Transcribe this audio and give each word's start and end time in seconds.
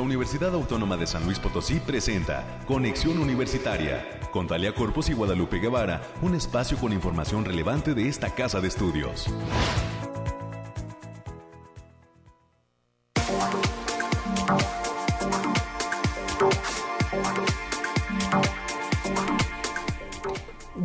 la 0.00 0.06
Universidad 0.06 0.54
Autónoma 0.54 0.96
de 0.96 1.06
San 1.06 1.26
Luis 1.26 1.38
Potosí 1.38 1.78
presenta 1.78 2.64
Conexión 2.66 3.18
Universitaria 3.18 4.18
con 4.32 4.46
Talia 4.46 4.74
Corpus 4.74 5.10
y 5.10 5.12
Guadalupe 5.12 5.58
Guevara, 5.58 6.00
un 6.22 6.34
espacio 6.34 6.78
con 6.78 6.94
información 6.94 7.44
relevante 7.44 7.92
de 7.92 8.08
esta 8.08 8.34
casa 8.34 8.62
de 8.62 8.68
estudios. 8.68 9.26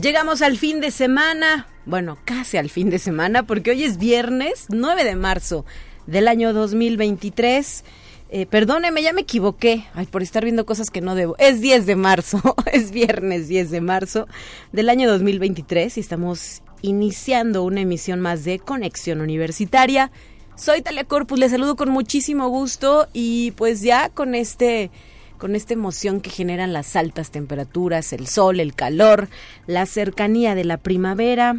Llegamos 0.02 0.42
al 0.42 0.58
fin 0.58 0.82
de 0.82 0.92
semana, 0.92 1.68
bueno, 1.86 2.18
casi 2.26 2.58
al 2.58 2.70
fin 2.70 2.90
de 2.90 3.00
semana, 3.00 3.44
porque 3.44 3.72
hoy 3.72 3.86
es 3.86 3.98
viernes 3.98 4.66
9 4.68 5.06
de 5.06 5.16
marzo 5.16 5.64
del 6.06 6.28
año 6.28 6.52
2023. 6.52 7.86
Eh, 8.30 8.48
perdóneme, 8.48 9.04
ya 9.04 9.14
me 9.14 9.22
equivoqué. 9.22 9.86
Ay, 9.94 10.08
por 10.08 10.24
estar 10.24 10.44
viendo 10.44 10.66
cosas 10.66 10.90
que 10.90 11.02
no 11.02 11.16
debo. 11.16 11.36
Es 11.38 11.62
10 11.62 11.86
de 11.86 11.96
marzo, 11.96 12.42
es 12.72 12.92
viernes 12.92 13.48
10 13.48 13.72
de 13.72 13.82
marzo 13.82 14.28
del 14.72 14.90
año 14.90 15.10
2023 15.10 15.98
y 15.98 16.00
estamos 16.00 16.64
iniciando 16.82 17.64
una 17.64 17.82
emisión 17.82 18.20
más 18.20 18.44
de 18.44 18.60
Conexión 18.60 19.22
Universitaria. 19.22 20.12
Soy 20.56 20.82
Talia 20.82 21.04
Corpus, 21.04 21.38
les 21.38 21.52
saludo 21.52 21.76
con 21.76 21.90
muchísimo 21.90 22.48
gusto 22.50 23.08
y 23.14 23.52
pues 23.52 23.82
ya 23.82 24.10
con 24.10 24.36
este 24.36 24.90
con 25.38 25.54
esta 25.54 25.74
emoción 25.74 26.22
que 26.22 26.30
generan 26.30 26.72
las 26.72 26.96
altas 26.96 27.30
temperaturas, 27.30 28.14
el 28.14 28.26
sol, 28.26 28.62
el 28.62 28.74
calor, 28.74 29.28
la 29.68 29.86
cercanía 29.86 30.56
de 30.56 30.64
la 30.64 30.78
primavera. 30.78 31.58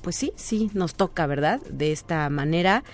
Pues 0.00 0.14
sí, 0.14 0.32
sí, 0.36 0.70
nos 0.74 0.94
toca, 0.94 1.26
¿verdad? 1.26 1.60
De 1.68 1.90
esta 1.90 2.28
manera 2.30 2.84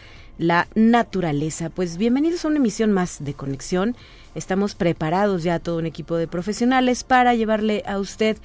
la 0.41 0.69
naturaleza. 0.75 1.69
Pues 1.69 1.99
bienvenidos 1.99 2.45
a 2.45 2.49
una 2.49 2.57
emisión 2.57 2.93
más 2.93 3.23
de 3.23 3.35
conexión. 3.35 3.95
Estamos 4.35 4.75
preparados 4.75 5.43
ya 5.43 5.59
todo 5.59 5.77
un 5.77 5.85
equipo 5.85 6.17
de 6.17 6.27
profesionales 6.27 7.05
para 7.05 7.35
llevarle 7.35 7.83
a 7.87 7.99
usted 7.99 8.39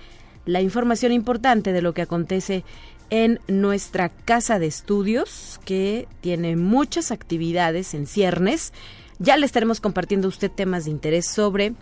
la 0.46 0.62
información 0.62 1.14
importante 1.14 1.72
de 1.72 1.82
lo 1.82 1.94
que 1.94 2.02
acontece 2.02 2.66
en 3.10 3.40
nuestra 3.48 4.10
casa 4.10 4.60
de 4.60 4.66
estudios, 4.66 5.62
que 5.64 6.10
tiene 6.20 6.58
muchas 6.58 7.12
actividades 7.12 7.94
en 7.94 8.08
ciernes. 8.08 8.74
Ya 9.18 9.38
le 9.38 9.46
estaremos 9.46 9.80
compartiendo 9.80 10.28
a 10.28 10.30
usted 10.30 10.52
temas 10.52 10.86
de 10.86 10.92
interés 10.92 11.26
sobre 11.26 11.76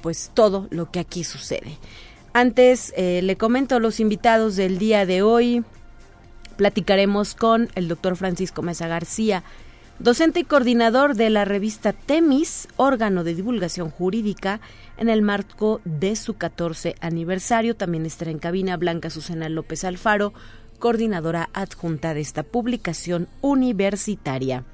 pues 0.00 0.30
todo 0.32 0.68
lo 0.70 0.90
que 0.90 1.00
aquí 1.00 1.22
sucede. 1.22 1.76
Antes 2.32 2.94
eh, 2.96 3.20
le 3.22 3.36
comento 3.36 3.78
los 3.78 4.00
invitados 4.00 4.56
del 4.56 4.78
día 4.78 5.04
de 5.04 5.20
hoy. 5.20 5.64
Platicaremos 6.60 7.34
con 7.34 7.70
el 7.74 7.88
doctor 7.88 8.16
Francisco 8.16 8.60
Mesa 8.60 8.86
García, 8.86 9.44
docente 9.98 10.40
y 10.40 10.44
coordinador 10.44 11.14
de 11.14 11.30
la 11.30 11.46
revista 11.46 11.94
Temis, 11.94 12.68
órgano 12.76 13.24
de 13.24 13.34
divulgación 13.34 13.88
jurídica, 13.88 14.60
en 14.98 15.08
el 15.08 15.22
marco 15.22 15.80
de 15.86 16.16
su 16.16 16.34
14 16.34 16.96
aniversario. 17.00 17.76
También 17.76 18.04
estará 18.04 18.30
en 18.30 18.38
cabina 18.38 18.76
Blanca 18.76 19.08
Susana 19.08 19.48
López 19.48 19.84
Alfaro, 19.84 20.34
coordinadora 20.78 21.48
adjunta 21.54 22.12
de 22.12 22.20
esta 22.20 22.42
publicación 22.42 23.26
universitaria. 23.40 24.64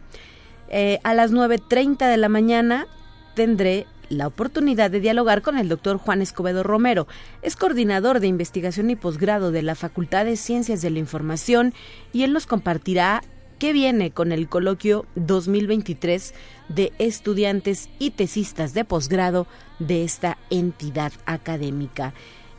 Eh, 0.69 0.99
a 1.05 1.15
las 1.15 1.33
9.30 1.33 2.11
de 2.11 2.17
la 2.17 2.29
mañana 2.29 2.89
tendré 3.37 3.87
la 4.09 4.27
oportunidad 4.27 4.91
de 4.91 5.01
dialogar 5.01 5.43
con 5.43 5.59
el 5.59 5.69
doctor 5.69 5.99
Juan 5.99 6.23
Escobedo 6.23 6.63
Romero. 6.63 7.07
Es 7.43 7.57
coordinador 7.57 8.21
de 8.21 8.27
investigación 8.27 8.91
y 8.91 8.97
posgrado 8.97 9.51
de 9.51 9.63
la 9.63 9.75
Facultad 9.75 10.25
de 10.25 10.37
Ciencias 10.37 10.83
de 10.83 10.91
la 10.91 10.99
Información 10.99 11.75
y 12.13 12.23
él 12.23 12.33
nos 12.33 12.47
compartirá 12.47 13.23
qué 13.59 13.73
viene 13.73 14.11
con 14.11 14.33
el 14.33 14.49
coloquio 14.49 15.07
2023 15.15 16.35
de 16.69 16.93
estudiantes 16.99 17.89
y 17.99 18.11
tesistas 18.11 18.75
de 18.75 18.85
posgrado 18.85 19.47
de 19.79 20.05
esta 20.05 20.39
entidad 20.51 21.13
académica. 21.25 22.13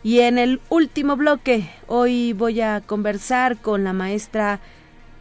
Y 0.04 0.20
en 0.20 0.38
el 0.38 0.62
último 0.70 1.18
bloque, 1.18 1.70
hoy 1.88 2.34
voy 2.34 2.62
a 2.62 2.82
conversar 2.82 3.58
con 3.58 3.84
la 3.84 3.94
maestra 3.94 4.62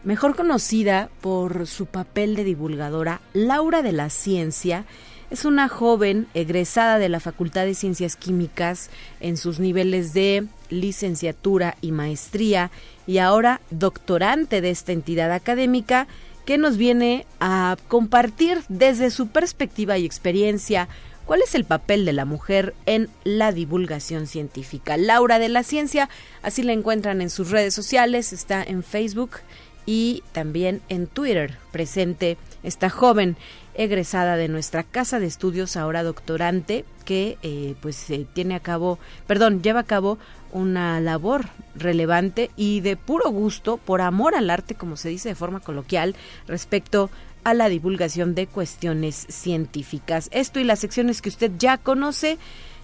mejor 0.05 0.37
conocida 0.37 1.11
por 1.21 1.67
su 1.67 1.87
papel 1.87 2.37
de 2.37 2.45
divulgadora, 2.45 3.21
Laura 3.33 3.83
de 3.83 3.93
la 3.93 4.09
Ciencia, 4.09 4.85
es 5.31 5.45
una 5.45 5.69
joven 5.69 6.27
egresada 6.35 6.99
de 6.99 7.09
la 7.09 7.21
Facultad 7.21 7.65
de 7.65 7.75
Ciencias 7.75 8.17
Químicas 8.17 8.91
en 9.21 9.37
sus 9.37 9.59
niveles 9.59 10.13
de 10.13 10.47
licenciatura 10.71 11.77
y 11.81 11.93
maestría 11.93 12.71
y 13.07 13.19
ahora 13.19 13.61
doctorante 13.71 14.61
de 14.61 14.71
esta 14.71 14.93
entidad 14.93 15.33
académica 15.33 16.07
que 16.45 16.59
nos 16.59 16.77
viene 16.77 17.27
a 17.41 17.77
compartir 17.89 18.63
desde 18.69 19.11
su 19.11 19.29
perspectiva 19.29 19.99
y 19.99 20.07
experiencia 20.07 20.89
cuál 21.25 21.43
es 21.43 21.57
el 21.57 21.65
papel 21.65 22.05
de 22.05 22.13
la 22.13 22.25
mujer 22.25 22.75
en 22.87 23.09
la 23.25 23.51
divulgación 23.51 24.29
científica. 24.29 24.97
Laura 24.97 25.41
de 25.41 25.49
la 25.49 25.65
Ciencia, 25.65 26.09
así 26.43 26.63
la 26.63 26.73
encuentran 26.73 27.21
en 27.21 27.31
sus 27.31 27.51
redes 27.51 27.75
sociales, 27.75 28.33
está 28.33 28.63
en 28.63 28.85
Facebook 28.85 29.39
y 29.87 30.23
también 30.33 30.83
en 30.89 31.09
Twitter 31.09 31.59
presente 31.73 32.37
esta 32.63 32.91
joven 32.91 33.37
egresada 33.77 34.37
de 34.37 34.49
nuestra 34.49 34.83
casa 34.83 35.21
de 35.21 35.27
estudios, 35.27 35.77
ahora 35.77 36.03
doctorante, 36.03 36.85
que 37.05 37.39
eh, 37.43 37.75
pues 37.81 38.11
eh, 38.11 38.27
tiene 38.33 38.55
a 38.55 38.61
cabo, 38.61 38.99
perdón, 39.27 39.63
lleva 39.63 39.81
a 39.81 39.85
cabo 39.85 40.19
una 40.53 41.01
labor 41.01 41.47
relevante 41.75 42.51
y 42.57 42.81
de 42.81 42.97
puro 42.97 43.31
gusto, 43.31 43.77
por 43.77 44.01
amor 44.01 44.35
al 44.35 44.51
arte, 44.51 44.75
como 44.75 44.97
se 44.97 45.11
dice 45.11 45.29
de 45.29 45.35
forma 45.35 45.61
coloquial, 45.61 46.17
respecto 46.47 47.11
a 47.45 47.55
la 47.55 47.69
divulgación 47.69 48.35
de 48.35 48.47
cuestiones 48.47 49.27
científicas. 49.29 50.29
Esto 50.33 50.59
y 50.59 50.65
las 50.65 50.81
secciones 50.81 51.23
que 51.23 51.29
usted 51.29 51.53
ya 51.59 51.79
conoce 51.79 52.39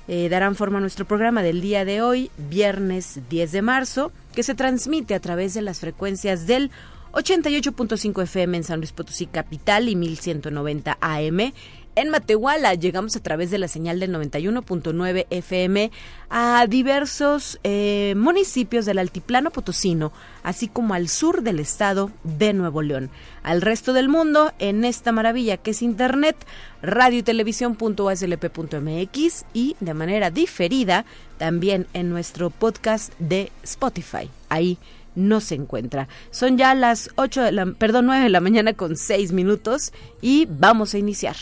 eh, 0.09 0.29
darán 0.29 0.57
forma 0.57 0.79
a 0.79 0.81
nuestro 0.81 1.05
programa 1.05 1.43
del 1.43 1.61
día 1.61 1.85
de 1.85 2.03
hoy, 2.03 2.31
viernes 2.37 3.21
10 3.29 3.53
de 3.53 3.63
marzo, 3.63 4.13
que 4.35 4.43
se 4.43 4.55
transmite 4.55 5.15
a 5.15 5.21
través 5.21 5.55
de 5.55 5.63
las 5.63 5.81
frecuencias 5.81 6.47
del 6.47 6.71
88.5 7.13 8.23
FM 8.23 8.57
en 8.57 8.65
San 8.65 8.81
Luis 8.81 8.93
Potosí 8.93 9.27
Capital 9.27 9.89
y 9.89 9.97
1190 9.97 10.99
AM. 11.01 11.53
En 11.95 12.09
Matehuala 12.09 12.73
llegamos 12.73 13.17
a 13.17 13.23
través 13.23 13.51
de 13.51 13.59
la 13.59 13.69
señal 13.69 14.01
del 14.01 14.15
91.9 14.15 15.27
FM 15.29 15.91
a 16.31 16.67
diversos 16.67 17.61
eh, 17.65 18.15
municipios 18.17 18.87
del 18.87 18.99
altiplano 18.99 19.51
potosino, 19.51 20.11
así 20.43 20.69
como 20.69 20.95
al 20.95 21.11
sur 21.11 21.43
del 21.43 21.61
estado 21.61 22.11
de 22.25 22.55
Nuevo 22.55 22.81
León. 22.81 23.11
Al 23.43 23.61
resto 23.61 23.93
del 23.93 24.09
mundo, 24.09 24.55
en 24.59 24.87
esta 24.87 25.13
maravilla 25.13 25.59
que 25.59 25.73
es 25.73 25.83
Internet, 25.83 26.37
radio 26.81 27.19
y 27.19 27.23
televisión.uslp.mx 27.23 29.45
y 29.53 29.77
de 29.81 29.93
manera 29.93 30.31
diferida 30.31 31.05
también 31.37 31.87
en 31.93 32.09
nuestro 32.09 32.49
podcast 32.49 33.13
de 33.19 33.53
Spotify. 33.65 34.31
Ahí 34.49 34.79
no 35.15 35.41
se 35.41 35.55
encuentra. 35.55 36.09
Son 36.31 36.59
ya 36.59 36.75
las 36.75 37.11
8 37.17 37.43
de 37.43 37.53
la, 37.53 37.67
perdón, 37.67 38.07
9 38.07 38.25
de 38.25 38.31
la 38.31 38.41
mañana 38.41 38.75
con 38.75 38.97
6 38.97 39.33
minutos 39.33 39.93
y 40.21 40.47
vamos 40.47 40.95
a 40.95 40.99
iniciar. 40.99 41.37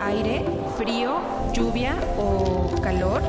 Aire, 0.00 0.44
frío, 0.76 1.20
lluvia 1.52 1.96
o 2.18 2.80
calor. 2.82 3.22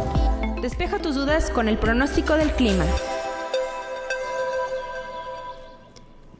Despeja 0.61 0.99
tus 0.99 1.15
dudas 1.15 1.49
con 1.49 1.67
el 1.67 1.77
pronóstico 1.77 2.35
del 2.35 2.51
clima. 2.51 2.85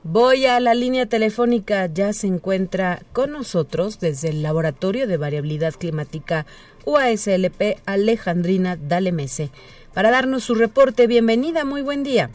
Voy 0.09 0.45
a 0.45 0.62
la 0.62 0.73
línea 0.73 1.06
telefónica, 1.06 1.88
ya 1.88 2.13
se 2.13 2.28
encuentra 2.28 3.00
con 3.12 3.34
nosotros 3.34 4.00
desde 4.00 4.29
el 4.29 4.41
Laboratorio 4.41 5.06
de 5.06 5.18
Variabilidad 5.18 5.73
Climática 5.73 6.45
UASLP 6.85 7.79
Alejandrina 7.85 8.78
Dalemese 8.78 9.50
para 9.93 10.09
darnos 10.09 10.46
su 10.46 10.55
reporte. 10.55 11.08
Bienvenida, 11.08 11.66
muy 11.66 11.81
buen 11.81 12.05
día. 12.05 12.29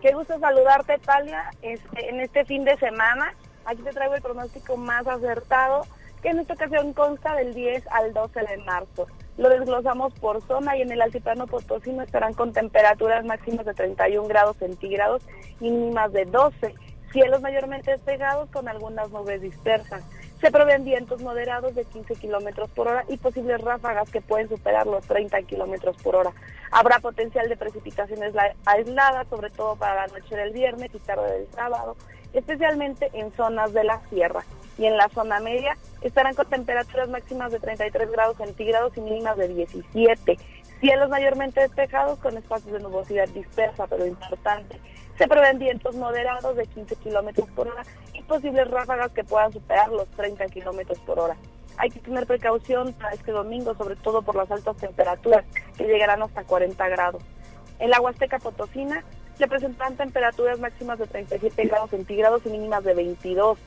Qué 0.00 0.12
gusto 0.12 0.38
saludarte, 0.38 0.98
Talia, 0.98 1.50
este, 1.62 2.08
en 2.08 2.20
este 2.20 2.44
fin 2.44 2.64
de 2.64 2.78
semana. 2.78 3.34
Aquí 3.64 3.82
te 3.82 3.90
traigo 3.90 4.14
el 4.14 4.22
pronóstico 4.22 4.76
más 4.76 5.04
acertado, 5.08 5.84
que 6.22 6.30
en 6.30 6.38
esta 6.38 6.54
ocasión 6.54 6.92
consta 6.92 7.34
del 7.34 7.52
10 7.52 7.84
al 7.90 8.12
12 8.12 8.40
de 8.40 8.56
marzo. 8.58 9.06
Lo 9.36 9.48
desglosamos 9.48 10.14
por 10.14 10.40
zona 10.42 10.76
y 10.76 10.82
en 10.82 10.92
el 10.92 11.02
altiplano 11.02 11.46
potosino 11.46 12.02
estarán 12.02 12.32
con 12.34 12.52
temperaturas 12.52 13.24
máximas 13.24 13.66
de 13.66 13.74
31 13.74 14.28
grados 14.28 14.56
centígrados 14.58 15.22
y 15.60 15.70
mínimas 15.70 16.12
de 16.12 16.24
12. 16.26 16.74
Cielos 17.12 17.42
mayormente 17.42 17.90
despegados 17.90 18.48
con 18.50 18.68
algunas 18.68 19.10
nubes 19.10 19.42
dispersas. 19.42 20.02
Se 20.40 20.50
proveen 20.50 20.84
vientos 20.84 21.22
moderados 21.22 21.74
de 21.74 21.84
15 21.84 22.14
kilómetros 22.16 22.70
por 22.70 22.88
hora 22.88 23.04
y 23.08 23.16
posibles 23.16 23.60
ráfagas 23.60 24.10
que 24.10 24.20
pueden 24.20 24.48
superar 24.48 24.86
los 24.86 25.06
30 25.06 25.42
kilómetros 25.42 25.96
por 26.02 26.16
hora. 26.16 26.32
Habrá 26.70 27.00
potencial 27.00 27.48
de 27.48 27.56
precipitaciones 27.56 28.34
aisladas, 28.64 29.28
sobre 29.28 29.50
todo 29.50 29.76
para 29.76 30.06
la 30.06 30.06
noche 30.06 30.34
del 30.34 30.52
viernes 30.52 30.90
y 30.94 30.98
tarde 30.98 31.32
del 31.32 31.50
sábado, 31.52 31.96
especialmente 32.32 33.10
en 33.12 33.30
zonas 33.32 33.72
de 33.72 33.84
la 33.84 34.00
sierra. 34.08 34.42
Y 34.78 34.86
en 34.86 34.96
la 34.96 35.08
zona 35.08 35.40
media 35.40 35.76
estarán 36.00 36.34
con 36.34 36.46
temperaturas 36.46 37.08
máximas 37.08 37.52
de 37.52 37.60
33 37.60 38.10
grados 38.10 38.36
centígrados 38.36 38.96
y 38.96 39.00
mínimas 39.00 39.36
de 39.36 39.48
17. 39.48 40.38
Cielos 40.80 41.08
mayormente 41.10 41.60
despejados 41.60 42.18
con 42.18 42.36
espacios 42.36 42.72
de 42.72 42.80
nubosidad 42.80 43.28
dispersa, 43.28 43.86
pero 43.86 44.06
importante. 44.06 44.80
Se 45.16 45.28
prevén 45.28 45.58
vientos 45.58 45.94
moderados 45.94 46.56
de 46.56 46.66
15 46.66 46.96
kilómetros 46.96 47.48
por 47.50 47.68
hora 47.68 47.84
y 48.12 48.22
posibles 48.22 48.68
ráfagas 48.70 49.12
que 49.12 49.22
puedan 49.22 49.52
superar 49.52 49.88
los 49.90 50.08
30 50.10 50.46
kilómetros 50.46 50.98
por 51.00 51.20
hora. 51.20 51.36
Hay 51.78 51.90
que 51.90 52.00
tener 52.00 52.26
precaución 52.26 52.92
para 52.94 53.14
este 53.14 53.32
domingo, 53.32 53.74
sobre 53.74 53.96
todo 53.96 54.22
por 54.22 54.34
las 54.34 54.50
altas 54.50 54.76
temperaturas 54.76 55.44
que 55.76 55.84
llegarán 55.84 56.22
hasta 56.22 56.44
40 56.44 56.88
grados. 56.88 57.22
En 57.78 57.90
la 57.90 58.00
Huasteca 58.00 58.38
Potosina 58.38 59.04
se 59.38 59.46
presentan 59.48 59.96
temperaturas 59.96 60.58
máximas 60.58 60.98
de 60.98 61.06
37 61.06 61.64
grados 61.66 61.90
centígrados 61.90 62.42
y 62.44 62.50
mínimas 62.50 62.84
de 62.84 62.94
22 62.94 63.58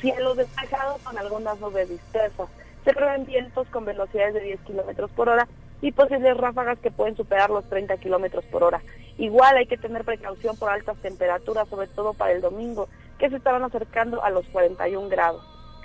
cielos 0.00 0.36
despejados 0.36 1.00
con 1.02 1.16
algunas 1.18 1.58
nubes 1.60 1.88
dispersas. 1.88 2.48
Se 2.84 2.92
prevén 2.92 3.26
vientos 3.26 3.68
con 3.68 3.84
velocidades 3.84 4.34
de 4.34 4.40
10 4.40 4.60
kilómetros 4.60 5.10
por 5.10 5.28
hora 5.28 5.46
y 5.82 5.92
posibles 5.92 6.36
ráfagas 6.36 6.78
que 6.78 6.90
pueden 6.90 7.16
superar 7.16 7.50
los 7.50 7.68
30 7.68 7.96
kilómetros 7.98 8.44
por 8.46 8.62
hora. 8.62 8.80
Igual 9.18 9.56
hay 9.56 9.66
que 9.66 9.76
tener 9.76 10.04
precaución 10.04 10.56
por 10.56 10.70
altas 10.70 10.96
temperaturas, 10.98 11.68
sobre 11.68 11.88
todo 11.88 12.14
para 12.14 12.32
el 12.32 12.40
domingo, 12.40 12.88
que 13.18 13.28
se 13.28 13.36
estaban 13.36 13.62
acercando 13.62 14.22
a 14.22 14.30
los 14.30 14.46
41 14.48 15.08
grados. 15.08 15.42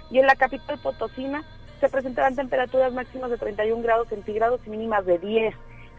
Y 0.09 0.19
en 0.19 0.27
la 0.27 0.35
capital 0.35 0.79
potosina 0.81 1.43
se 1.79 1.89
presentarán 1.89 2.35
temperaturas 2.35 2.93
máximas 2.93 3.29
de 3.29 3.37
31 3.37 3.81
grados 3.83 4.07
centígrados 4.07 4.61
y 4.65 4.69
mínimas 4.69 5.05
de 5.05 5.19
10. 5.19 5.55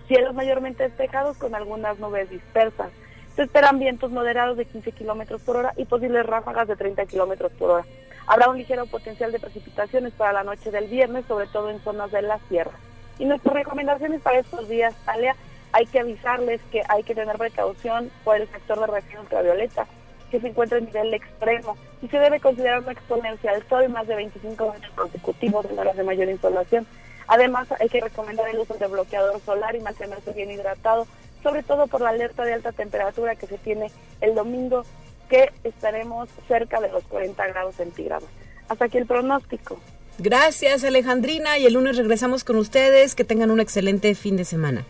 Cielos 0.08 0.34
mayormente 0.34 0.84
despejados 0.84 1.36
con 1.36 1.54
algunas 1.54 1.98
nubes 1.98 2.30
dispersas. 2.30 2.90
Se 3.36 3.42
esperan 3.42 3.78
vientos 3.78 4.10
moderados 4.10 4.56
de 4.56 4.64
15 4.64 4.92
kilómetros 4.92 5.42
por 5.42 5.58
hora 5.58 5.74
y 5.76 5.84
posibles 5.84 6.24
ráfagas 6.24 6.68
de 6.68 6.76
30 6.76 7.04
kilómetros 7.04 7.52
por 7.52 7.70
hora. 7.70 7.84
Habrá 8.26 8.48
un 8.48 8.56
ligero 8.56 8.86
potencial 8.86 9.30
de 9.30 9.38
precipitaciones 9.38 10.14
para 10.14 10.32
la 10.32 10.42
noche 10.42 10.70
del 10.70 10.88
viernes, 10.88 11.26
sobre 11.28 11.46
todo 11.48 11.68
en 11.68 11.78
zonas 11.80 12.10
de 12.10 12.22
la 12.22 12.38
sierra. 12.48 12.72
Y 13.18 13.26
nuestras 13.26 13.54
recomendaciones 13.54 14.22
para 14.22 14.38
estos 14.38 14.66
días, 14.70 14.94
Talia, 15.04 15.36
hay 15.72 15.84
que 15.84 16.00
avisarles 16.00 16.62
que 16.72 16.82
hay 16.88 17.02
que 17.02 17.14
tener 17.14 17.36
precaución 17.36 18.10
por 18.24 18.36
el 18.36 18.48
factor 18.48 18.80
de 18.80 18.86
radiación 18.86 19.20
ultravioleta, 19.20 19.86
que 20.30 20.40
se 20.40 20.48
encuentra 20.48 20.78
en 20.78 20.86
nivel 20.86 21.12
extremo 21.12 21.76
y 22.00 22.08
se 22.08 22.18
debe 22.18 22.40
considerar 22.40 22.80
una 22.80 22.92
exponencia 22.92 23.50
al 23.50 23.68
sol 23.68 23.86
más 23.90 24.06
de 24.06 24.16
25 24.16 24.64
minutos 24.64 24.90
consecutivos 24.94 25.66
en 25.66 25.78
horas 25.78 25.96
de 25.96 26.04
mayor 26.04 26.30
insolación. 26.30 26.86
Además, 27.28 27.68
hay 27.78 27.88
que 27.90 28.00
recomendar 28.00 28.48
el 28.48 28.60
uso 28.60 28.74
de 28.74 28.86
bloqueador 28.86 29.38
solar 29.40 29.76
y 29.76 29.80
mantenerse 29.80 30.32
bien 30.32 30.50
hidratado, 30.50 31.06
sobre 31.46 31.62
todo 31.62 31.86
por 31.86 32.00
la 32.00 32.08
alerta 32.08 32.44
de 32.44 32.54
alta 32.54 32.72
temperatura 32.72 33.36
que 33.36 33.46
se 33.46 33.56
tiene 33.56 33.92
el 34.20 34.34
domingo 34.34 34.82
que 35.30 35.52
estaremos 35.62 36.28
cerca 36.48 36.80
de 36.80 36.88
los 36.88 37.04
40 37.04 37.46
grados 37.46 37.76
centígrados. 37.76 38.28
Hasta 38.68 38.86
aquí 38.86 38.98
el 38.98 39.06
pronóstico. 39.06 39.78
Gracias 40.18 40.82
Alejandrina 40.82 41.56
y 41.56 41.66
el 41.66 41.74
lunes 41.74 41.98
regresamos 41.98 42.42
con 42.42 42.56
ustedes. 42.56 43.14
Que 43.14 43.22
tengan 43.22 43.52
un 43.52 43.60
excelente 43.60 44.12
fin 44.16 44.36
de 44.36 44.44
semana. 44.44 44.84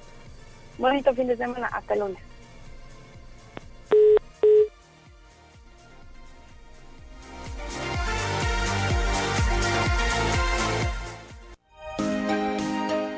Bonito 0.79 1.13
fin 1.15 1.27
de 1.27 1.37
semana. 1.37 1.67
Hasta 1.67 1.93
el 1.93 2.01
lunes. 2.01 2.23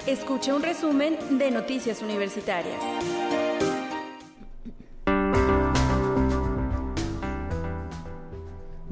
Escuche 0.09 0.53
un 0.53 0.63
resumen 0.63 1.39
de 1.39 1.51
Noticias 1.51 2.01
Universitarias. 2.01 2.81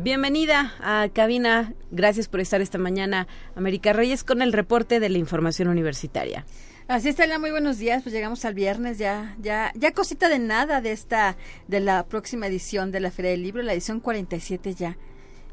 Bienvenida 0.06 0.72
a 0.78 1.08
cabina. 1.12 1.72
Gracias 1.90 2.28
por 2.28 2.38
estar 2.38 2.60
esta 2.60 2.78
mañana, 2.78 3.26
América 3.56 3.92
Reyes, 3.92 4.22
con 4.22 4.40
el 4.40 4.52
reporte 4.52 5.00
de 5.00 5.08
la 5.08 5.18
información 5.18 5.66
universitaria. 5.66 6.46
Así 6.86 7.08
está, 7.08 7.26
muy 7.40 7.50
buenos 7.50 7.78
días. 7.78 8.04
Pues 8.04 8.14
llegamos 8.14 8.44
al 8.44 8.54
viernes, 8.54 8.98
ya, 8.98 9.34
ya, 9.40 9.72
ya 9.74 9.90
cosita 9.90 10.28
de 10.28 10.38
nada 10.38 10.80
de 10.80 10.92
esta, 10.92 11.36
de 11.66 11.80
la 11.80 12.06
próxima 12.06 12.46
edición 12.46 12.92
de 12.92 13.00
la 13.00 13.10
Feria 13.10 13.32
del 13.32 13.42
Libro, 13.42 13.64
la 13.64 13.72
edición 13.72 13.98
47 13.98 14.74
ya. 14.74 14.96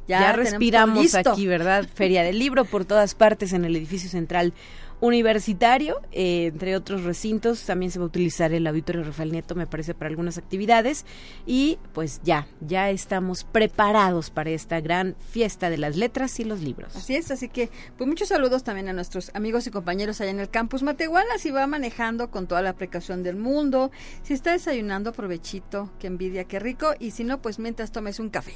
Ya, 0.08 0.20
ya 0.20 0.34
respiramos 0.34 1.16
aquí, 1.16 1.48
¿verdad? 1.48 1.88
Feria 1.92 2.22
del 2.22 2.38
Libro 2.38 2.64
por 2.64 2.86
todas 2.86 3.16
partes 3.16 3.54
en 3.54 3.66
el 3.66 3.76
edificio 3.76 4.08
central 4.08 4.54
universitario, 5.02 6.02
eh, 6.12 6.48
entre 6.48 6.76
otros 6.76 7.04
recintos. 7.04 7.64
También 7.66 7.92
se 7.92 8.00
va 8.00 8.06
a 8.06 8.08
utilizar 8.08 8.54
el 8.54 8.66
auditorio 8.68 9.04
Rafael 9.04 9.32
Nieto, 9.32 9.56
me 9.56 9.68
parece, 9.68 9.94
para 9.94 10.10
algunas 10.10 10.38
actividades. 10.38 11.06
Y 11.46 11.80
pues 11.94 12.22
ya, 12.24 12.48
ya 12.62 12.90
estamos 12.90 13.44
preparados 13.44 14.30
para 14.30 14.52
esta 14.52 14.80
gran 14.82 15.16
fiesta 15.30 15.70
de 15.70 15.78
las 15.78 15.96
letras 15.96 16.40
y 16.40 16.44
los 16.44 16.62
libros. 16.62 16.96
Así 16.96 17.16
es, 17.16 17.32
así 17.32 17.50
que 17.50 17.70
pues 17.98 18.08
muchos 18.08 18.30
saludos 18.30 18.64
también 18.64 18.90
a 18.90 18.94
nuestros 18.94 19.32
amigos 19.34 19.68
y 19.68 19.72
compañeros 19.72 20.22
allá 20.22 20.32
en 20.32 20.40
el 20.40 20.50
campus 20.50 20.84
Matehuala. 20.84 21.38
Si 21.38 21.52
va 21.52 21.68
manejando 21.68 22.32
con 22.32 22.48
toda 22.48 22.62
la 22.62 22.74
precaución 22.74 23.24
del 23.24 23.36
mundo, 23.36 23.92
si 24.24 24.34
está 24.34 24.52
desayunando, 24.52 25.12
aprovechito, 25.12 25.92
qué 26.00 26.08
envidia, 26.08 26.46
qué 26.46 26.60
rico. 26.60 26.94
Y 27.00 27.12
si 27.12 27.24
no, 27.24 27.42
pues 27.42 27.60
mientras 27.60 27.92
tomes 27.92 28.20
un 28.20 28.30
café. 28.30 28.54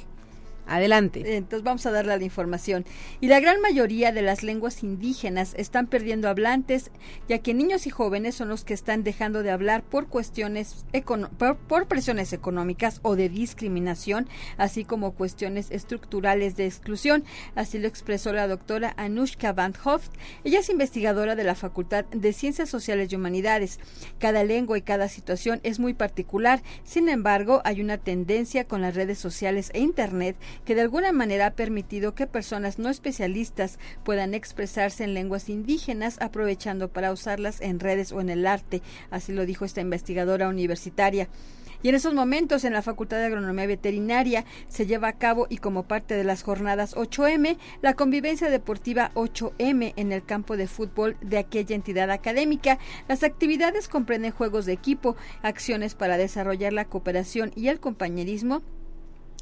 Adelante. 0.68 1.36
Entonces 1.36 1.64
vamos 1.64 1.86
a 1.86 1.90
darle 1.90 2.16
la 2.16 2.24
información. 2.24 2.84
Y 3.20 3.28
la 3.28 3.40
gran 3.40 3.60
mayoría 3.60 4.12
de 4.12 4.22
las 4.22 4.42
lenguas 4.42 4.82
indígenas 4.82 5.54
están 5.56 5.86
perdiendo 5.86 6.28
hablantes, 6.28 6.90
ya 7.28 7.38
que 7.38 7.54
niños 7.54 7.86
y 7.86 7.90
jóvenes 7.90 8.34
son 8.34 8.48
los 8.48 8.64
que 8.64 8.74
están 8.74 9.02
dejando 9.02 9.42
de 9.42 9.50
hablar 9.50 9.82
por 9.82 10.08
cuestiones 10.08 10.84
por, 11.38 11.86
presiones 11.86 12.32
económicas 12.32 13.00
o 13.02 13.16
de 13.16 13.28
discriminación, 13.28 14.28
así 14.56 14.84
como 14.84 15.12
cuestiones 15.12 15.70
estructurales 15.70 16.56
de 16.56 16.66
exclusión. 16.66 17.24
Así 17.54 17.78
lo 17.78 17.88
expresó 17.88 18.32
la 18.32 18.46
doctora 18.46 18.94
Anushka 18.96 19.52
Van 19.52 19.74
Hoft. 19.84 20.10
Ella 20.44 20.60
es 20.60 20.68
investigadora 20.68 21.34
de 21.34 21.44
la 21.44 21.54
Facultad 21.54 22.04
de 22.06 22.32
Ciencias 22.32 22.68
Sociales 22.68 23.10
y 23.10 23.16
Humanidades. 23.16 23.80
Cada 24.18 24.44
lengua 24.44 24.76
y 24.76 24.82
cada 24.82 25.08
situación 25.08 25.60
es 25.62 25.78
muy 25.78 25.94
particular. 25.94 26.62
Sin 26.84 27.08
embargo, 27.08 27.62
hay 27.64 27.80
una 27.80 27.98
tendencia 27.98 28.64
con 28.64 28.82
las 28.82 28.94
redes 28.94 29.18
sociales 29.18 29.70
e 29.72 29.80
Internet 29.80 30.36
que 30.64 30.74
de 30.74 30.82
alguna 30.82 31.12
manera 31.12 31.46
ha 31.46 31.50
permitido 31.54 32.14
que 32.14 32.26
personas 32.26 32.78
no 32.78 32.88
especialistas 32.88 33.78
puedan 34.04 34.34
expresarse 34.34 35.04
en 35.04 35.14
lenguas 35.14 35.48
indígenas 35.48 36.18
aprovechando 36.20 36.88
para 36.88 37.12
usarlas 37.12 37.60
en 37.60 37.80
redes 37.80 38.12
o 38.12 38.20
en 38.20 38.30
el 38.30 38.46
arte, 38.46 38.82
así 39.10 39.32
lo 39.32 39.46
dijo 39.46 39.64
esta 39.64 39.80
investigadora 39.80 40.48
universitaria. 40.48 41.28
Y 41.80 41.88
en 41.88 41.94
esos 41.94 42.12
momentos 42.12 42.64
en 42.64 42.72
la 42.72 42.82
Facultad 42.82 43.18
de 43.18 43.26
Agronomía 43.26 43.66
Veterinaria 43.66 44.44
se 44.66 44.86
lleva 44.86 45.08
a 45.08 45.18
cabo 45.18 45.46
y 45.48 45.58
como 45.58 45.84
parte 45.84 46.14
de 46.14 46.24
las 46.24 46.42
jornadas 46.42 46.96
8M, 46.96 47.56
la 47.82 47.94
convivencia 47.94 48.50
deportiva 48.50 49.12
8M 49.14 49.92
en 49.94 50.10
el 50.10 50.24
campo 50.24 50.56
de 50.56 50.66
fútbol 50.66 51.16
de 51.20 51.38
aquella 51.38 51.76
entidad 51.76 52.10
académica. 52.10 52.78
Las 53.06 53.22
actividades 53.22 53.88
comprenden 53.88 54.32
juegos 54.32 54.66
de 54.66 54.72
equipo, 54.72 55.14
acciones 55.42 55.94
para 55.94 56.16
desarrollar 56.16 56.72
la 56.72 56.84
cooperación 56.84 57.52
y 57.54 57.68
el 57.68 57.78
compañerismo, 57.78 58.62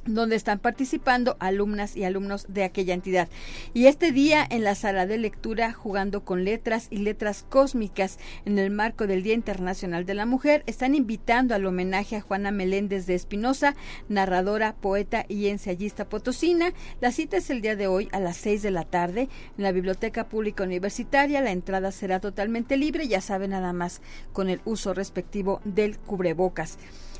donde 0.06 0.36
están 0.36 0.58
participando 0.58 1.36
alumnas 1.40 1.96
y 1.96 2.04
alumnos 2.04 2.46
de 2.48 2.64
aquella 2.64 2.94
entidad. 2.94 3.28
Y 3.74 3.86
este 3.86 4.12
día 4.12 4.46
en 4.48 4.64
la 4.64 4.74
sala 4.74 5.06
de 5.06 5.18
lectura, 5.18 5.72
jugando 5.72 6.24
con 6.24 6.44
letras 6.44 6.88
y 6.90 6.98
letras 6.98 7.44
cósmicas 7.48 8.18
en 8.44 8.58
el 8.58 8.70
marco 8.70 9.06
del 9.06 9.22
Día 9.22 9.34
Internacional 9.34 10.06
de 10.06 10.14
la 10.14 10.26
Mujer, 10.26 10.62
están 10.66 10.94
invitando 10.94 11.54
al 11.54 11.66
homenaje 11.66 12.16
a 12.16 12.20
Juana 12.20 12.50
Meléndez 12.50 13.06
de 13.06 13.14
Espinosa, 13.14 13.74
narradora, 14.08 14.74
poeta 14.74 15.24
y 15.28 15.48
ensayista 15.48 16.08
potosina. 16.08 16.72
La 17.00 17.12
cita 17.12 17.36
es 17.36 17.50
el 17.50 17.60
día 17.60 17.76
de 17.76 17.86
hoy 17.86 18.08
a 18.12 18.20
las 18.20 18.36
seis 18.36 18.62
de 18.62 18.70
la 18.70 18.84
tarde 18.84 19.28
en 19.56 19.64
la 19.64 19.72
Biblioteca 19.72 20.28
Pública 20.28 20.64
Universitaria. 20.64 21.40
La 21.40 21.52
entrada 21.52 21.92
será 21.92 22.20
totalmente 22.20 22.76
libre, 22.76 23.08
ya 23.08 23.20
sabe 23.20 23.48
nada 23.48 23.72
más, 23.72 24.00
con 24.32 24.48
el 24.48 24.60
uso 24.64 24.94
respectivo 24.94 25.60
del 25.64 25.98
cubrebocas. 25.98 26.78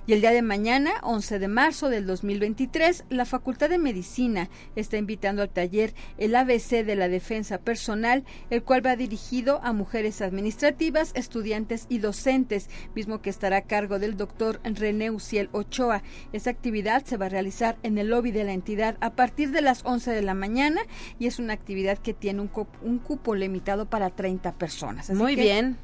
Y 0.08 0.12
el 0.12 0.20
día 0.20 0.30
de 0.30 0.42
mañana, 0.42 0.92
11 1.02 1.40
de 1.40 1.48
marzo 1.48 1.88
del 1.88 2.06
2023, 2.06 3.06
la 3.10 3.24
Facultad 3.24 3.68
de 3.68 3.78
Medicina 3.78 4.48
está 4.76 4.98
invitando 4.98 5.42
al 5.42 5.48
taller 5.48 5.94
el 6.16 6.36
ABC 6.36 6.84
de 6.84 6.94
la 6.94 7.08
defensa 7.08 7.58
personal, 7.58 8.24
el 8.50 8.62
cual 8.62 8.86
va 8.86 8.94
dirigido 8.94 9.60
a 9.64 9.72
mujeres 9.72 10.22
administrativas, 10.22 11.10
estudiantes 11.16 11.86
y 11.88 11.98
docentes, 11.98 12.70
mismo 12.94 13.20
que 13.20 13.30
estará 13.30 13.56
a 13.56 13.62
cargo 13.62 13.98
del 13.98 14.16
doctor 14.16 14.60
René 14.62 15.10
Uciel 15.10 15.48
Ochoa. 15.50 16.04
Esta 16.32 16.50
actividad 16.50 17.04
se 17.04 17.16
va 17.16 17.26
a 17.26 17.30
realizar 17.30 17.76
en 17.82 17.98
el 17.98 18.10
lobby 18.10 18.30
de 18.30 18.44
la 18.44 18.52
entidad 18.52 18.96
a 19.00 19.10
partir 19.10 19.50
de 19.50 19.60
las 19.60 19.84
11 19.84 20.12
de 20.12 20.22
la 20.22 20.34
mañana 20.34 20.82
y 21.18 21.26
es 21.26 21.40
una 21.40 21.52
actividad 21.52 21.98
que 21.98 22.14
tiene 22.14 22.42
un, 22.42 22.50
un 22.82 22.98
cupo 23.00 23.34
limitado 23.34 23.86
para 23.86 24.10
30 24.10 24.52
personas. 24.52 25.10
Muy 25.10 25.34
bien. 25.34 25.78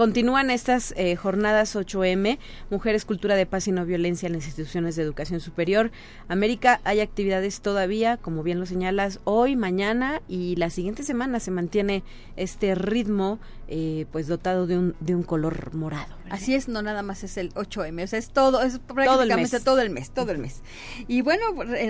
Continúan 0.00 0.50
estas 0.50 0.94
eh, 0.96 1.14
jornadas 1.14 1.76
8M, 1.76 2.38
Mujeres, 2.70 3.04
Cultura 3.04 3.36
de 3.36 3.44
Paz 3.44 3.68
y 3.68 3.72
No 3.72 3.84
Violencia 3.84 4.28
en 4.28 4.32
las 4.32 4.46
instituciones 4.46 4.96
de 4.96 5.02
educación 5.02 5.40
superior. 5.40 5.90
América, 6.26 6.80
hay 6.84 7.00
actividades 7.00 7.60
todavía, 7.60 8.16
como 8.16 8.42
bien 8.42 8.58
lo 8.58 8.64
señalas, 8.64 9.20
hoy, 9.24 9.56
mañana 9.56 10.22
y 10.26 10.56
la 10.56 10.70
siguiente 10.70 11.02
semana 11.02 11.38
se 11.38 11.50
mantiene 11.50 12.02
este 12.36 12.74
ritmo 12.74 13.40
eh, 13.72 14.06
pues 14.10 14.26
dotado 14.26 14.66
de 14.66 14.76
un, 14.76 14.96
de 14.98 15.14
un 15.14 15.22
color 15.22 15.74
morado. 15.74 16.12
Así 16.28 16.54
es, 16.54 16.68
no 16.68 16.82
nada 16.82 17.02
más 17.02 17.22
es 17.22 17.36
el 17.36 17.54
8M, 17.54 18.02
o 18.02 18.06
sea, 18.08 18.18
es 18.18 18.30
todo, 18.30 18.62
es 18.62 18.80
prácticamente 18.80 19.60
todo 19.60 19.80
el 19.80 19.90
mes, 19.90 20.10
todo 20.10 20.32
el 20.32 20.38
mes. 20.38 20.62
Y 21.06 21.22
bueno, 21.22 21.44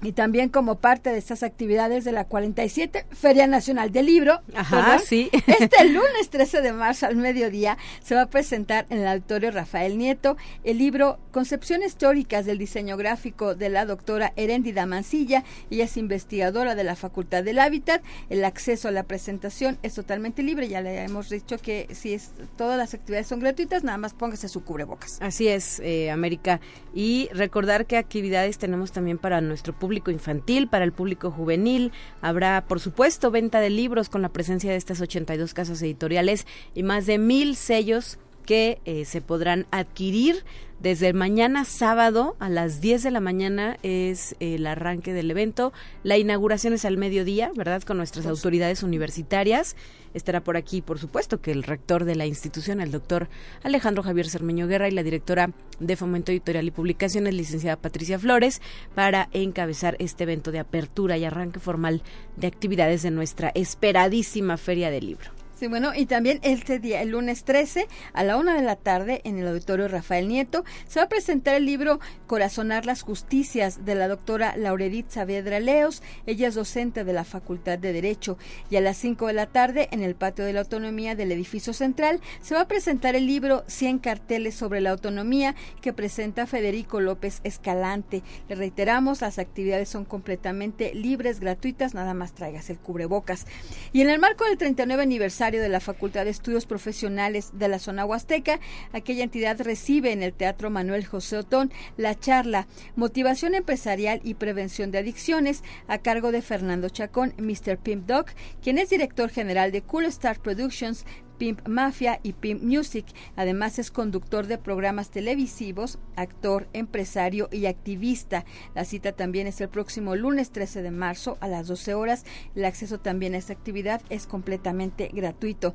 y 0.00 0.12
también 0.12 0.48
como 0.48 0.76
parte 0.76 1.10
de 1.10 1.18
estas 1.18 1.42
actividades 1.42 2.04
de 2.04 2.12
la 2.12 2.24
47 2.24 3.06
Feria 3.10 3.46
Nacional 3.46 3.90
del 3.90 4.06
Libro. 4.06 4.40
Ajá, 4.54 4.98
sí. 4.98 5.30
Este 5.46 5.84
lunes 5.88 6.30
13 6.30 6.60
de 6.60 6.72
marzo 6.72 7.06
al 7.06 7.16
mediodía 7.16 7.78
se 8.02 8.14
va 8.14 8.22
a 8.22 8.26
presentar 8.26 8.86
en 8.90 8.98
el 8.98 9.08
auditorio 9.08 9.50
Rafael 9.50 9.98
Nieto 9.98 10.36
el 10.62 10.78
libro 10.78 11.18
Concepciones 11.32 11.96
teóricas 11.96 12.46
del 12.46 12.58
diseño 12.58 12.96
gráfico 12.96 13.54
de 13.54 13.68
la 13.70 13.86
doctora 13.86 14.32
Erendida 14.36 14.86
Mancilla. 14.86 15.44
Ella 15.70 15.84
es 15.84 15.96
investigadora 15.96 16.74
de 16.74 16.84
la 16.84 16.94
Facultad 16.94 17.42
del 17.42 17.58
Hábitat. 17.58 18.02
El 18.30 18.44
acceso 18.44 18.88
a 18.88 18.92
la 18.92 19.02
presentación 19.02 19.78
es 19.82 19.94
totalmente 19.94 20.42
libre. 20.42 20.68
Ya 20.68 20.80
le 20.80 21.02
hemos 21.02 21.28
dicho 21.28 21.58
que 21.58 21.88
si 21.92 22.14
es 22.14 22.32
todas 22.56 22.78
las 22.78 22.94
actividades 22.94 23.26
son 23.26 23.40
gratuitas, 23.40 23.82
nada 23.82 23.98
más 23.98 24.14
póngase 24.14 24.48
su 24.48 24.62
cubrebocas. 24.62 25.18
Así 25.20 25.48
es, 25.48 25.80
eh, 25.80 26.10
América. 26.10 26.60
Y 26.94 27.28
recordar 27.32 27.86
qué 27.86 27.96
actividades 27.96 28.58
tenemos 28.58 28.92
también 28.92 29.18
para 29.18 29.40
nuestro 29.40 29.72
público 29.72 29.87
público 29.88 30.10
infantil, 30.10 30.68
para 30.68 30.84
el 30.84 30.92
público 30.92 31.30
juvenil. 31.30 31.92
Habrá, 32.20 32.66
por 32.68 32.78
supuesto, 32.78 33.30
venta 33.30 33.58
de 33.58 33.70
libros 33.70 34.10
con 34.10 34.20
la 34.20 34.28
presencia 34.28 34.70
de 34.70 34.76
estas 34.76 35.00
82 35.00 35.54
casas 35.54 35.80
editoriales 35.80 36.46
y 36.74 36.82
más 36.82 37.06
de 37.06 37.16
mil 37.16 37.56
sellos 37.56 38.18
que 38.44 38.82
eh, 38.84 39.06
se 39.06 39.22
podrán 39.22 39.66
adquirir 39.70 40.44
desde 40.80 41.12
mañana 41.12 41.64
sábado 41.64 42.36
a 42.38 42.48
las 42.48 42.80
10 42.80 43.02
de 43.02 43.10
la 43.10 43.18
mañana 43.20 43.78
es 43.82 44.36
el 44.38 44.64
arranque 44.66 45.12
del 45.12 45.30
evento. 45.30 45.72
La 46.04 46.18
inauguración 46.18 46.72
es 46.72 46.84
al 46.84 46.96
mediodía, 46.96 47.50
¿verdad? 47.56 47.82
Con 47.82 47.96
nuestras 47.96 48.26
autoridades 48.26 48.84
universitarias. 48.84 49.74
Estará 50.14 50.42
por 50.42 50.56
aquí, 50.56 50.80
por 50.80 50.98
supuesto, 50.98 51.40
que 51.40 51.50
el 51.50 51.64
rector 51.64 52.04
de 52.04 52.14
la 52.14 52.26
institución, 52.26 52.80
el 52.80 52.92
doctor 52.92 53.28
Alejandro 53.64 54.04
Javier 54.04 54.28
Cermeño 54.28 54.68
Guerra 54.68 54.88
y 54.88 54.92
la 54.92 55.02
directora 55.02 55.50
de 55.80 55.96
Fomento 55.96 56.30
Editorial 56.30 56.66
y 56.68 56.70
Publicaciones, 56.70 57.34
licenciada 57.34 57.76
Patricia 57.76 58.18
Flores, 58.18 58.62
para 58.94 59.28
encabezar 59.32 59.96
este 59.98 60.24
evento 60.24 60.52
de 60.52 60.60
apertura 60.60 61.18
y 61.18 61.24
arranque 61.24 61.58
formal 61.58 62.02
de 62.36 62.46
actividades 62.46 63.02
de 63.02 63.10
nuestra 63.10 63.50
esperadísima 63.54 64.56
Feria 64.56 64.90
del 64.90 65.06
Libro. 65.06 65.30
Sí, 65.58 65.66
bueno, 65.66 65.92
y 65.92 66.06
también 66.06 66.38
este 66.44 66.78
día, 66.78 67.02
el 67.02 67.08
lunes 67.08 67.42
13, 67.42 67.88
a 68.12 68.22
la 68.22 68.36
una 68.36 68.54
de 68.54 68.62
la 68.62 68.76
tarde, 68.76 69.22
en 69.24 69.40
el 69.40 69.48
auditorio 69.48 69.88
Rafael 69.88 70.28
Nieto, 70.28 70.64
se 70.86 71.00
va 71.00 71.06
a 71.06 71.08
presentar 71.08 71.56
el 71.56 71.66
libro 71.66 71.98
Corazonar 72.28 72.86
las 72.86 73.02
Justicias 73.02 73.84
de 73.84 73.96
la 73.96 74.06
doctora 74.06 74.56
Lauredit 74.56 75.10
Saavedra 75.10 75.58
Leos. 75.58 76.00
Ella 76.26 76.46
es 76.46 76.54
docente 76.54 77.02
de 77.02 77.12
la 77.12 77.24
Facultad 77.24 77.76
de 77.76 77.92
Derecho. 77.92 78.38
Y 78.70 78.76
a 78.76 78.80
las 78.80 78.98
5 78.98 79.26
de 79.26 79.32
la 79.32 79.46
tarde, 79.46 79.88
en 79.90 80.04
el 80.04 80.14
patio 80.14 80.44
de 80.44 80.52
la 80.52 80.60
autonomía 80.60 81.16
del 81.16 81.32
edificio 81.32 81.72
central, 81.72 82.20
se 82.40 82.54
va 82.54 82.60
a 82.60 82.68
presentar 82.68 83.16
el 83.16 83.26
libro 83.26 83.64
100 83.66 83.98
carteles 83.98 84.54
sobre 84.54 84.80
la 84.80 84.90
autonomía 84.90 85.56
que 85.82 85.92
presenta 85.92 86.46
Federico 86.46 87.00
López 87.00 87.40
Escalante. 87.42 88.22
Le 88.48 88.54
reiteramos, 88.54 89.22
las 89.22 89.40
actividades 89.40 89.88
son 89.88 90.04
completamente 90.04 90.94
libres, 90.94 91.40
gratuitas, 91.40 91.94
nada 91.94 92.14
más 92.14 92.30
traigas 92.30 92.70
el 92.70 92.78
cubrebocas. 92.78 93.44
Y 93.92 94.02
en 94.02 94.10
el 94.10 94.20
marco 94.20 94.44
del 94.44 94.56
39 94.56 95.02
aniversario, 95.02 95.47
de 95.56 95.70
la 95.70 95.80
Facultad 95.80 96.26
de 96.26 96.30
Estudios 96.30 96.66
Profesionales 96.66 97.50
de 97.54 97.68
la 97.68 97.78
zona 97.78 98.04
huasteca. 98.04 98.60
Aquella 98.92 99.24
entidad 99.24 99.58
recibe 99.60 100.12
en 100.12 100.22
el 100.22 100.34
Teatro 100.34 100.68
Manuel 100.68 101.06
José 101.06 101.38
Otón 101.38 101.72
la 101.96 102.14
charla 102.14 102.66
Motivación 102.94 103.54
Empresarial 103.54 104.20
y 104.22 104.34
Prevención 104.34 104.90
de 104.90 104.98
Adicciones 104.98 105.62
a 105.86 105.98
cargo 105.98 106.30
de 106.30 106.42
Fernando 106.42 106.90
Chacón, 106.90 107.32
Mr. 107.38 107.78
Pimp 107.78 108.06
Dog, 108.06 108.26
quien 108.62 108.76
es 108.76 108.90
director 108.90 109.30
general 109.30 109.72
de 109.72 109.80
Cool 109.80 110.04
Star 110.04 110.38
Productions, 110.40 111.06
Pimp 111.38 111.66
Mafia 111.66 112.20
y 112.22 112.32
Pimp 112.32 112.62
Music. 112.62 113.06
Además 113.36 113.78
es 113.78 113.90
conductor 113.90 114.46
de 114.46 114.58
programas 114.58 115.10
televisivos, 115.10 115.98
actor, 116.16 116.68
empresario 116.72 117.48
y 117.52 117.66
activista. 117.66 118.44
La 118.74 118.84
cita 118.84 119.12
también 119.12 119.46
es 119.46 119.60
el 119.60 119.68
próximo 119.68 120.16
lunes 120.16 120.50
13 120.50 120.82
de 120.82 120.90
marzo 120.90 121.38
a 121.40 121.48
las 121.48 121.68
12 121.68 121.94
horas. 121.94 122.24
El 122.54 122.64
acceso 122.64 122.98
también 122.98 123.34
a 123.34 123.38
esta 123.38 123.52
actividad 123.52 124.02
es 124.10 124.26
completamente 124.26 125.10
gratuito. 125.12 125.74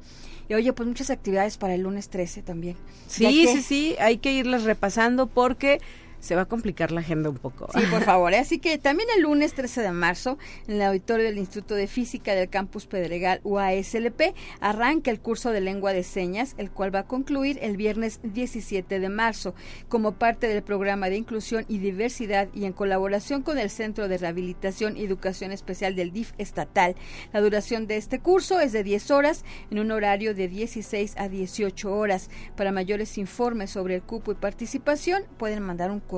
Y 0.50 0.54
oye, 0.54 0.74
pues 0.74 0.88
muchas 0.88 1.10
actividades 1.10 1.58
para 1.58 1.76
el 1.76 1.82
lunes 1.82 2.10
13 2.10 2.44
también. 2.44 2.76
Sí, 3.08 3.48
sí, 3.48 3.62
sí, 3.62 3.96
hay 4.00 4.18
que 4.18 4.34
irlas 4.34 4.64
repasando 4.64 5.28
porque 5.28 5.80
se 6.24 6.38
va 6.38 6.44
a 6.44 6.46
complicar 6.46 6.94
la 6.94 7.02
agenda 7.02 7.30
un 7.30 7.38
poco. 7.38 7.68
Sí, 7.74 7.82
por 7.92 8.02
favor. 8.06 8.34
¿eh? 8.34 8.38
Así 8.38 8.58
que 8.58 8.78
también 8.78 9.10
el 9.16 9.24
lunes 9.24 9.54
13 9.54 9.82
de 9.82 9.92
marzo, 9.92 10.38
en 10.68 10.76
el 10.76 10.82
auditorio 10.84 11.26
del 11.26 11.38
Instituto 11.38 11.76
de 11.76 11.86
Física 11.86 12.34
del 12.34 12.48
Campus 12.48 12.86
Pedregal 12.86 13.42
UASLP, 13.44 14.34
arranca 14.62 15.12
el 15.12 15.20
curso 15.20 15.52
de 15.52 15.60
lengua 15.60 15.92
de 15.92 16.04
señas, 16.04 16.56
el 16.58 16.72
cual 16.72 16.96
va 16.96 17.00
a 17.00 17.08
concluir 17.08 17.60
el 17.62 17.76
viernes 17.76 18.22
17 18.24 19.02
de 19.02 19.10
marzo, 19.10 19.54
como 19.90 20.14
parte 20.14 20.48
del 20.48 20.64
programa 20.64 21.10
de 21.10 21.18
inclusión 21.18 21.66
y 21.68 21.80
diversidad 21.80 22.48
y 22.54 22.64
en 22.64 22.72
colaboración 22.72 23.42
con 23.42 23.58
el 23.58 23.70
Centro 23.70 24.08
de 24.08 24.18
Rehabilitación 24.18 24.96
y 24.96 25.04
Educación 25.04 25.52
Especial 25.52 25.94
del 25.94 26.14
DIF 26.14 26.32
estatal. 26.38 26.96
La 27.34 27.42
duración 27.42 27.86
de 27.86 27.98
este 27.98 28.20
curso 28.20 28.62
es 28.62 28.72
de 28.72 28.86
10 28.86 29.12
horas, 29.12 29.44
en 29.72 29.80
un 29.80 29.92
horario 29.92 30.34
de 30.34 30.48
16 30.48 31.16
a 31.18 31.28
18 31.28 31.94
horas. 31.94 32.30
Para 32.56 32.72
mayores 32.72 33.18
informes 33.18 33.72
sobre 33.72 33.96
el 33.96 34.04
cupo 34.04 34.32
y 34.32 34.36
participación, 34.36 35.24
pueden 35.38 35.64
mandar 35.64 35.92
un 35.92 36.00
correo 36.00 36.13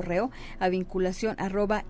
a 0.58 0.68
vinculación 0.68 1.36
arroba 1.38 1.84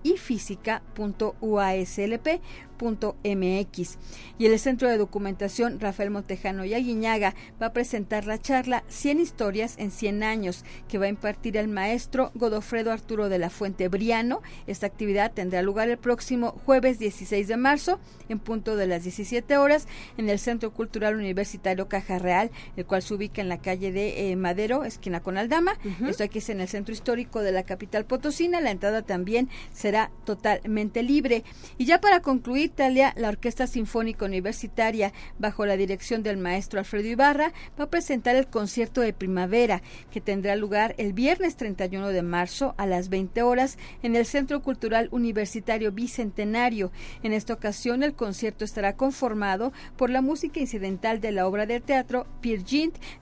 mx 2.81 3.97
Y 4.37 4.45
el 4.45 4.59
Centro 4.59 4.89
de 4.89 4.97
Documentación 4.97 5.79
Rafael 5.79 6.09
Montejano 6.09 6.65
y 6.65 6.73
Aguiñaga 6.73 7.35
va 7.61 7.67
a 7.67 7.73
presentar 7.73 8.25
la 8.25 8.39
charla 8.39 8.83
100 8.87 9.19
historias 9.19 9.75
en 9.77 9.91
100 9.91 10.23
años 10.23 10.65
que 10.87 10.97
va 10.97 11.05
a 11.05 11.09
impartir 11.09 11.57
el 11.57 11.67
maestro 11.67 12.31
Godofredo 12.35 12.91
Arturo 12.91 13.29
de 13.29 13.39
la 13.39 13.49
Fuente 13.49 13.87
Briano. 13.87 14.41
Esta 14.67 14.87
actividad 14.87 15.31
tendrá 15.31 15.61
lugar 15.61 15.89
el 15.89 15.97
próximo 15.97 16.51
jueves 16.65 16.99
16 16.99 17.47
de 17.47 17.57
marzo 17.57 17.99
en 18.29 18.39
punto 18.39 18.75
de 18.75 18.87
las 18.87 19.03
17 19.03 19.57
horas 19.57 19.87
en 20.17 20.29
el 20.29 20.39
Centro 20.39 20.71
Cultural 20.71 21.15
Universitario 21.15 21.87
Caja 21.87 22.19
Real, 22.19 22.51
el 22.75 22.85
cual 22.85 23.01
se 23.01 23.13
ubica 23.13 23.41
en 23.41 23.49
la 23.49 23.59
calle 23.59 23.91
de 23.91 24.31
eh, 24.31 24.35
Madero, 24.35 24.83
esquina 24.83 25.21
con 25.21 25.37
Aldama. 25.37 25.77
Esto 26.07 26.23
aquí 26.23 26.39
es 26.39 26.49
en 26.49 26.61
el 26.61 26.67
centro 26.67 26.93
histórico 26.93 27.41
de 27.41 27.51
la 27.51 27.63
capital 27.63 28.05
potosina. 28.05 28.61
La 28.61 28.71
entrada 28.71 29.01
también 29.01 29.49
será 29.73 30.11
totalmente 30.25 31.03
libre. 31.03 31.43
Y 31.77 31.85
ya 31.85 31.99
para 31.99 32.21
concluir, 32.21 32.66
Talia, 32.69 33.13
la 33.17 33.29
Orquesta 33.29 33.67
Sinfónica 33.67 34.25
Universitaria, 34.25 35.13
bajo 35.39 35.65
la 35.65 35.77
dirección 35.77 36.23
del 36.23 36.37
maestro 36.37 36.79
Alfredo 36.79 37.07
Ibarra, 37.07 37.53
va 37.79 37.85
a 37.85 37.89
presentar 37.89 38.35
el 38.35 38.47
concierto 38.47 39.01
de 39.01 39.13
primavera 39.13 39.81
que 40.11 40.21
tendrá 40.21 40.55
lugar 40.55 40.93
el 40.97 41.13
viernes 41.13 41.55
31 41.55 42.09
de 42.09 42.21
marzo 42.21 42.75
a 42.77 42.85
las 42.85 43.09
20 43.09 43.41
horas 43.41 43.77
en 44.03 44.15
el 44.15 44.25
Centro 44.25 44.61
Cultural 44.61 45.09
Universitario 45.11 45.91
Bicentenario. 45.91 46.91
En 47.23 47.33
esta 47.33 47.53
ocasión, 47.53 48.03
el 48.03 48.13
concierto 48.13 48.65
estará 48.65 48.95
conformado 48.95 49.73
por 49.95 50.09
la 50.09 50.21
música 50.21 50.59
incidental 50.59 51.21
de 51.21 51.31
la 51.31 51.47
obra 51.47 51.65
de 51.65 51.79
teatro 51.79 52.27
Peer 52.41 52.57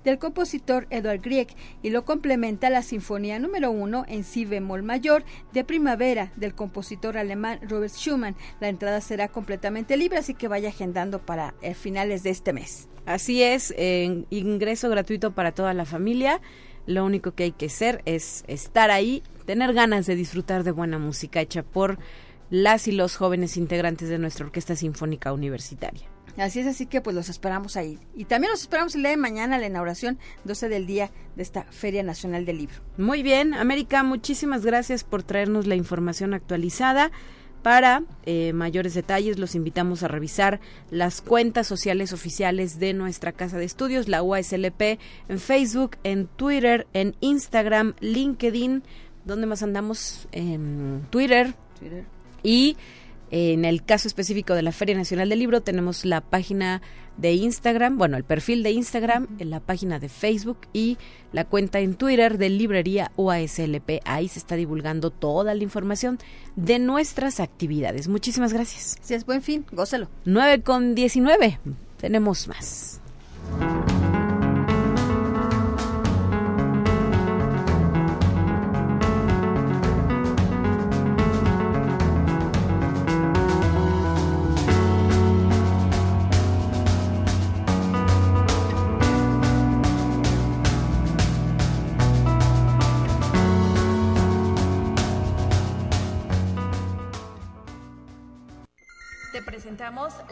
del 0.03 0.17
compositor 0.17 0.87
Edward 0.89 1.21
Grieg 1.21 1.47
y 1.83 1.89
lo 1.89 2.05
complementa 2.05 2.69
la 2.69 2.81
Sinfonía 2.81 3.39
número 3.39 3.71
1 3.71 4.05
en 4.07 4.23
si 4.23 4.45
bemol 4.45 4.81
mayor 4.83 5.23
de 5.53 5.63
Primavera 5.63 6.31
del 6.35 6.55
compositor 6.55 7.17
alemán 7.17 7.59
Robert 7.61 7.93
Schumann. 7.93 8.35
La 8.59 8.69
entrada 8.69 9.01
será 9.01 9.27
completamente 9.35 9.97
libre, 9.97 10.17
así 10.17 10.33
que 10.33 10.47
vaya 10.47 10.69
agendando 10.69 11.19
para 11.19 11.53
eh, 11.61 11.75
finales 11.75 12.23
de 12.23 12.31
este 12.31 12.53
mes. 12.53 12.87
Así 13.05 13.43
es, 13.43 13.71
ingreso 14.31 14.89
gratuito 14.89 15.35
para 15.35 15.51
toda 15.51 15.75
la 15.75 15.85
familia. 15.85 16.41
Lo 16.87 17.05
único 17.05 17.35
que 17.35 17.43
hay 17.43 17.51
que 17.51 17.67
hacer 17.67 18.01
es 18.05 18.43
estar 18.47 18.89
ahí, 18.89 19.21
tener 19.45 19.73
ganas 19.73 20.07
de 20.07 20.15
disfrutar 20.15 20.63
de 20.63 20.71
buena 20.71 20.97
música 20.97 21.41
hecha 21.41 21.61
por 21.61 21.99
las 22.49 22.87
y 22.87 22.93
los 22.93 23.15
jóvenes 23.15 23.57
integrantes 23.57 24.09
de 24.09 24.17
nuestra 24.17 24.45
Orquesta 24.45 24.75
Sinfónica 24.75 25.33
Universitaria. 25.33 26.07
Así 26.37 26.59
es, 26.59 26.67
así 26.67 26.85
que 26.85 26.99
pues 27.01 27.15
los 27.15 27.29
esperamos 27.29 27.77
ahí. 27.77 27.97
Y 28.13 28.25
también 28.25 28.51
los 28.51 28.61
esperamos 28.61 28.93
el 28.95 29.01
día 29.01 29.11
de 29.11 29.17
mañana, 29.17 29.57
la 29.57 29.67
inauguración 29.67 30.19
12 30.43 30.69
del 30.69 30.85
día 30.85 31.11
de 31.35 31.43
esta 31.43 31.63
Feria 31.63 32.03
Nacional 32.03 32.45
del 32.45 32.57
Libro. 32.57 32.75
Muy 32.97 33.23
bien, 33.23 33.53
América, 33.53 34.03
muchísimas 34.03 34.65
gracias 34.65 35.03
por 35.03 35.23
traernos 35.23 35.65
la 35.65 35.75
información 35.75 36.33
actualizada. 36.33 37.11
Para 37.65 38.03
eh, 38.27 38.53
mayores 38.53 38.93
detalles 38.93 39.39
los 39.39 39.55
invitamos 39.55 40.03
a 40.03 40.07
revisar 40.07 40.59
las 40.91 41.23
cuentas 41.23 41.65
sociales 41.65 42.13
oficiales 42.13 42.77
de 42.77 42.93
nuestra 42.93 43.31
casa 43.31 43.57
de 43.57 43.65
estudios, 43.65 44.07
la 44.07 44.21
UASLP, 44.21 44.99
en 45.29 45.39
Facebook, 45.39 45.97
en 46.03 46.27
Twitter, 46.27 46.85
en 46.93 47.15
Instagram, 47.21 47.95
LinkedIn, 48.01 48.83
¿dónde 49.23 49.47
más 49.47 49.63
andamos? 49.63 50.27
En 50.31 51.07
Twitter. 51.09 51.55
Twitter. 51.79 52.05
Y 52.43 52.77
en 53.31 53.65
el 53.65 53.83
caso 53.83 54.07
específico 54.07 54.53
de 54.53 54.61
la 54.61 54.71
Feria 54.71 54.95
Nacional 54.95 55.29
del 55.29 55.39
Libro 55.39 55.61
tenemos 55.61 56.05
la 56.05 56.21
página 56.21 56.81
de 57.17 57.33
Instagram, 57.33 57.97
bueno, 57.97 58.17
el 58.17 58.23
perfil 58.23 58.61
de 58.63 58.71
Instagram, 58.71 59.27
la 59.39 59.59
página 59.59 59.99
de 59.99 60.09
Facebook 60.09 60.59
y 60.73 60.97
la 61.31 61.45
cuenta 61.45 61.79
en 61.79 61.95
Twitter 61.95 62.37
de 62.37 62.49
Librería 62.49 63.11
UASLP. 63.15 64.01
Ahí 64.05 64.27
se 64.27 64.39
está 64.39 64.55
divulgando 64.55 65.11
toda 65.11 65.53
la 65.53 65.63
información 65.63 66.19
de 66.55 66.79
nuestras 66.79 67.39
actividades. 67.39 68.07
Muchísimas 68.07 68.53
gracias. 68.53 68.97
Si 69.01 69.13
es 69.13 69.25
buen 69.25 69.41
fin, 69.41 69.65
gózalo. 69.71 70.09
9 70.25 70.61
con 70.61 70.95
19. 70.95 71.59
Tenemos 71.97 72.47
más. 72.47 73.01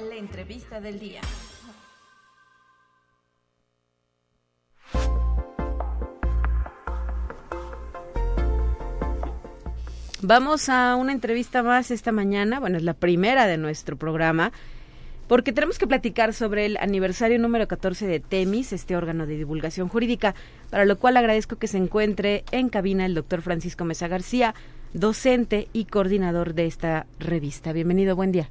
La 0.07 0.15
entrevista 0.15 0.79
del 0.79 0.99
día. 0.99 1.21
Vamos 10.21 10.69
a 10.69 10.95
una 10.95 11.11
entrevista 11.11 11.63
más 11.63 11.89
esta 11.89 12.11
mañana, 12.11 12.59
bueno, 12.59 12.77
es 12.77 12.83
la 12.83 12.93
primera 12.93 13.47
de 13.47 13.57
nuestro 13.57 13.97
programa, 13.97 14.51
porque 15.27 15.51
tenemos 15.51 15.79
que 15.79 15.87
platicar 15.87 16.35
sobre 16.35 16.67
el 16.67 16.77
aniversario 16.77 17.39
número 17.39 17.67
14 17.67 18.05
de 18.05 18.19
TEMIS, 18.19 18.73
este 18.73 18.95
órgano 18.95 19.25
de 19.25 19.37
divulgación 19.37 19.89
jurídica, 19.89 20.35
para 20.69 20.85
lo 20.85 20.99
cual 20.99 21.17
agradezco 21.17 21.55
que 21.55 21.67
se 21.67 21.77
encuentre 21.77 22.43
en 22.51 22.69
cabina 22.69 23.07
el 23.07 23.15
doctor 23.15 23.41
Francisco 23.41 23.85
Mesa 23.85 24.07
García, 24.07 24.53
docente 24.93 25.67
y 25.73 25.85
coordinador 25.85 26.53
de 26.53 26.67
esta 26.67 27.07
revista. 27.19 27.73
Bienvenido, 27.73 28.15
buen 28.15 28.31
día. 28.31 28.47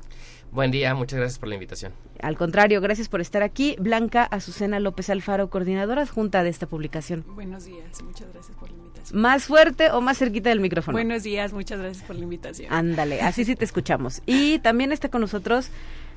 Buen 0.52 0.70
día, 0.70 0.94
muchas 0.94 1.18
gracias 1.18 1.38
por 1.38 1.48
la 1.48 1.54
invitación. 1.54 1.94
Al 2.20 2.36
contrario, 2.36 2.82
gracias 2.82 3.08
por 3.08 3.22
estar 3.22 3.42
aquí. 3.42 3.74
Blanca 3.78 4.22
Azucena 4.24 4.80
López 4.80 5.08
Alfaro, 5.08 5.48
coordinadora 5.48 6.02
adjunta 6.02 6.42
de 6.42 6.50
esta 6.50 6.66
publicación. 6.66 7.24
Buenos 7.26 7.64
días, 7.64 8.02
muchas 8.02 8.30
gracias 8.30 8.54
por 8.58 8.70
la 8.70 8.76
invitación. 8.76 9.18
¿Más 9.18 9.44
fuerte 9.44 9.90
o 9.90 10.02
más 10.02 10.18
cerquita 10.18 10.50
del 10.50 10.60
micrófono? 10.60 10.94
Buenos 10.94 11.22
días, 11.22 11.54
muchas 11.54 11.80
gracias 11.80 12.04
por 12.04 12.16
la 12.16 12.24
invitación. 12.24 12.70
Ándale, 12.70 13.22
así 13.22 13.46
sí 13.46 13.56
te 13.56 13.64
escuchamos. 13.64 14.20
Y 14.26 14.58
también 14.58 14.92
está 14.92 15.08
con 15.08 15.22
nosotros 15.22 15.70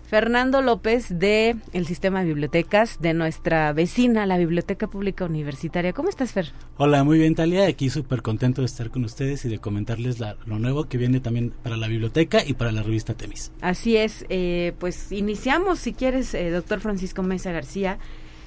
Fernando 0.08 0.62
López 0.62 1.08
de 1.10 1.56
el 1.74 1.88
Sistema 1.88 2.20
de 2.20 2.28
Bibliotecas 2.28 3.02
de 3.02 3.14
nuestra 3.16 3.74
vecina, 3.74 4.28
la 4.28 4.38
Biblioteca 4.38 4.88
Pública 4.88 5.26
Universitaria. 5.26 5.94
¿Cómo 5.94 6.10
estás, 6.10 6.32
Fer? 6.32 6.52
Hola, 6.78 7.04
muy 7.04 7.18
bien, 7.18 7.34
Talia. 7.34 7.66
Aquí 7.66 7.90
súper 7.90 8.22
contento 8.22 8.62
de 8.62 8.68
estar 8.68 8.92
con 8.92 9.04
ustedes 9.04 9.46
y 9.46 9.50
de 9.50 9.58
comentarles 9.58 10.20
lo 10.20 10.60
nuevo 10.60 10.86
que 10.86 11.00
viene 11.00 11.22
también 11.22 11.52
para 11.64 11.76
la 11.76 11.88
biblioteca 11.88 12.46
y 12.46 12.54
para 12.54 12.72
la 12.72 12.84
revista 12.84 13.16
Temis. 13.16 13.52
Así 13.62 13.98
es. 13.98 14.26
Eh, 14.30 14.74
pues 14.80 15.12
iniciamos, 15.12 15.80
si 15.80 15.94
quieres, 15.94 16.36
eh, 16.36 16.52
doctor 16.52 16.82
Francisco 16.82 17.24
Mesa 17.24 17.52
García, 17.52 17.98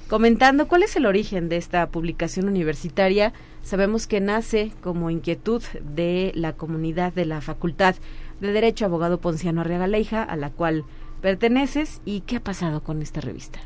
comentando 0.07 0.67
cuál 0.69 0.83
es 0.83 0.95
el 0.95 1.05
origen 1.05 1.49
de 1.49 1.57
esta 1.57 1.89
publicación 1.89 2.47
universitaria. 2.47 3.33
Sabemos 3.63 4.07
que 4.07 4.21
nace 4.21 4.71
como 4.81 5.09
inquietud 5.09 5.61
de 5.83 6.31
la 6.35 6.53
comunidad 6.53 7.11
de 7.11 7.25
la 7.25 7.41
Facultad 7.41 7.95
de 8.39 8.53
Derecho 8.53 8.85
Abogado 8.85 9.19
Ponciano 9.19 9.59
Arriaga 9.59 9.87
Leija, 9.87 10.23
a 10.23 10.37
la 10.37 10.49
cual 10.49 10.85
perteneces 11.21 12.01
y 12.05 12.21
qué 12.21 12.37
ha 12.37 12.43
pasado 12.43 12.83
con 12.83 13.01
esta 13.01 13.21
revista. 13.21 13.59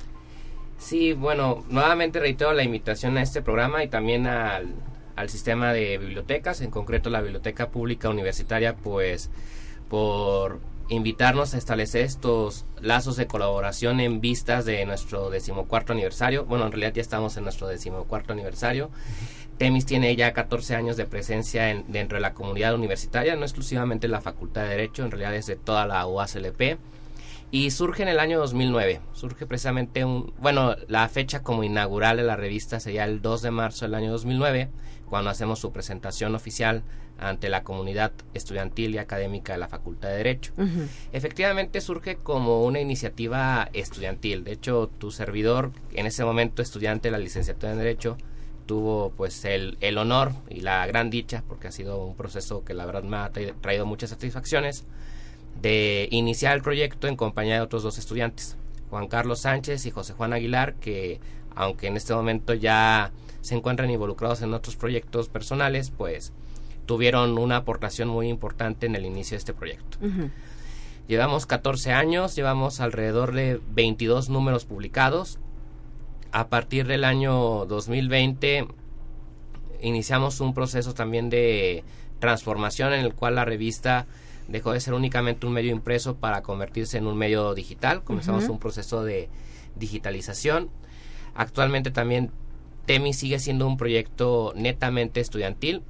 Sí, 0.78 1.14
bueno, 1.14 1.64
nuevamente 1.70 2.20
reitero 2.20 2.54
la 2.54 2.64
invitación 2.64 3.18
a 3.18 3.22
este 3.22 3.42
programa 3.42 3.84
y 3.84 3.88
también 3.88 4.28
al, 4.28 4.74
al 5.16 5.30
sistema 5.30 5.72
de 5.72 5.98
bibliotecas, 5.98 6.62
en 6.62 6.72
concreto 6.72 7.10
la 7.10 7.22
Biblioteca 7.22 7.70
Pública 7.70 8.10
Universitaria, 8.10 8.76
pues 8.76 9.30
por 9.90 10.60
invitarnos 10.90 11.54
a 11.54 11.58
establecer 11.58 12.02
estos 12.02 12.66
lazos 12.82 13.16
de 13.16 13.28
colaboración 13.28 14.00
en 14.00 14.22
vistas 14.22 14.66
de 14.66 14.86
nuestro 14.86 15.30
decimocuarto 15.30 15.94
aniversario. 15.94 16.46
Bueno, 16.46 16.66
en 16.66 16.72
realidad 16.72 16.94
ya 16.94 17.02
estamos 17.02 17.38
en 17.38 17.44
nuestro 17.44 17.68
decimocuarto 17.68 18.34
aniversario. 18.34 18.90
Temis 19.58 19.86
tiene 19.86 20.16
ya 20.16 20.34
14 20.34 20.76
años 20.76 20.98
de 20.98 21.06
presencia 21.06 21.70
en, 21.70 21.86
dentro 21.92 22.18
de 22.18 22.22
la 22.22 22.34
comunidad 22.34 22.74
universitaria, 22.76 23.36
no 23.36 23.44
exclusivamente 23.44 24.08
la 24.08 24.20
Facultad 24.20 24.64
de 24.64 24.70
Derecho, 24.70 25.04
en 25.04 25.12
realidad 25.12 25.36
es 25.36 25.46
de 25.46 25.56
toda 25.56 25.86
la 25.86 26.06
UASLP. 26.06 26.78
Y 27.54 27.70
surge 27.70 28.02
en 28.02 28.10
el 28.10 28.20
año 28.20 28.40
2009. 28.40 29.00
Surge 29.14 29.46
precisamente 29.46 30.04
un. 30.04 30.34
Bueno, 30.40 30.76
la 30.88 31.08
fecha 31.08 31.44
como 31.44 31.64
inaugural 31.64 32.18
de 32.18 32.24
la 32.24 32.36
revista 32.36 32.80
sería 32.80 33.04
el 33.06 33.22
2 33.22 33.44
de 33.44 33.52
marzo 33.52 33.86
del 33.86 33.94
año 33.94 34.12
2009, 34.12 34.72
cuando 35.08 35.30
hacemos 35.30 35.60
su 35.60 35.72
presentación 35.72 36.34
oficial 36.34 36.82
ante 37.20 37.50
la 37.50 37.64
comunidad 37.64 38.12
estudiantil 38.34 38.96
y 38.96 38.98
académica 38.98 39.54
de 39.54 39.60
la 39.60 39.68
Facultad 39.68 40.10
de 40.10 40.16
Derecho. 40.16 40.52
Efectivamente 41.12 41.80
surge 41.80 42.16
como 42.16 42.64
una 42.64 42.80
iniciativa 42.80 43.70
estudiantil. 43.74 44.44
De 44.44 44.54
hecho, 44.54 44.90
tu 44.98 45.12
servidor, 45.12 45.74
en 45.92 46.08
ese 46.08 46.26
momento 46.26 46.64
estudiante 46.64 47.10
de 47.10 47.12
la 47.12 47.20
licenciatura 47.20 47.74
en 47.74 47.78
Derecho, 47.78 48.18
tuvo 48.66 49.12
pues 49.16 49.46
el, 49.46 49.78
el 49.80 50.00
honor 50.00 50.32
y 50.50 50.62
la 50.62 50.88
gran 50.88 51.12
dicha, 51.12 51.44
porque 51.48 51.68
ha 51.68 51.72
sido 51.72 52.04
un 52.04 52.16
proceso 52.16 52.64
que 52.64 52.74
la 52.74 52.88
verdad 52.88 53.04
me 53.04 53.18
ha 53.18 53.30
traído 53.30 53.86
muchas 53.86 54.10
satisfacciones, 54.10 54.88
de 55.62 56.08
iniciar 56.12 56.56
el 56.56 56.62
proyecto 56.62 57.08
en 57.08 57.16
compañía 57.16 57.56
de 57.56 57.62
otros 57.62 57.84
dos 57.84 57.98
estudiantes, 57.98 58.58
Juan 58.90 59.08
Carlos 59.08 59.40
Sánchez 59.40 59.86
y 59.86 59.92
José 59.92 60.14
Juan 60.14 60.34
Aguilar, 60.34 60.76
que 60.76 61.20
aunque 61.56 61.88
en 61.88 61.98
este 61.98 62.14
momento 62.14 62.54
ya 62.54 63.12
se 63.42 63.56
encuentran 63.56 63.90
involucrados 63.90 64.42
en 64.42 64.54
otros 64.54 64.76
proyectos 64.76 65.30
personales, 65.30 65.92
pues 65.92 66.34
tuvieron 66.86 67.38
una 67.38 67.58
aportación 67.58 68.10
muy 68.10 68.28
importante 68.28 68.86
en 68.86 68.96
el 68.96 69.06
inicio 69.06 69.36
de 69.36 69.40
este 69.40 69.54
proyecto. 69.54 69.98
Llevamos 71.08 71.46
14 71.46 71.92
años, 71.92 72.36
llevamos 72.36 72.80
alrededor 72.80 73.34
de 73.34 73.60
22 73.72 74.30
números 74.30 74.66
publicados. 74.66 75.40
A 76.32 76.48
partir 76.48 76.88
del 76.88 77.04
año 77.04 77.66
2020 77.66 78.68
iniciamos 79.82 80.40
un 80.40 80.54
proceso 80.54 80.94
también 80.94 81.30
de 81.30 81.84
transformación 82.20 82.94
en 82.94 83.02
el 83.02 83.14
cual 83.14 83.36
la 83.36 83.46
revista 83.46 84.08
dejó 84.48 84.72
de 84.74 84.80
ser 84.80 84.94
únicamente 84.94 85.46
un 85.46 85.54
medio 85.54 85.72
impreso 85.72 86.16
para 86.16 86.42
convertirse 86.42 86.98
en 86.98 87.08
un 87.08 87.18
medio 87.18 87.54
digital. 87.54 88.04
Comenzamos 88.04 88.50
un 88.50 88.60
proceso 88.60 89.04
de 89.04 89.30
digitalización. 89.76 90.70
Actualmente 91.36 91.92
también 91.92 92.32
TEMI 92.86 93.14
sigue 93.14 93.40
siendo 93.40 93.68
un 93.68 93.78
proyecto 93.78 94.54
netamente 94.56 95.20
estudiantil. 95.22 95.82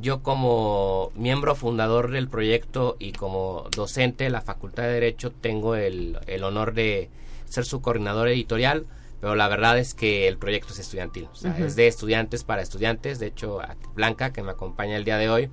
yo 0.00 0.22
como 0.22 1.10
miembro 1.16 1.54
fundador 1.56 2.10
del 2.12 2.28
proyecto 2.28 2.96
y 3.00 3.10
como 3.12 3.64
docente 3.74 4.24
de 4.24 4.30
la 4.30 4.40
Facultad 4.40 4.84
de 4.84 4.92
Derecho 4.92 5.32
tengo 5.32 5.74
el, 5.74 6.18
el 6.28 6.44
honor 6.44 6.72
de 6.72 7.10
ser 7.46 7.64
su 7.64 7.80
coordinador 7.80 8.28
editorial, 8.28 8.86
pero 9.20 9.34
la 9.34 9.48
verdad 9.48 9.76
es 9.76 9.94
que 9.94 10.28
el 10.28 10.38
proyecto 10.38 10.72
es 10.72 10.78
estudiantil, 10.78 11.26
o 11.32 11.34
sea, 11.34 11.50
Ujú. 11.50 11.64
es 11.64 11.74
de 11.74 11.88
estudiantes 11.88 12.44
para 12.44 12.62
estudiantes, 12.62 13.18
de 13.18 13.26
hecho 13.26 13.58
Blanca, 13.96 14.32
que 14.32 14.42
me 14.44 14.52
acompaña 14.52 14.96
el 14.96 15.04
día 15.04 15.16
de 15.18 15.28
hoy, 15.30 15.50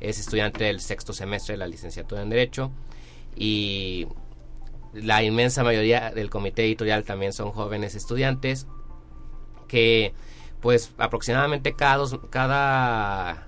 es 0.00 0.18
estudiante 0.18 0.64
del 0.64 0.80
sexto 0.80 1.12
semestre 1.12 1.54
de 1.54 1.58
la 1.58 1.66
licenciatura 1.66 2.22
en 2.22 2.30
Derecho 2.30 2.70
y 3.36 4.06
la 4.92 5.22
inmensa 5.22 5.62
mayoría 5.62 6.10
del 6.10 6.30
comité 6.30 6.64
editorial 6.64 7.04
también 7.04 7.32
son 7.32 7.52
jóvenes 7.52 7.94
estudiantes 7.94 8.66
que 9.68 10.12
pues 10.60 10.92
aproximadamente 10.98 11.74
cada 11.74 11.96
dos, 11.96 12.18
cada 12.30 13.46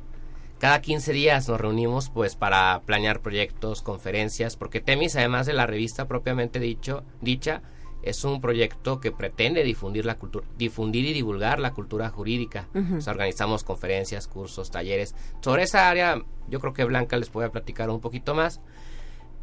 cada 0.63 0.81
15 0.81 1.13
días 1.13 1.49
nos 1.49 1.61
reunimos 1.61 2.09
pues 2.09 2.37
para 2.37 2.83
planear 2.87 3.21
proyectos, 3.21 3.83
conferencias, 3.83 4.57
porque 4.57 4.81
Temis 4.81 5.17
además 5.17 5.45
de 5.45 5.55
la 5.55 5.67
revista 5.67 6.07
propiamente 6.07 6.61
dicho, 6.61 7.03
dicha 7.21 7.63
es 8.03 8.25
un 8.25 8.41
proyecto 8.41 9.01
que 9.01 9.13
pretende 9.13 9.63
difundir 9.63 10.05
la 10.05 10.17
cultura, 10.17 10.47
difundir 10.59 11.05
y 11.05 11.13
divulgar 11.13 11.61
la 11.61 11.73
cultura 11.73 12.09
jurídica. 12.11 12.69
Ujú. 12.75 12.97
O 12.97 13.01
sea, 13.01 13.13
organizamos 13.13 13.65
conferencias, 13.65 14.27
cursos, 14.27 14.71
talleres. 14.71 15.15
Sobre 15.41 15.63
esa 15.63 15.89
área 15.89 16.23
yo 16.49 16.61
creo 16.61 16.73
que 16.73 16.85
Blanca 16.85 17.17
les 17.17 17.31
puede 17.31 17.51
platicar 17.51 17.91
un 17.91 18.01
poquito 18.01 18.35
más. 18.35 18.61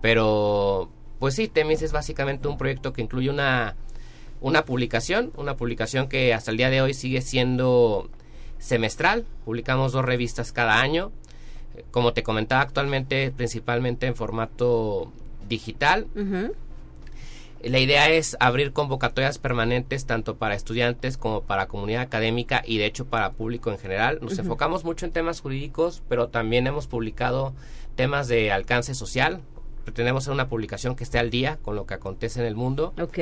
Pero 0.02 0.90
pues 1.20 1.36
sí, 1.36 1.48
Temis 1.48 1.82
es 1.82 1.92
básicamente 1.92 2.48
un 2.48 2.58
proyecto 2.58 2.94
que 2.94 3.02
incluye 3.02 3.30
una 3.30 3.76
una 4.42 4.64
publicación, 4.64 5.32
una 5.36 5.58
publicación 5.58 6.08
que 6.08 6.34
hasta 6.34 6.52
el 6.52 6.58
día 6.58 6.70
de 6.70 6.82
hoy 6.82 6.94
sigue 6.94 7.22
siendo 7.22 8.10
semestral, 8.58 9.26
publicamos 9.46 9.92
dos 9.92 10.06
revistas 10.06 10.52
cada 10.52 10.80
año, 10.80 11.12
como 11.92 12.14
te 12.14 12.24
comentaba 12.24 12.62
actualmente 12.62 13.32
principalmente 13.36 14.08
en 14.08 14.16
formato 14.16 15.12
digital. 15.48 16.08
La 17.62 17.80
idea 17.80 18.10
es 18.10 18.38
abrir 18.40 18.72
convocatorias 18.72 19.38
permanentes 19.38 20.06
tanto 20.06 20.38
para 20.38 20.56
estudiantes 20.56 21.18
como 21.18 21.42
para 21.42 21.68
comunidad 21.68 22.02
académica 22.04 22.64
y 22.66 22.78
de 22.78 22.86
hecho 22.86 23.06
para 23.06 23.34
público 23.34 23.70
en 23.70 23.78
general. 23.78 24.20
Nos 24.22 24.40
enfocamos 24.40 24.86
mucho 24.86 25.06
en 25.06 25.12
temas 25.12 25.42
jurídicos, 25.42 26.02
pero 26.08 26.30
también 26.30 26.68
hemos 26.68 26.88
publicado 26.88 27.54
temas 27.96 28.30
de 28.30 28.54
alcance 28.54 28.96
social. 28.96 29.42
Pretendemos 29.84 30.24
hacer 30.24 30.34
una 30.34 30.48
publicación 30.48 30.96
que 30.96 31.04
esté 31.04 31.20
al 31.20 31.30
día 31.32 31.58
con 31.62 31.76
lo 31.76 31.86
que 31.86 31.96
acontece 31.96 32.40
en 32.40 32.46
el 32.46 32.56
mundo 32.56 32.94
Ok. 33.00 33.18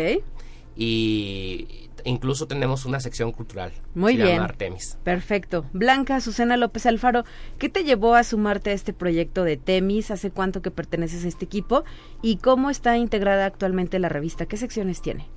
Y 0.78 1.90
incluso 2.04 2.48
tenemos 2.48 2.86
una 2.86 3.00
sección 3.00 3.32
cultural. 3.32 3.72
Muy 3.96 4.14
se 4.14 4.20
llama 4.20 4.32
bien. 4.32 4.42
Artemis. 4.44 4.98
Perfecto. 5.04 5.66
Blanca, 5.74 6.22
Susana 6.22 6.58
López 6.58 6.86
Alfaro, 6.86 7.24
¿qué 7.58 7.70
te 7.70 7.84
llevó 7.84 8.16
a 8.16 8.24
sumarte 8.24 8.70
a 8.70 8.74
este 8.74 8.94
proyecto 8.94 9.44
de 9.44 9.58
Temis? 9.58 10.12
¿Hace 10.12 10.32
cuánto 10.32 10.62
que 10.62 10.72
perteneces 10.72 11.26
a 11.26 11.28
este 11.28 11.46
equipo? 11.46 11.84
¿Y 12.22 12.38
cómo 12.38 12.70
está 12.70 12.98
integrada 12.98 13.46
actualmente 13.46 14.00
la 14.00 14.10
revista? 14.10 14.46
¿Qué 14.46 14.58
secciones 14.58 15.02
tiene? 15.02 15.28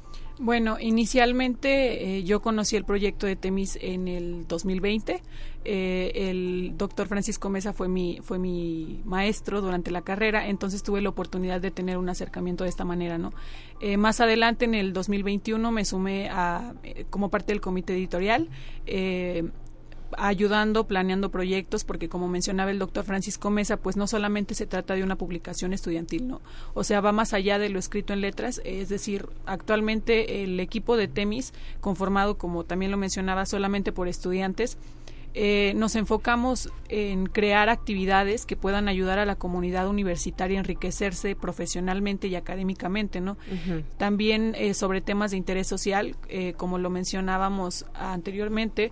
Bueno, 0.42 0.78
inicialmente 0.80 2.16
eh, 2.16 2.24
yo 2.24 2.40
conocí 2.40 2.74
el 2.74 2.84
proyecto 2.84 3.26
de 3.26 3.36
Temis 3.36 3.78
en 3.82 4.08
el 4.08 4.48
2020. 4.48 5.22
Eh, 5.66 6.12
el 6.14 6.72
doctor 6.78 7.08
Francisco 7.08 7.50
Mesa 7.50 7.74
fue 7.74 7.88
mi, 7.88 8.20
fue 8.22 8.38
mi 8.38 9.02
maestro 9.04 9.60
durante 9.60 9.90
la 9.90 10.00
carrera, 10.00 10.48
entonces 10.48 10.82
tuve 10.82 11.02
la 11.02 11.10
oportunidad 11.10 11.60
de 11.60 11.70
tener 11.70 11.98
un 11.98 12.08
acercamiento 12.08 12.64
de 12.64 12.70
esta 12.70 12.86
manera, 12.86 13.18
¿no? 13.18 13.34
Eh, 13.82 13.98
más 13.98 14.22
adelante, 14.22 14.64
en 14.64 14.74
el 14.74 14.94
2021, 14.94 15.70
me 15.72 15.84
sumé 15.84 16.30
a, 16.30 16.72
eh, 16.84 17.04
como 17.10 17.28
parte 17.28 17.52
del 17.52 17.60
comité 17.60 17.92
editorial. 17.92 18.48
Ayudando, 20.18 20.86
planeando 20.86 21.30
proyectos, 21.30 21.84
porque 21.84 22.08
como 22.08 22.28
mencionaba 22.28 22.70
el 22.70 22.78
doctor 22.78 23.04
Francisco 23.04 23.50
Mesa, 23.50 23.76
pues 23.76 23.96
no 23.96 24.06
solamente 24.06 24.54
se 24.54 24.66
trata 24.66 24.94
de 24.94 25.02
una 25.02 25.16
publicación 25.16 25.72
estudiantil, 25.72 26.28
¿no? 26.28 26.40
O 26.74 26.84
sea, 26.84 27.00
va 27.00 27.12
más 27.12 27.32
allá 27.32 27.58
de 27.58 27.68
lo 27.68 27.78
escrito 27.78 28.12
en 28.12 28.20
letras, 28.20 28.60
es 28.64 28.88
decir, 28.88 29.28
actualmente 29.46 30.42
el 30.42 30.58
equipo 30.60 30.96
de 30.96 31.08
Temis, 31.08 31.52
conformado, 31.80 32.38
como 32.38 32.64
también 32.64 32.90
lo 32.90 32.96
mencionaba, 32.96 33.46
solamente 33.46 33.92
por 33.92 34.08
estudiantes, 34.08 34.78
eh, 35.32 35.74
nos 35.76 35.94
enfocamos 35.94 36.70
en 36.88 37.26
crear 37.26 37.68
actividades 37.68 38.46
que 38.46 38.56
puedan 38.56 38.88
ayudar 38.88 39.20
a 39.20 39.24
la 39.24 39.36
comunidad 39.36 39.86
universitaria 39.88 40.58
a 40.58 40.60
enriquecerse 40.60 41.36
profesionalmente 41.36 42.26
y 42.26 42.34
académicamente, 42.34 43.20
¿no? 43.20 43.36
También 43.96 44.56
eh, 44.58 44.74
sobre 44.74 45.00
temas 45.00 45.30
de 45.30 45.36
interés 45.36 45.68
social, 45.68 46.16
eh, 46.28 46.54
como 46.56 46.78
lo 46.78 46.90
mencionábamos 46.90 47.86
anteriormente, 47.94 48.90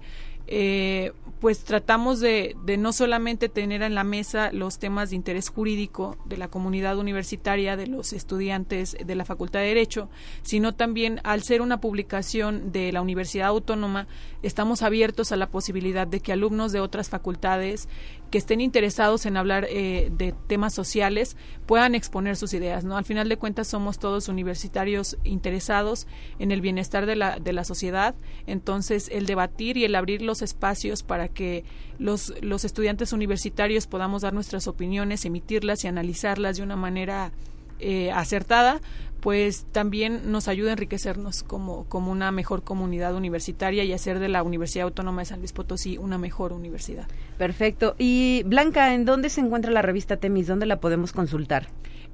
eh, 0.48 1.12
pues 1.40 1.60
tratamos 1.60 2.18
de, 2.20 2.56
de 2.64 2.76
no 2.76 2.92
solamente 2.92 3.48
tener 3.48 3.82
en 3.82 3.94
la 3.94 4.02
mesa 4.02 4.50
los 4.52 4.78
temas 4.78 5.10
de 5.10 5.16
interés 5.16 5.50
jurídico 5.50 6.16
de 6.24 6.36
la 6.36 6.48
comunidad 6.48 6.98
universitaria, 6.98 7.76
de 7.76 7.86
los 7.86 8.12
estudiantes 8.12 8.96
de 9.04 9.14
la 9.14 9.24
Facultad 9.24 9.60
de 9.60 9.66
Derecho, 9.66 10.08
sino 10.42 10.74
también 10.74 11.20
al 11.22 11.42
ser 11.42 11.62
una 11.62 11.80
publicación 11.80 12.72
de 12.72 12.90
la 12.92 13.02
Universidad 13.02 13.48
Autónoma, 13.48 14.08
estamos 14.42 14.82
abiertos 14.82 15.30
a 15.30 15.36
la 15.36 15.48
posibilidad 15.48 16.06
de 16.06 16.20
que 16.20 16.32
alumnos 16.32 16.72
de 16.72 16.80
otras 16.80 17.08
facultades 17.08 17.88
que 18.30 18.38
estén 18.38 18.60
interesados 18.60 19.26
en 19.26 19.36
hablar 19.36 19.66
eh, 19.68 20.10
de 20.12 20.34
temas 20.46 20.74
sociales 20.74 21.36
puedan 21.66 21.94
exponer 21.94 22.36
sus 22.36 22.52
ideas. 22.52 22.84
¿no? 22.84 22.96
Al 22.96 23.04
final 23.04 23.28
de 23.28 23.36
cuentas 23.36 23.68
somos 23.68 23.98
todos 23.98 24.28
universitarios 24.28 25.16
interesados 25.24 26.06
en 26.38 26.52
el 26.52 26.60
bienestar 26.60 27.06
de 27.06 27.16
la, 27.16 27.38
de 27.38 27.52
la 27.52 27.64
sociedad, 27.64 28.14
entonces 28.46 29.08
el 29.12 29.26
debatir 29.26 29.76
y 29.76 29.84
el 29.84 29.94
abrir 29.94 30.22
los 30.22 30.42
espacios 30.42 31.02
para 31.02 31.28
que 31.28 31.64
los, 31.98 32.34
los 32.42 32.64
estudiantes 32.64 33.12
universitarios 33.12 33.86
podamos 33.86 34.22
dar 34.22 34.34
nuestras 34.34 34.66
opiniones, 34.68 35.24
emitirlas 35.24 35.84
y 35.84 35.88
analizarlas 35.88 36.56
de 36.56 36.62
una 36.62 36.76
manera 36.76 37.32
eh, 37.80 38.10
acertada, 38.12 38.80
pues 39.20 39.66
también 39.72 40.30
nos 40.30 40.46
ayuda 40.46 40.70
a 40.70 40.72
enriquecernos 40.74 41.42
como, 41.42 41.84
como 41.88 42.12
una 42.12 42.30
mejor 42.30 42.62
comunidad 42.62 43.14
universitaria 43.16 43.82
y 43.82 43.92
hacer 43.92 44.20
de 44.20 44.28
la 44.28 44.42
Universidad 44.44 44.84
Autónoma 44.84 45.22
de 45.22 45.26
San 45.26 45.40
Luis 45.40 45.52
Potosí 45.52 45.98
una 45.98 46.18
mejor 46.18 46.52
universidad. 46.52 47.08
Perfecto. 47.36 47.96
Y 47.98 48.42
Blanca, 48.46 48.94
¿en 48.94 49.04
dónde 49.04 49.28
se 49.28 49.40
encuentra 49.40 49.72
la 49.72 49.82
revista 49.82 50.18
Temis? 50.18 50.46
¿Dónde 50.46 50.66
la 50.66 50.78
podemos 50.80 51.12
consultar? 51.12 51.66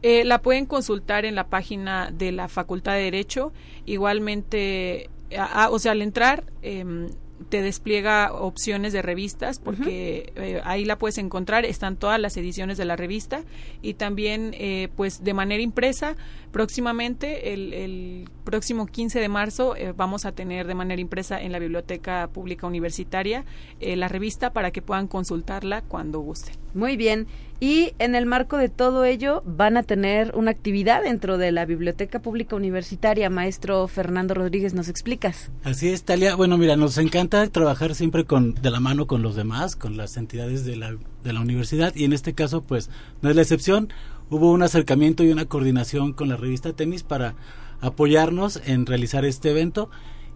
Eh, 0.03 0.24
la 0.24 0.40
pueden 0.40 0.64
consultar 0.66 1.24
en 1.27 1.35
la 1.35 1.48
página 1.48 2.11
de 2.11 2.33
la 2.33 2.48
Facultad 2.48 2.94
de 2.94 3.03
Derecho. 3.03 3.53
Igualmente, 3.87 5.09
a- 5.37 5.64
a- 5.64 5.70
o 5.70 5.79
sea, 5.79 5.92
al 5.92 6.03
entrar, 6.03 6.44
em, 6.62 7.09
te 7.48 7.62
despliega 7.62 8.33
opciones 8.33 8.92
de 8.92 9.02
revistas 9.02 9.59
porque 9.59 10.33
eh, 10.37 10.61
ahí 10.64 10.85
la 10.85 10.98
puedes 10.98 11.18
encontrar 11.18 11.64
están 11.64 11.96
todas 11.96 12.20
las 12.20 12.37
ediciones 12.37 12.78
de 12.78 12.85
la 12.85 12.96
revista 12.96 13.42
y 13.83 13.94
también 13.94 14.54
eh, 14.54 14.88
pues 14.96 15.22
de 15.22 15.35
manera 15.35 15.62
impresa 15.62 16.16
próximamente 16.52 17.52
el, 17.52 17.72
el 17.72 18.28
próximo 18.44 18.87
15 18.87 19.18
de 19.18 19.28
marzo 19.28 19.74
eh, 19.76 19.92
vamos 19.96 20.24
a 20.24 20.33
tener 20.33 20.66
de 20.66 20.74
manera 20.74 21.00
impresa 21.00 21.40
en 21.40 21.50
la 21.50 21.59
biblioteca 21.59 22.28
pública 22.28 22.66
universitaria 22.66 23.44
eh, 23.80 23.96
la 23.96 24.09
revista 24.09 24.52
para 24.52 24.70
que 24.70 24.83
puedan 24.83 25.09
consultarla 25.09 25.83
cuando 25.83 26.20
gusten 26.20 26.54
Muy 26.74 26.96
bien. 26.96 27.26
Y 27.61 27.95
en 27.99 28.14
el 28.14 28.27
marco 28.27 28.57
de 28.57 28.69
todo 28.69 29.05
ello 29.05 29.43
van 29.47 29.77
a 29.77 29.83
tener 29.83 30.33
una 30.35 30.51
actividad 30.51 31.03
dentro 31.03 31.38
de 31.38 31.53
la 31.53 31.64
Biblioteca 31.64 32.21
Pública 32.21 32.57
Universitaria. 32.57 33.31
Maestro 33.31 33.87
Fernando 33.88 34.35
Rodríguez, 34.35 34.75
¿nos 34.75 34.88
explicas? 34.88 35.51
Así 35.62 35.88
es, 35.88 36.05
Talia. 36.05 36.35
Bueno, 36.35 36.59
mira, 36.59 36.77
nos 36.77 36.99
encanta 36.99 37.47
trabajar 37.49 37.95
siempre 37.95 38.25
con 38.25 38.55
de 38.55 38.71
la 38.71 38.81
mano 38.81 39.07
con 39.07 39.23
los 39.23 39.37
demás, 39.37 39.77
con 39.77 39.97
las 39.97 40.17
entidades 40.17 40.64
de 40.64 40.77
la, 40.77 40.97
de 41.23 41.33
la 41.33 41.40
universidad 41.40 41.95
y 41.95 42.05
en 42.05 42.12
este 42.12 42.35
caso, 42.35 42.62
pues, 42.62 42.90
no 43.23 43.31
es 43.31 43.37
la 43.37 43.43
excepción. 43.43 43.88
Hubo 44.31 44.51
un 44.51 44.62
acercamiento 44.62 45.23
y 45.23 45.31
una 45.31 45.45
coordinación 45.45 46.12
con 46.12 46.29
la 46.29 46.37
revista 46.37 46.73
Temis 46.73 47.03
para 47.03 47.35
apoyarnos 47.81 48.61
en 48.67 48.87
realizar 48.87 49.25
este 49.25 49.51
evento 49.51 49.90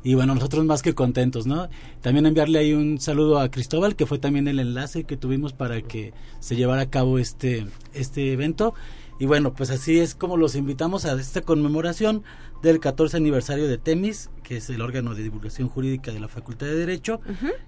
y 0.05 0.15
bueno, 0.15 0.35
nosotros 0.35 0.65
más 0.65 0.83
que 0.83 0.95
contentos, 0.95 1.47
¿no? 1.47 1.69
También 2.03 2.27
enviarle 2.27 2.59
ahí 2.61 2.73
un 2.73 3.01
saludo 3.01 3.41
a 3.41 3.51
Cristóbal, 3.51 3.97
que 3.97 4.07
fue 4.07 4.19
también 4.19 4.47
el 4.49 4.61
enlace 4.61 5.05
que 5.05 5.17
tuvimos 5.17 5.53
para 5.53 5.83
que 5.83 6.13
se 6.41 6.57
llevara 6.57 6.83
a 6.83 6.91
cabo 6.91 7.19
este, 7.19 7.67
este 7.95 8.33
evento. 8.33 8.75
Y 9.19 9.27
bueno, 9.27 9.53
pues 9.55 9.71
así 9.71 9.99
es 9.99 10.15
como 10.15 10.37
los 10.37 10.55
invitamos 10.55 11.05
a 11.05 11.19
esta 11.21 11.43
conmemoración 11.43 12.23
del 12.63 12.79
14 12.79 13.17
aniversario 13.17 13.67
de 13.67 13.77
Temis, 13.79 14.31
que 14.45 14.59
es 14.59 14.71
el 14.71 14.81
órgano 14.81 15.15
de 15.15 15.25
divulgación 15.25 15.69
jurídica 15.69 16.13
de 16.13 16.21
la 16.21 16.29
Facultad 16.29 16.67
de 16.67 16.77
Derecho, 16.77 17.21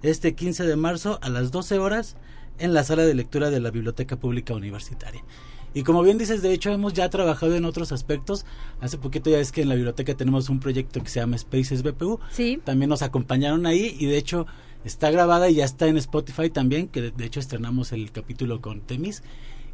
este 0.02 0.34
15 0.34 0.64
de 0.64 0.76
marzo 0.76 1.18
a 1.22 1.28
las 1.28 1.50
12 1.50 1.78
horas 1.78 2.16
en 2.58 2.74
la 2.74 2.84
sala 2.84 3.02
de 3.04 3.14
lectura 3.14 3.50
de 3.50 3.58
la 3.58 3.70
Biblioteca 3.70 4.16
Pública 4.16 4.54
Universitaria. 4.54 5.24
Y 5.72 5.82
como 5.82 6.02
bien 6.02 6.18
dices, 6.18 6.42
de 6.42 6.52
hecho 6.52 6.70
hemos 6.70 6.92
ya 6.92 7.08
trabajado 7.10 7.54
en 7.54 7.64
otros 7.64 7.92
aspectos. 7.92 8.44
Hace 8.80 8.98
poquito 8.98 9.30
ya 9.30 9.38
es 9.38 9.52
que 9.52 9.62
en 9.62 9.68
la 9.68 9.74
biblioteca 9.74 10.14
tenemos 10.14 10.48
un 10.48 10.60
proyecto 10.60 11.02
que 11.02 11.08
se 11.08 11.20
llama 11.20 11.38
Spaces 11.38 11.82
BPU. 11.82 12.18
Sí. 12.30 12.60
También 12.64 12.88
nos 12.88 13.02
acompañaron 13.02 13.66
ahí 13.66 13.96
y 13.98 14.06
de 14.06 14.18
hecho 14.18 14.46
está 14.84 15.10
grabada 15.10 15.48
y 15.48 15.56
ya 15.56 15.64
está 15.64 15.86
en 15.86 15.96
Spotify 15.96 16.50
también, 16.50 16.88
que 16.88 17.02
de, 17.02 17.10
de 17.12 17.24
hecho 17.24 17.38
estrenamos 17.38 17.92
el 17.92 18.10
capítulo 18.10 18.60
con 18.60 18.80
Temis. 18.80 19.22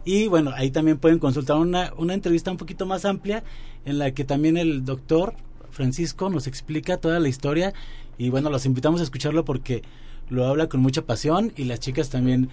Y 0.04 0.28
bueno, 0.28 0.52
ahí 0.54 0.70
también 0.70 0.98
pueden 0.98 1.18
consultar 1.18 1.56
una, 1.56 1.92
una 1.96 2.14
entrevista 2.14 2.50
un 2.50 2.56
poquito 2.56 2.86
más 2.86 3.04
amplia 3.04 3.42
en 3.84 3.98
la 3.98 4.12
que 4.12 4.24
también 4.24 4.56
el 4.56 4.84
doctor 4.84 5.34
Francisco 5.70 6.30
nos 6.30 6.46
explica 6.46 6.98
toda 6.98 7.18
la 7.20 7.28
historia 7.28 7.74
y 8.18 8.30
bueno, 8.30 8.48
los 8.48 8.66
invitamos 8.66 9.00
a 9.00 9.04
escucharlo 9.04 9.44
porque 9.44 9.82
lo 10.28 10.46
habla 10.46 10.68
con 10.68 10.80
mucha 10.80 11.02
pasión 11.02 11.52
y 11.56 11.64
las 11.64 11.80
chicas 11.80 12.08
también 12.08 12.50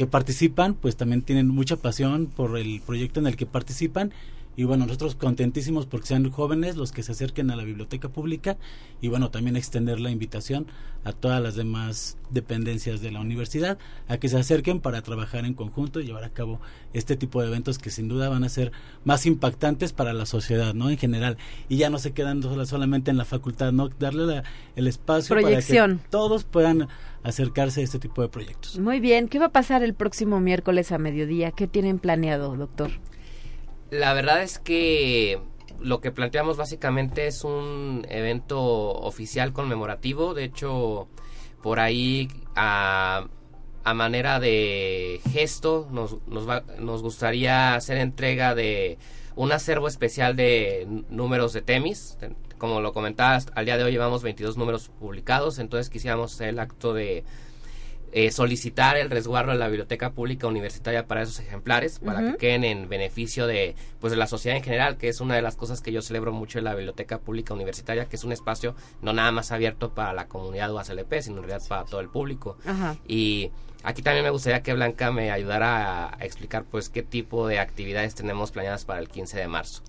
que 0.00 0.06
participan, 0.06 0.72
pues 0.72 0.96
también 0.96 1.20
tienen 1.20 1.48
mucha 1.48 1.76
pasión 1.76 2.24
por 2.24 2.56
el 2.56 2.80
proyecto 2.80 3.20
en 3.20 3.26
el 3.26 3.36
que 3.36 3.44
participan 3.44 4.14
y 4.56 4.64
bueno, 4.64 4.86
nosotros 4.86 5.14
contentísimos 5.14 5.84
porque 5.84 6.06
sean 6.06 6.30
jóvenes 6.30 6.76
los 6.76 6.90
que 6.90 7.02
se 7.02 7.12
acerquen 7.12 7.50
a 7.50 7.56
la 7.56 7.64
biblioteca 7.64 8.08
pública 8.08 8.56
y 9.02 9.08
bueno, 9.08 9.30
también 9.30 9.58
extender 9.58 10.00
la 10.00 10.10
invitación 10.10 10.66
a 11.04 11.12
todas 11.12 11.42
las 11.42 11.54
demás 11.54 12.16
dependencias 12.30 13.02
de 13.02 13.10
la 13.10 13.20
universidad 13.20 13.76
a 14.08 14.16
que 14.16 14.30
se 14.30 14.38
acerquen 14.38 14.80
para 14.80 15.02
trabajar 15.02 15.44
en 15.44 15.52
conjunto 15.52 16.00
y 16.00 16.04
llevar 16.04 16.24
a 16.24 16.30
cabo 16.30 16.60
este 16.94 17.14
tipo 17.16 17.42
de 17.42 17.48
eventos 17.48 17.78
que 17.78 17.90
sin 17.90 18.08
duda 18.08 18.30
van 18.30 18.44
a 18.44 18.48
ser 18.48 18.72
más 19.04 19.26
impactantes 19.26 19.92
para 19.92 20.14
la 20.14 20.24
sociedad, 20.24 20.72
¿no? 20.72 20.88
En 20.88 20.96
general. 20.96 21.36
Y 21.68 21.76
ya 21.76 21.90
no 21.90 21.98
se 21.98 22.12
quedan 22.12 22.42
solamente 22.66 23.10
en 23.10 23.18
la 23.18 23.26
facultad, 23.26 23.72
¿no? 23.72 23.90
Darle 23.98 24.42
el 24.76 24.86
espacio 24.86 25.36
para 25.36 25.60
que 25.60 25.98
todos 26.08 26.44
puedan 26.44 26.88
acercarse 27.22 27.80
a 27.80 27.84
este 27.84 27.98
tipo 27.98 28.22
de 28.22 28.28
proyectos. 28.28 28.78
Muy 28.78 29.00
bien, 29.00 29.28
¿qué 29.28 29.38
va 29.38 29.46
a 29.46 29.52
pasar 29.52 29.82
el 29.82 29.94
próximo 29.94 30.40
miércoles 30.40 30.92
a 30.92 30.98
mediodía? 30.98 31.50
¿Qué 31.52 31.66
tienen 31.66 31.98
planeado, 31.98 32.56
doctor? 32.56 32.90
La 33.90 34.14
verdad 34.14 34.42
es 34.42 34.58
que 34.58 35.40
lo 35.80 36.00
que 36.00 36.12
planteamos 36.12 36.56
básicamente 36.56 37.26
es 37.26 37.44
un 37.44 38.06
evento 38.08 38.60
oficial 38.60 39.52
conmemorativo. 39.52 40.34
De 40.34 40.44
hecho, 40.44 41.08
por 41.62 41.80
ahí 41.80 42.28
a, 42.54 43.26
manera 43.94 44.38
de 44.38 45.20
gesto 45.32 45.88
nos, 45.90 46.18
nos, 46.28 46.46
nos 46.78 47.02
gustaría 47.02 47.74
hacer 47.74 47.96
entrega 47.96 48.54
de 48.54 48.98
un 49.34 49.50
acervo 49.50 49.88
especial 49.88 50.36
de 50.36 50.86
números 51.08 51.52
de 51.52 51.62
Temis. 51.62 52.16
Como 52.60 52.82
lo 52.82 52.92
comentabas, 52.92 53.46
al 53.54 53.64
día 53.64 53.78
de 53.78 53.84
hoy 53.84 53.92
llevamos 53.92 54.22
22 54.22 54.58
números 54.58 54.90
publicados, 55.00 55.58
entonces 55.58 55.88
quisiéramos 55.88 56.34
hacer 56.34 56.50
el 56.50 56.58
acto 56.58 56.92
de 56.92 57.24
eh, 58.12 58.30
solicitar 58.32 58.98
el 58.98 59.08
resguardo 59.08 59.52
de 59.52 59.56
la 59.56 59.68
biblioteca 59.68 60.10
pública 60.10 60.46
universitaria 60.46 61.06
para 61.06 61.22
esos 61.22 61.40
ejemplares, 61.40 62.00
para 62.00 62.32
que 62.32 62.36
queden 62.36 62.64
en 62.64 62.90
beneficio 62.90 63.46
de, 63.46 63.76
pues, 63.98 64.10
de 64.10 64.18
la 64.18 64.26
sociedad 64.26 64.58
en 64.58 64.62
general, 64.62 64.98
que 64.98 65.08
es 65.08 65.22
una 65.22 65.36
de 65.36 65.40
las 65.40 65.56
cosas 65.56 65.80
que 65.80 65.90
yo 65.90 66.02
celebro 66.02 66.32
mucho 66.32 66.58
en 66.58 66.64
la 66.64 66.74
biblioteca 66.74 67.18
pública 67.18 67.54
universitaria, 67.54 68.04
que 68.04 68.16
es 68.16 68.24
un 68.24 68.32
espacio 68.32 68.74
no 69.00 69.14
nada 69.14 69.32
más 69.32 69.52
abierto 69.52 69.94
para 69.94 70.12
la 70.12 70.28
comunidad 70.28 70.70
UASLP, 70.70 71.22
sino 71.22 71.36
en 71.36 71.44
realidad 71.44 71.66
para 71.66 71.84
todo 71.86 72.00
el 72.00 72.10
público. 72.10 72.58
Y 73.08 73.52
aquí 73.84 74.02
también 74.02 74.24
me 74.24 74.30
gustaría 74.30 74.62
que 74.62 74.74
Blanca 74.74 75.10
me 75.12 75.30
ayudara 75.30 76.08
a, 76.08 76.14
a 76.14 76.24
explicar 76.26 76.64
pues 76.64 76.90
qué 76.90 77.02
tipo 77.02 77.48
de 77.48 77.58
actividades 77.58 78.14
tenemos 78.14 78.50
planeadas 78.50 78.84
para 78.84 79.00
el 79.00 79.08
15 79.08 79.38
de 79.38 79.48
marzo. 79.48 79.82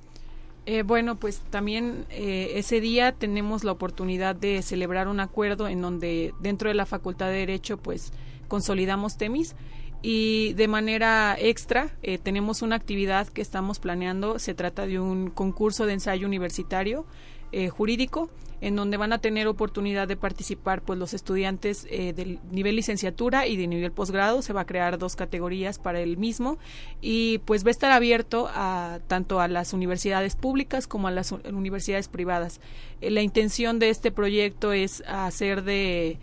Eh, 0.68 0.84
bueno, 0.84 1.16
pues 1.16 1.40
también 1.50 2.06
eh, 2.12 2.52
ese 2.56 2.82
día 2.82 3.14
tenemos 3.14 3.64
la 3.64 3.72
oportunidad 3.72 4.36
de 4.36 4.62
celebrar 4.62 5.08
un 5.08 5.20
acuerdo 5.20 5.68
en 5.68 5.82
donde 5.82 6.36
dentro 6.40 6.70
de 6.70 6.76
la 6.76 6.86
Facultad 6.86 7.28
de 7.28 7.38
Derecho 7.38 7.78
pues 7.78 8.14
consolidamos 8.48 9.18
TEMIS 9.18 9.56
y 10.04 10.54
de 10.54 10.68
manera 10.68 11.36
extra 11.40 11.90
eh, 12.04 12.20
tenemos 12.20 12.62
una 12.62 12.76
actividad 12.76 13.28
que 13.28 13.42
estamos 13.42 13.80
planeando, 13.80 14.38
se 14.38 14.54
trata 14.54 14.86
de 14.86 15.00
un 15.00 15.32
concurso 15.32 15.88
de 15.88 15.94
ensayo 15.94 16.28
universitario 16.28 17.06
jurídico 17.76 18.30
en 18.62 18.76
donde 18.76 18.98
van 18.98 19.12
a 19.12 19.18
tener 19.18 19.48
oportunidad 19.48 20.08
de 20.08 20.16
participar 20.16 20.84
pues 20.84 20.98
los 20.98 21.16
estudiantes 21.16 21.88
eh, 21.90 22.14
del 22.14 22.40
nivel 22.52 22.76
licenciatura 22.76 23.48
y 23.48 23.58
de 23.58 23.68
nivel 23.68 23.92
posgrado. 23.92 24.44
Se 24.44 24.54
va 24.54 24.62
a 24.62 24.66
crear 24.66 25.00
dos 25.00 25.16
categorías 25.16 25.80
para 25.80 26.00
el 26.00 26.18
mismo. 26.18 26.60
Y 27.02 27.40
pues 27.40 27.66
va 27.66 27.70
a 27.70 27.72
estar 27.72 27.92
abierto 27.92 28.50
a 28.54 29.00
tanto 29.08 29.42
a 29.42 29.48
las 29.48 29.74
universidades 29.74 30.36
públicas 30.36 30.88
como 30.88 31.08
a 31.08 31.12
las 31.12 31.32
universidades 31.32 32.08
privadas. 32.08 32.62
Eh, 33.02 33.10
la 33.10 33.24
intención 33.24 33.80
de 33.80 33.90
este 33.90 34.12
proyecto 34.12 34.74
es 34.74 35.04
hacer 35.08 35.64
de 35.64 36.20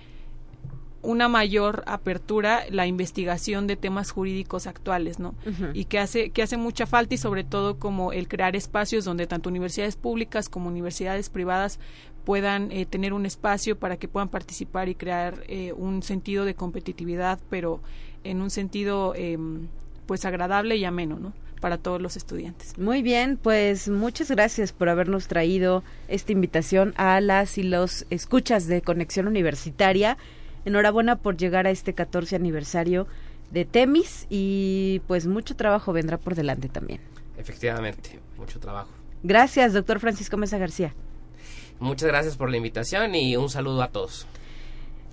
una 1.03 1.29
mayor 1.29 1.85
apertura 1.87 2.65
la 2.71 2.87
investigación 2.87 3.67
de 3.67 3.77
temas 3.77 4.11
jurídicos 4.11 4.67
actuales, 4.67 5.19
¿no? 5.19 5.35
Y 5.73 5.85
que 5.85 5.99
hace 5.99 6.31
que 6.31 6.43
hace 6.43 6.57
mucha 6.57 6.87
falta 6.87 7.15
y 7.15 7.19
sobre 7.19 7.45
todo 7.45 7.79
como 7.79 8.13
el 8.13 8.27
crear 8.27 8.57
espacios 8.57 9.05
donde 9.05 9.27
tanto 9.27 9.49
universidades 9.49 9.97
públicas 9.97 10.49
como 10.49 10.69
universidades 10.69 11.31
privadas 11.31 11.79
puedan 12.25 12.71
eh, 12.73 12.85
tener 12.85 13.13
un 13.13 13.27
espacio 13.27 13.79
para 13.79 13.97
que 13.97 14.09
puedan 14.09 14.29
participar 14.29 14.89
y 14.89 14.95
crear 14.95 15.45
eh, 15.49 15.73
un 15.73 16.03
sentido 16.03 16.45
de 16.45 16.55
competitividad, 16.55 17.39
pero 17.49 17.81
en 18.25 18.43
un 18.43 18.51
sentido 18.51 19.15
em, 19.15 19.69
pues 20.07 20.25
agradable 20.25 20.77
y 20.77 20.85
ameno, 20.85 21.19
¿no? 21.19 21.33
para 21.59 21.79
todos 21.79 22.01
los 22.01 22.17
estudiantes. 22.17 22.79
Muy 22.79 23.03
bien, 23.03 23.37
pues 23.37 23.89
muchas 23.89 24.31
gracias 24.31 24.73
por 24.73 24.89
habernos 24.89 25.29
traído 25.29 25.83
esta 26.09 26.33
invitación 26.33 26.95
a 26.97 27.21
las 27.21 27.59
y 27.59 27.63
los 27.63 28.07
escuchas 28.11 28.67
de 28.67 28.83
Conexión 28.83 29.27
Universitaria. 29.27 30.17
Enhorabuena 30.65 31.17
por 31.17 31.37
llegar 31.37 31.67
a 31.67 31.71
este 31.71 31.95
14 31.95 32.37
aniversario 32.37 33.07
de 33.51 33.65
Temis 33.65 34.27
y 34.29 35.01
pues 35.07 35.27
mucho 35.27 35.57
trabajo 35.57 35.93
vendrá 35.93 36.19
por 36.19 36.35
delante 36.35 36.69
también. 36.69 37.01
Efectivamente, 37.37 38.19
mucho 38.37 38.59
trabajo. 38.61 38.91
Gracias, 39.23 39.73
doctor 39.73 40.01
Francisco 40.01 40.37
Mesa 40.37 40.59
García. 40.59 40.95
Muchas 41.81 42.09
gracias 42.09 42.37
por 42.37 42.51
la 42.51 42.57
invitación 42.57 43.15
y 43.15 43.37
un 43.37 43.49
saludo 43.49 43.83
a 43.83 43.89
todos. 43.89 44.27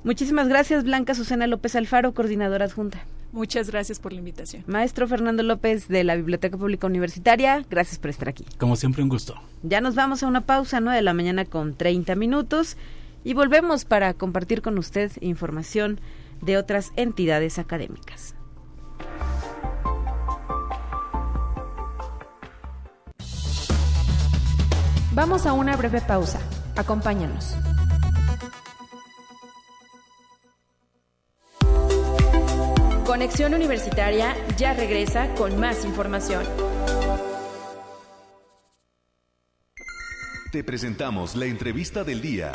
Muchísimas 0.03 0.47
gracias, 0.47 0.83
Blanca 0.83 1.15
Susana 1.15 1.47
López 1.47 1.75
Alfaro, 1.75 2.13
coordinadora 2.13 2.65
adjunta. 2.65 3.03
Muchas 3.31 3.69
gracias 3.69 3.99
por 3.99 4.13
la 4.13 4.19
invitación. 4.19 4.63
Maestro 4.65 5.07
Fernando 5.07 5.43
López 5.43 5.87
de 5.87 6.03
la 6.03 6.15
Biblioteca 6.15 6.57
Pública 6.57 6.87
Universitaria, 6.87 7.65
gracias 7.69 7.99
por 7.99 8.09
estar 8.09 8.29
aquí. 8.29 8.45
Como 8.57 8.75
siempre, 8.75 9.03
un 9.03 9.09
gusto. 9.09 9.35
Ya 9.61 9.81
nos 9.81 9.95
vamos 9.95 10.23
a 10.23 10.27
una 10.27 10.41
pausa, 10.41 10.79
¿no? 10.79 10.91
De 10.91 11.01
la 11.01 11.13
mañana 11.13 11.43
con 11.43 11.75
30 11.75 12.15
minutos. 12.15 12.77
Y 13.25 13.33
volvemos 13.33 13.85
para 13.85 14.13
compartir 14.13 14.61
con 14.61 14.77
usted 14.77 15.11
información 15.19 15.99
de 16.41 16.57
otras 16.57 16.93
entidades 16.95 17.57
académicas. 17.57 18.35
Vamos 25.13 25.47
a 25.47 25.53
una 25.53 25.75
breve 25.75 26.01
pausa. 26.01 26.39
Acompáñanos. 26.75 27.55
Conexión 33.05 33.53
Universitaria 33.53 34.35
ya 34.57 34.73
regresa 34.73 35.33
con 35.35 35.59
más 35.59 35.83
información. 35.83 36.43
Te 40.51 40.63
presentamos 40.63 41.35
la 41.35 41.45
entrevista 41.45 42.03
del 42.03 42.21
día. 42.21 42.51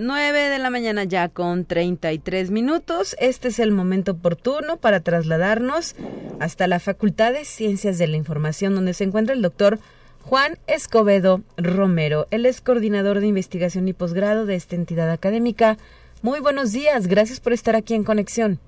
9 0.00 0.48
de 0.48 0.60
la 0.60 0.70
mañana 0.70 1.02
ya 1.02 1.28
con 1.28 1.64
33 1.64 2.52
minutos. 2.52 3.16
Este 3.18 3.48
es 3.48 3.58
el 3.58 3.72
momento 3.72 4.12
oportuno 4.12 4.76
para 4.76 5.00
trasladarnos 5.00 5.96
hasta 6.38 6.68
la 6.68 6.78
Facultad 6.78 7.32
de 7.32 7.44
Ciencias 7.44 7.98
de 7.98 8.06
la 8.06 8.16
Información, 8.16 8.76
donde 8.76 8.94
se 8.94 9.02
encuentra 9.02 9.34
el 9.34 9.42
doctor 9.42 9.80
Juan 10.22 10.56
Escobedo 10.68 11.42
Romero. 11.56 12.28
Él 12.30 12.46
es 12.46 12.60
coordinador 12.60 13.18
de 13.18 13.26
investigación 13.26 13.88
y 13.88 13.92
posgrado 13.92 14.46
de 14.46 14.54
esta 14.54 14.76
entidad 14.76 15.10
académica. 15.10 15.78
Muy 16.22 16.38
buenos 16.38 16.70
días, 16.70 17.08
gracias 17.08 17.40
por 17.40 17.52
estar 17.52 17.74
aquí 17.74 17.94
en 17.94 18.04
Conexión. 18.04 18.60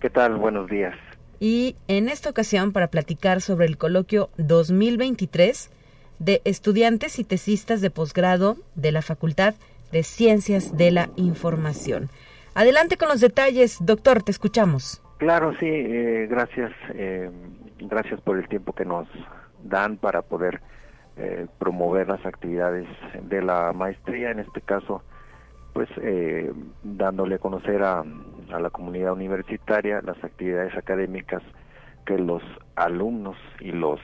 ¿Qué 0.00 0.10
tal? 0.10 0.34
Buenos 0.34 0.68
días. 0.68 0.96
Y 1.38 1.76
en 1.86 2.08
esta 2.08 2.28
ocasión 2.28 2.72
para 2.72 2.88
platicar 2.88 3.40
sobre 3.40 3.66
el 3.66 3.78
coloquio 3.78 4.30
2023 4.36 5.70
de 6.18 6.42
estudiantes 6.44 7.20
y 7.20 7.24
tesistas 7.24 7.80
de 7.80 7.90
posgrado 7.90 8.56
de 8.74 8.90
la 8.90 9.02
Facultad 9.02 9.54
de 9.54 9.71
Ciencias 10.02 10.76
de 10.76 10.90
la 10.90 11.10
Información. 11.16 12.08
Adelante 12.54 12.96
con 12.96 13.08
los 13.08 13.20
detalles, 13.20 13.78
doctor, 13.80 14.22
te 14.22 14.30
escuchamos. 14.30 15.02
Claro, 15.22 15.52
sí, 15.60 15.68
eh, 15.68 16.26
gracias, 16.28 16.72
eh, 16.94 17.30
gracias 17.78 18.20
por 18.20 18.38
el 18.38 18.48
tiempo 18.48 18.72
que 18.72 18.84
nos 18.84 19.06
dan 19.62 19.96
para 19.96 20.22
poder 20.22 20.60
eh, 21.16 21.46
promover 21.58 22.08
las 22.08 22.26
actividades 22.26 22.86
de 23.22 23.40
la 23.40 23.72
maestría, 23.72 24.32
en 24.32 24.40
este 24.40 24.60
caso, 24.60 25.02
pues 25.72 25.88
dándole 26.82 27.36
a 27.36 27.38
conocer 27.38 27.82
a 27.82 28.04
la 28.50 28.70
comunidad 28.70 29.12
universitaria 29.12 30.02
las 30.02 30.22
actividades 30.22 30.76
académicas 30.76 31.42
que 32.04 32.18
los 32.18 32.42
alumnos 32.74 33.36
y 33.60 33.70
los 33.70 34.00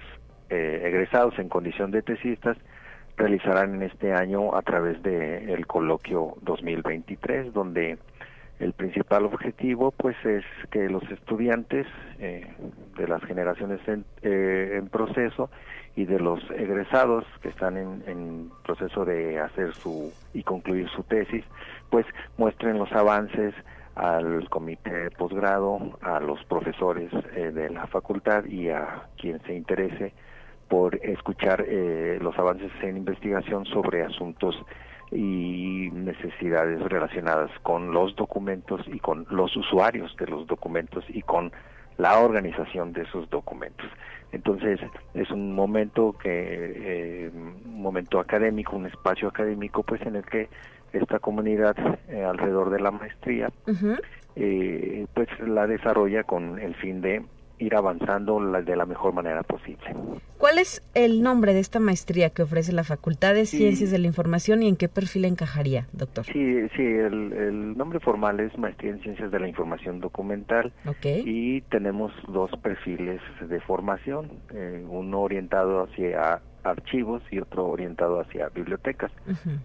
egresados 0.49 1.39
en 1.39 1.51
condición 1.51 1.91
de 1.91 2.01
tesistas 2.01 2.57
realizarán 3.19 3.75
en 3.75 3.83
este 3.83 4.13
año 4.13 4.55
a 4.55 4.63
través 4.63 5.03
de 5.03 5.53
el 5.53 5.67
coloquio 5.67 6.37
2023 6.43 7.53
donde 7.53 7.99
el 8.61 8.73
principal 8.73 9.25
objetivo 9.25 9.91
pues 9.91 10.17
es 10.25 10.45
que 10.71 10.89
los 10.89 11.03
estudiantes 11.11 11.87
eh, 12.21 12.47
de 12.97 13.09
las 13.09 13.23
generaciones 13.25 13.81
en, 13.87 14.05
eh, 14.23 14.77
en, 14.79 14.89
proceso 14.89 15.51
y 15.97 16.05
de 16.05 16.21
los 16.21 16.41
egresados 16.51 17.25
que 17.43 17.49
están 17.49 17.77
en, 17.77 18.03
en, 18.07 18.51
proceso 18.65 19.05
de 19.05 19.41
hacer 19.41 19.75
su 19.75 20.13
y 20.33 20.45
concluir 20.45 20.89
su 20.89 21.03
tesis 21.03 21.45
pues 21.91 22.07
muestren 22.37 22.79
los 22.79 22.93
avances 22.93 23.55
al 23.97 24.49
comité 24.49 24.93
de 24.93 25.11
posgrado 25.11 25.99
a 26.03 26.21
los 26.21 26.45
profesores 26.45 27.11
eh, 27.35 27.51
de 27.53 27.71
la 27.71 27.89
facultad 27.89 28.45
y 28.45 28.71
a 28.71 29.09
quien 29.17 29.41
se 29.43 29.55
interese 29.55 30.13
por 30.69 30.97
escuchar 30.97 31.65
eh, 31.67 32.19
los 32.21 32.39
avances 32.39 32.71
en 32.83 32.97
investigación 32.97 33.65
sobre 33.67 34.03
asuntos 34.03 34.57
y 35.11 35.91
necesidades 35.93 36.81
relacionadas 36.81 37.51
con 37.63 37.93
los 37.93 38.15
documentos 38.15 38.83
y 38.87 38.99
con 38.99 39.27
los 39.31 39.57
usuarios 39.57 40.15
de 40.17 40.27
los 40.27 40.47
documentos 40.47 41.05
y 41.09 41.23
con 41.23 41.51
la 41.97 42.19
organización 42.21 42.93
de 42.93 43.03
esos 43.03 43.29
documentos. 43.31 43.87
Entonces 44.33 44.79
es 45.15 45.31
un 45.31 45.55
momento 45.55 46.15
que 46.23 46.29
eh, 46.31 47.31
un 47.35 47.83
momento 47.83 48.21
académico, 48.21 48.77
un 48.77 48.87
espacio 48.87 49.29
académico, 49.29 49.83
pues 49.83 50.01
en 50.03 50.17
el 50.17 50.25
que 50.25 50.49
esta 50.93 51.19
comunidad 51.19 51.77
eh, 52.09 52.25
alrededor 52.25 52.71
de 52.71 52.81
la 52.81 52.91
maestría, 52.91 53.51
eh, 54.37 55.07
pues 55.15 55.29
la 55.41 55.67
desarrolla 55.67 56.23
con 56.25 56.59
el 56.59 56.75
fin 56.77 57.01
de 57.01 57.25
ir 57.59 57.75
avanzando 57.75 58.41
de 58.41 58.77
la 58.77 58.87
mejor 58.87 59.13
manera 59.13 59.43
posible. 59.43 59.95
¿Cuál 60.39 60.59
es 60.59 60.83
el 60.95 61.23
nombre 61.23 61.53
de 61.53 61.61
esta 61.61 61.81
maestría 61.81 62.31
que 62.31 62.43
ofrece 62.43 62.73
la 62.73 62.85
Facultad 62.85 63.35
de 63.35 63.47
Ciencias 63.47 63.91
de 63.91 63.99
la 63.99 64.07
Información 64.07 64.63
y 64.63 64.69
en 64.69 64.77
qué 64.77 64.89
perfil 64.89 65.25
encajaría, 65.25 65.87
doctor? 65.93 66.25
Sí, 66.27 66.69
sí, 66.77 66.83
el, 66.83 67.77
nombre 67.77 68.01
formal 68.01 68.41
es 68.41 68.57
Maestría 68.57 68.93
en 68.93 69.01
Ciencias 69.01 69.31
de 69.31 69.41
la 69.41 69.49
Información 69.49 70.01
Documental. 70.01 70.73
Y 71.03 71.61
tenemos 71.63 72.13
dos 72.29 72.51
perfiles 72.63 73.21
de 73.41 73.61
formación, 73.61 74.31
eh, 74.55 74.85
uno 74.89 75.21
orientado 75.21 75.85
hacia 75.85 76.41
archivos 76.65 77.23
y 77.31 77.39
otro 77.39 77.67
orientado 77.67 78.21
hacia 78.21 78.49
bibliotecas, 78.49 79.11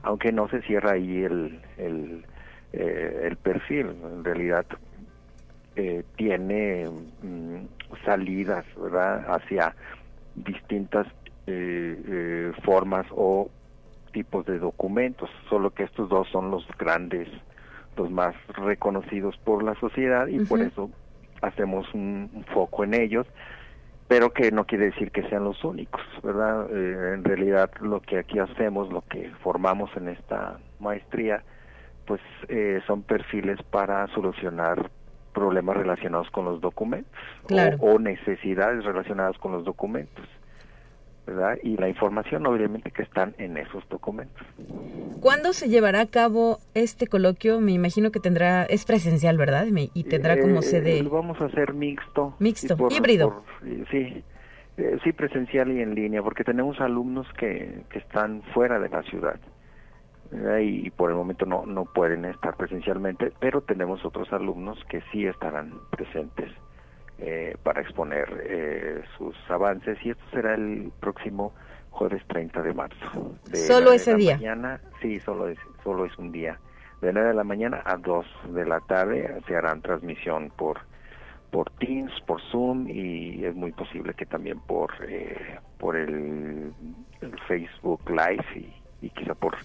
aunque 0.03 0.31
no 0.31 0.47
se 0.49 0.61
cierra 0.61 0.93
ahí 0.93 1.23
el, 1.23 1.59
el, 1.77 2.25
eh, 2.71 3.27
el 3.27 3.35
perfil, 3.37 3.87
en 4.03 4.23
realidad 4.23 4.65
eh, 5.75 6.03
tiene 6.17 6.87
mm, 7.23 7.65
salidas 8.05 8.65
¿verdad? 8.75 9.25
hacia 9.27 9.75
distintas 10.35 11.07
eh, 11.47 12.01
eh, 12.07 12.51
formas 12.63 13.05
o 13.11 13.49
tipos 14.11 14.45
de 14.45 14.59
documentos, 14.59 15.29
solo 15.49 15.71
que 15.71 15.83
estos 15.83 16.09
dos 16.09 16.27
son 16.29 16.51
los 16.51 16.65
grandes, 16.77 17.27
los 17.97 18.09
más 18.11 18.35
reconocidos 18.47 19.37
por 19.43 19.63
la 19.63 19.75
sociedad 19.75 20.27
y 20.27 20.39
por 20.45 20.61
eso 20.61 20.89
hacemos 21.41 21.91
un, 21.93 22.45
foco 22.53 22.83
en 22.83 22.93
ellos, 22.93 23.27
pero 24.07 24.31
que 24.31 24.51
no 24.51 24.65
quiere 24.65 24.85
decir 24.85 25.11
que 25.11 25.27
sean 25.29 25.43
los 25.43 25.63
únicos, 25.63 26.01
¿verdad? 26.21 26.69
en 26.71 27.23
realidad 27.23 27.71
lo 27.81 28.01
que 28.01 28.19
aquí 28.19 28.39
hacemos, 28.39 28.91
lo 28.93 29.01
que 29.01 29.31
formamos 29.41 29.89
en 29.97 30.09
esta 30.09 30.59
maestría, 30.79 31.43
pues 32.05 32.21
son 32.85 33.01
perfiles 33.01 33.61
para 33.63 34.07
solucionar 34.07 34.91
problemas 35.33 35.75
relacionados 35.75 36.29
con 36.31 36.45
los 36.45 36.61
documentos 36.61 37.11
o, 37.79 37.99
necesidades 37.99 38.83
relacionadas 38.85 39.37
con 39.37 39.51
los 39.51 39.65
documentos. 39.65 40.25
¿verdad? 41.25 41.57
Y 41.63 41.77
la 41.77 41.87
información 41.87 42.45
obviamente 42.45 42.91
que 42.91 43.01
están 43.01 43.33
en 43.37 43.55
esos 43.55 43.87
documentos. 43.87 44.45
¿Cuándo 45.21 45.53
se 45.53 45.69
llevará 45.69 46.01
a 46.01 46.05
cabo 46.05 46.59
este 46.73 47.07
coloquio? 47.07 47.61
Me 47.61 47.71
imagino 47.71 48.11
que 48.11 48.19
tendrá, 48.19 48.65
es 48.65 48.83
presencial, 48.83 49.37
¿verdad? 49.37 49.65
Y 49.93 50.03
tendrá 50.03 50.37
como 50.37 50.59
eh, 50.59 50.63
sede... 50.63 51.01
Lo 51.01 51.11
vamos 51.11 51.39
a 51.39 51.45
hacer 51.45 51.73
mixto. 51.73 52.35
Mixto, 52.39 52.75
híbrido. 52.91 53.41
sí, 53.89 54.21
eh, 54.75 54.97
sí, 55.01 55.13
presencial 55.13 55.71
y 55.71 55.81
en 55.81 55.95
línea, 55.95 56.21
porque 56.21 56.43
tenemos 56.43 56.81
alumnos 56.81 57.25
que, 57.37 57.83
que 57.89 57.99
están 57.99 58.41
fuera 58.53 58.77
de 58.79 58.89
la 58.89 59.01
ciudad 59.03 59.39
y, 60.61 60.89
por 60.91 61.09
el 61.09 61.15
momento 61.15 61.45
no, 61.45 61.65
no 61.65 61.85
pueden 61.85 62.25
estar 62.25 62.55
presencialmente, 62.55 63.31
pero 63.39 63.61
tenemos 63.61 64.03
otros 64.05 64.31
alumnos 64.33 64.77
que 64.89 65.01
sí 65.11 65.25
estarán 65.25 65.73
presentes 65.91 66.51
eh, 67.19 67.55
para 67.63 67.81
exponer 67.81 68.27
eh, 68.43 69.01
sus 69.17 69.35
avances 69.49 69.97
y 70.03 70.09
esto 70.09 70.23
será 70.31 70.55
el 70.55 70.91
próximo 70.99 71.53
jueves 71.91 72.23
30 72.27 72.61
de 72.61 72.73
marzo. 72.73 73.37
¿Solo 73.53 73.93
ese 73.93 74.15
día? 74.15 74.35
Mañana, 74.35 74.81
sí, 75.01 75.19
solo 75.19 75.47
es, 75.47 75.59
solo 75.83 76.05
es 76.05 76.17
un 76.17 76.31
día. 76.31 76.59
De 77.01 77.13
9 77.13 77.29
de 77.29 77.33
la 77.35 77.43
mañana 77.43 77.81
a 77.85 77.97
2 77.97 78.25
de 78.53 78.65
la 78.65 78.79
tarde 78.79 79.41
se 79.47 79.55
harán 79.55 79.81
transmisión 79.81 80.51
por 80.55 80.79
por 81.51 81.69
Teams, 81.77 82.11
por 82.25 82.41
Zoom 82.49 82.89
y 82.89 83.45
es 83.45 83.53
muy 83.53 83.71
posible 83.71 84.15
que 84.15 84.25
también 84.25 84.59
por 84.61 84.91
eh, 85.07 85.59
por 85.77 85.95
el, 85.95 86.73
Facebook 87.47 88.01
Live 88.09 88.45
y, 88.55 89.05
y 89.05 89.09
quizá 89.11 89.35
por 89.35 89.55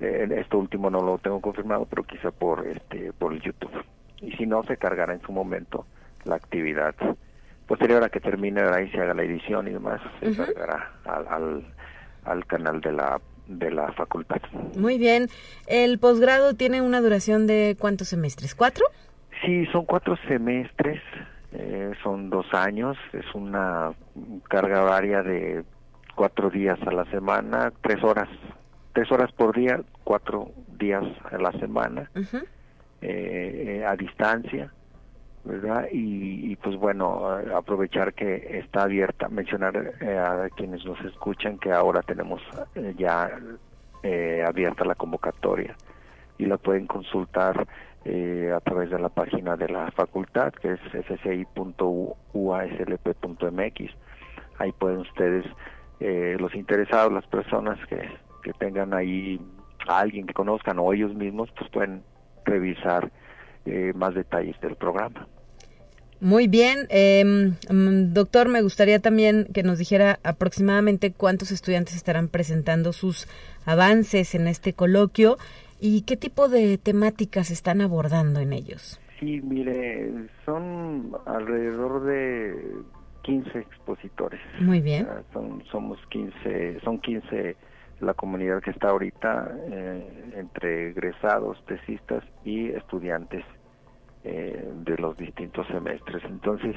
eh, 0.00 0.28
esto 0.38 0.58
último 0.58 0.90
no 0.90 1.02
lo 1.02 1.18
tengo 1.18 1.40
confirmado, 1.40 1.86
pero 1.86 2.04
quizá 2.04 2.30
por 2.30 2.66
este 2.66 3.12
por 3.12 3.32
el 3.32 3.40
YouTube. 3.40 3.84
Y 4.20 4.32
si 4.32 4.46
no, 4.46 4.62
se 4.64 4.76
cargará 4.76 5.14
en 5.14 5.22
su 5.22 5.32
momento 5.32 5.86
la 6.24 6.36
actividad. 6.36 6.94
Posterior 7.66 8.02
a 8.02 8.08
que 8.08 8.20
termine 8.20 8.62
ahí 8.62 8.90
se 8.90 9.00
haga 9.00 9.14
la 9.14 9.22
edición 9.22 9.68
y 9.68 9.72
demás, 9.72 10.00
se 10.20 10.34
cargará 10.34 10.92
al, 11.04 11.64
al, 12.24 12.46
canal 12.46 12.80
de 12.80 12.92
la 12.92 13.20
de 13.46 13.70
la 13.70 13.92
facultad. 13.92 14.40
Muy 14.76 14.98
bien. 14.98 15.28
¿El 15.66 15.98
posgrado 15.98 16.54
tiene 16.54 16.82
una 16.82 17.00
duración 17.00 17.46
de 17.46 17.76
cuántos 17.78 18.08
semestres? 18.08 18.54
¿Cuatro? 18.54 18.84
Sí, 19.44 19.66
son 19.66 19.84
cuatro 19.86 20.16
semestres, 20.28 21.00
eh, 21.52 21.92
son 22.02 22.30
dos 22.30 22.46
años, 22.52 22.96
es 23.12 23.24
una 23.34 23.92
carga 24.48 24.82
varia 24.82 25.22
de 25.22 25.64
cuatro 26.14 26.50
días 26.50 26.78
a 26.86 26.90
la 26.90 27.04
semana, 27.06 27.72
tres 27.82 28.02
horas 28.04 28.28
tres 28.92 29.10
horas 29.12 29.32
por 29.32 29.54
día, 29.56 29.80
cuatro 30.04 30.50
días 30.78 31.04
a 31.30 31.38
la 31.38 31.52
semana, 31.52 32.10
eh, 33.02 33.84
a 33.86 33.96
distancia, 33.96 34.72
¿verdad? 35.44 35.86
Y, 35.92 36.56
pues 36.56 36.76
bueno, 36.76 37.26
aprovechar 37.54 38.12
que 38.14 38.58
está 38.58 38.82
abierta, 38.82 39.28
mencionar 39.28 39.94
eh, 40.00 40.18
a 40.18 40.48
quienes 40.56 40.84
nos 40.84 41.00
escuchan 41.04 41.58
que 41.58 41.72
ahora 41.72 42.02
tenemos 42.02 42.42
eh, 42.74 42.94
ya 42.98 43.30
abierta 44.46 44.84
la 44.84 44.94
convocatoria 44.94 45.76
y 46.38 46.46
la 46.46 46.56
pueden 46.56 46.86
consultar 46.86 47.66
a 48.02 48.60
través 48.60 48.88
de 48.88 48.98
la 48.98 49.10
página 49.10 49.56
de 49.56 49.68
la 49.68 49.90
facultad, 49.90 50.54
que 50.54 50.72
es 50.72 50.80
fci.uaslp.mx. 50.80 51.44
Ahí 54.58 54.72
pueden 54.72 55.00
ustedes, 55.00 55.44
los 56.00 56.54
interesados, 56.54 57.12
las 57.12 57.26
personas 57.26 57.78
que 57.88 58.08
que 58.42 58.52
tengan 58.52 58.94
ahí 58.94 59.40
a 59.88 60.00
alguien 60.00 60.26
que 60.26 60.34
conozcan 60.34 60.78
o 60.78 60.92
ellos 60.92 61.14
mismos, 61.14 61.50
pues 61.56 61.70
pueden 61.70 62.02
revisar 62.44 63.10
eh, 63.66 63.92
más 63.94 64.14
detalles 64.14 64.60
del 64.60 64.76
programa. 64.76 65.26
Muy 66.20 66.48
bien, 66.48 66.86
mm, 66.90 68.12
doctor, 68.12 68.48
me 68.48 68.60
gustaría 68.60 68.98
también 68.98 69.48
que 69.54 69.62
nos 69.62 69.78
dijera 69.78 70.18
aproximadamente 70.22 71.12
cuántos 71.12 71.50
estudiantes 71.50 71.96
estarán 71.96 72.28
presentando 72.28 72.92
sus 72.92 73.26
avances 73.64 74.34
en 74.34 74.46
este 74.46 74.74
coloquio 74.74 75.38
y 75.80 76.02
qué 76.02 76.18
tipo 76.18 76.48
de 76.48 76.76
temáticas 76.76 77.50
están 77.50 77.80
abordando 77.80 78.40
en 78.40 78.52
ellos. 78.52 79.00
Sí, 79.18 79.40
mire, 79.42 80.10
son 80.44 81.12
alrededor 81.24 82.04
de 82.04 82.54
15 83.22 83.58
expositores. 83.58 84.40
Muy 84.60 84.80
bien. 84.80 85.08
son, 85.32 85.62
somos 85.70 85.98
15, 86.10 86.80
son 86.84 86.98
15 87.00 87.56
la 88.00 88.14
comunidad 88.14 88.62
que 88.62 88.70
está 88.70 88.88
ahorita 88.88 89.50
eh, 89.70 90.32
entre 90.36 90.90
egresados, 90.90 91.62
tesistas 91.66 92.24
y 92.44 92.68
estudiantes 92.70 93.44
eh, 94.24 94.68
de 94.84 94.96
los 94.98 95.16
distintos 95.16 95.66
semestres. 95.68 96.22
Entonces, 96.24 96.76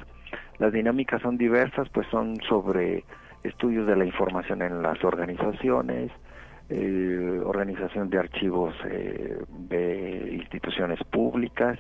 las 0.60 0.74
dinámicas 0.74 1.22
son 1.22 1.38
diversas, 1.38 1.88
pues 1.90 2.08
son 2.08 2.38
sobre 2.48 3.04
estudios 3.44 3.88
de 3.88 3.96
la 3.96 4.06
información 4.06 4.62
en 4.62 4.82
las 4.82 5.04
organizaciones, 5.04 6.12
eh, 6.70 7.42
organización 7.44 8.10
de 8.10 8.20
archivos 8.20 8.74
de 8.84 10.30
instituciones 10.32 11.00
públicas, 11.12 11.78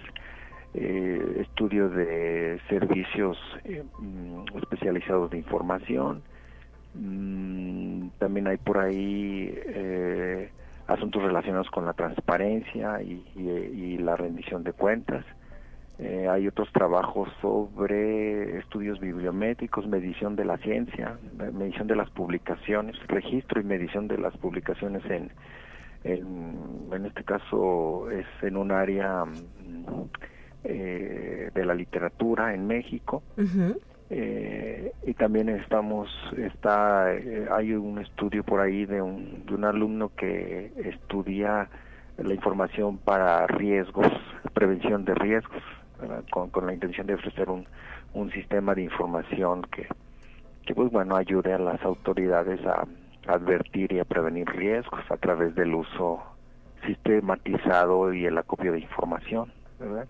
estudio 0.73 1.88
de 1.89 2.60
servicios 2.67 3.38
mm, 3.99 4.58
especializados 4.58 5.29
de 5.29 5.38
información, 5.38 6.23
Mm, 6.93 8.10
también 8.19 8.47
hay 8.47 8.58
por 8.58 8.77
ahí 8.77 9.53
eh, 9.65 10.51
asuntos 10.88 11.23
relacionados 11.23 11.69
con 11.69 11.86
la 11.86 11.93
transparencia 11.93 13.01
y, 13.01 13.97
la 13.97 14.15
rendición 14.15 14.63
de 14.63 14.73
cuentas. 14.73 15.25
Eh, 15.99 16.27
hay 16.27 16.47
otros 16.47 16.71
trabajos 16.73 17.29
sobre 17.41 18.58
estudios 18.58 18.99
bibliométricos, 18.99 19.88
medición 19.88 20.36
de 20.36 20.43
la 20.43 20.58
ciencia, 20.58 21.17
medición 21.53 21.88
de 21.88 21.95
las 21.95 22.10
publicaciones, 22.10 22.97
registro 23.08 23.62
y 23.62 23.63
medición 23.63 24.08
de 24.08 24.17
las 24.17 24.36
publicaciones 24.38 25.06
en, 25.06 25.32
en, 26.03 27.06
este 27.06 27.23
caso 27.23 28.10
es 28.12 28.25
en 28.41 28.58
un 28.58 28.71
área 28.71 29.23
mm, 29.23 30.03
eh, 30.65 31.49
de 31.53 31.65
la 31.65 31.75
literatura 31.75 32.53
en 32.53 32.67
México. 32.67 33.23
Eh, 34.15 34.93
y 35.08 35.15
también 35.15 35.49
estamos, 35.49 36.08
está, 36.38 37.12
eh, 37.15 37.47
hay 37.49 37.73
un 37.73 37.97
estudio 37.97 38.43
por 38.43 38.62
ahí 38.62 38.86
de 38.86 39.02
un, 39.02 39.43
de 39.47 39.56
un 39.56 39.65
alumno 39.65 40.12
que 40.15 40.71
estudia 40.76 41.67
la 42.17 42.32
información 42.32 42.99
para 42.99 43.47
riesgos, 43.47 44.06
prevención 44.54 45.04
de 45.04 45.15
riesgos, 45.15 45.63
con, 46.29 46.52
con, 46.52 46.67
la 46.67 46.73
intención 46.73 47.08
de 47.08 47.15
ofrecer 47.15 47.50
un, 47.50 47.65
un 48.13 48.29
sistema 48.29 48.75
de 48.75 48.83
información 48.83 49.63
que, 49.63 49.87
que 50.63 50.75
pues 50.75 50.92
bueno 50.92 51.15
ayude 51.15 51.52
a 51.52 51.58
las 51.58 51.81
autoridades 51.81 52.63
a 52.67 52.85
advertir 53.25 53.94
y 53.94 54.00
a 54.00 54.06
prevenir 54.06 54.48
riesgos 54.48 55.02
a 55.10 55.17
través 55.17 55.56
del 55.56 55.73
uso 55.73 56.21
sistematizado 56.85 58.13
y 58.13 58.27
el 58.27 58.37
acopio 58.37 58.73
de 58.73 58.81
información, 58.81 59.52
¿verdad? 59.79 60.06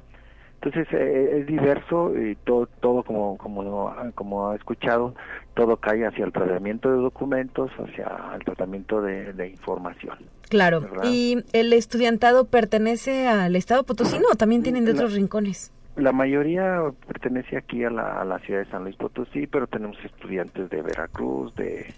Entonces 0.63 0.87
eh, 0.93 1.39
es 1.39 1.45
diverso 1.45 2.17
y 2.17 2.35
todo, 2.35 2.67
todo 2.79 3.03
como, 3.03 3.37
como, 3.37 3.93
como 4.15 4.49
ha 4.49 4.55
escuchado, 4.55 5.13
todo 5.55 5.75
cae 5.75 6.05
hacia 6.05 6.23
el 6.23 6.31
tratamiento 6.31 6.89
de 6.89 7.01
documentos, 7.01 7.69
hacia 7.77 8.09
el 8.33 8.45
tratamiento 8.45 9.01
de, 9.01 9.49
información. 9.49 10.17
Claro. 10.47 10.87
¿Y 11.03 11.43
el 11.51 11.73
estudiantado 11.73 12.45
pertenece 12.45 13.27
al 13.27 13.57
Estado 13.57 13.83
Potosino 13.83 14.27
o 14.31 14.35
también 14.35 14.63
tienen 14.63 14.85
de 14.85 14.91
otros 14.91 15.13
rincones? 15.13 15.73
La 15.97 16.13
mayoría 16.13 16.81
pertenece 17.07 17.57
aquí 17.57 17.83
a 17.83 17.89
la, 17.89 18.21
a 18.21 18.25
la 18.25 18.39
ciudad 18.39 18.61
de 18.61 18.71
San 18.71 18.85
Luis 18.85 18.95
Potosí, 18.95 19.47
pero 19.47 19.67
tenemos 19.67 19.97
estudiantes 20.05 20.69
de 20.69 20.81
Veracruz, 20.81 21.53
de, 21.55 21.93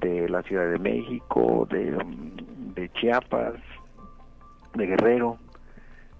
de 0.00 0.26
la 0.30 0.42
Ciudad 0.42 0.70
de 0.70 0.78
México, 0.78 1.68
de, 1.70 1.98
de 2.74 2.88
Chiapas, 2.94 3.54
de 4.74 4.86
Guerrero. 4.86 5.38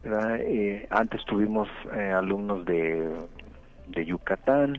Eh, 0.04 0.86
antes 0.90 1.24
tuvimos 1.24 1.68
eh, 1.96 2.12
alumnos 2.12 2.64
de, 2.64 3.10
de 3.88 4.04
Yucatán. 4.04 4.78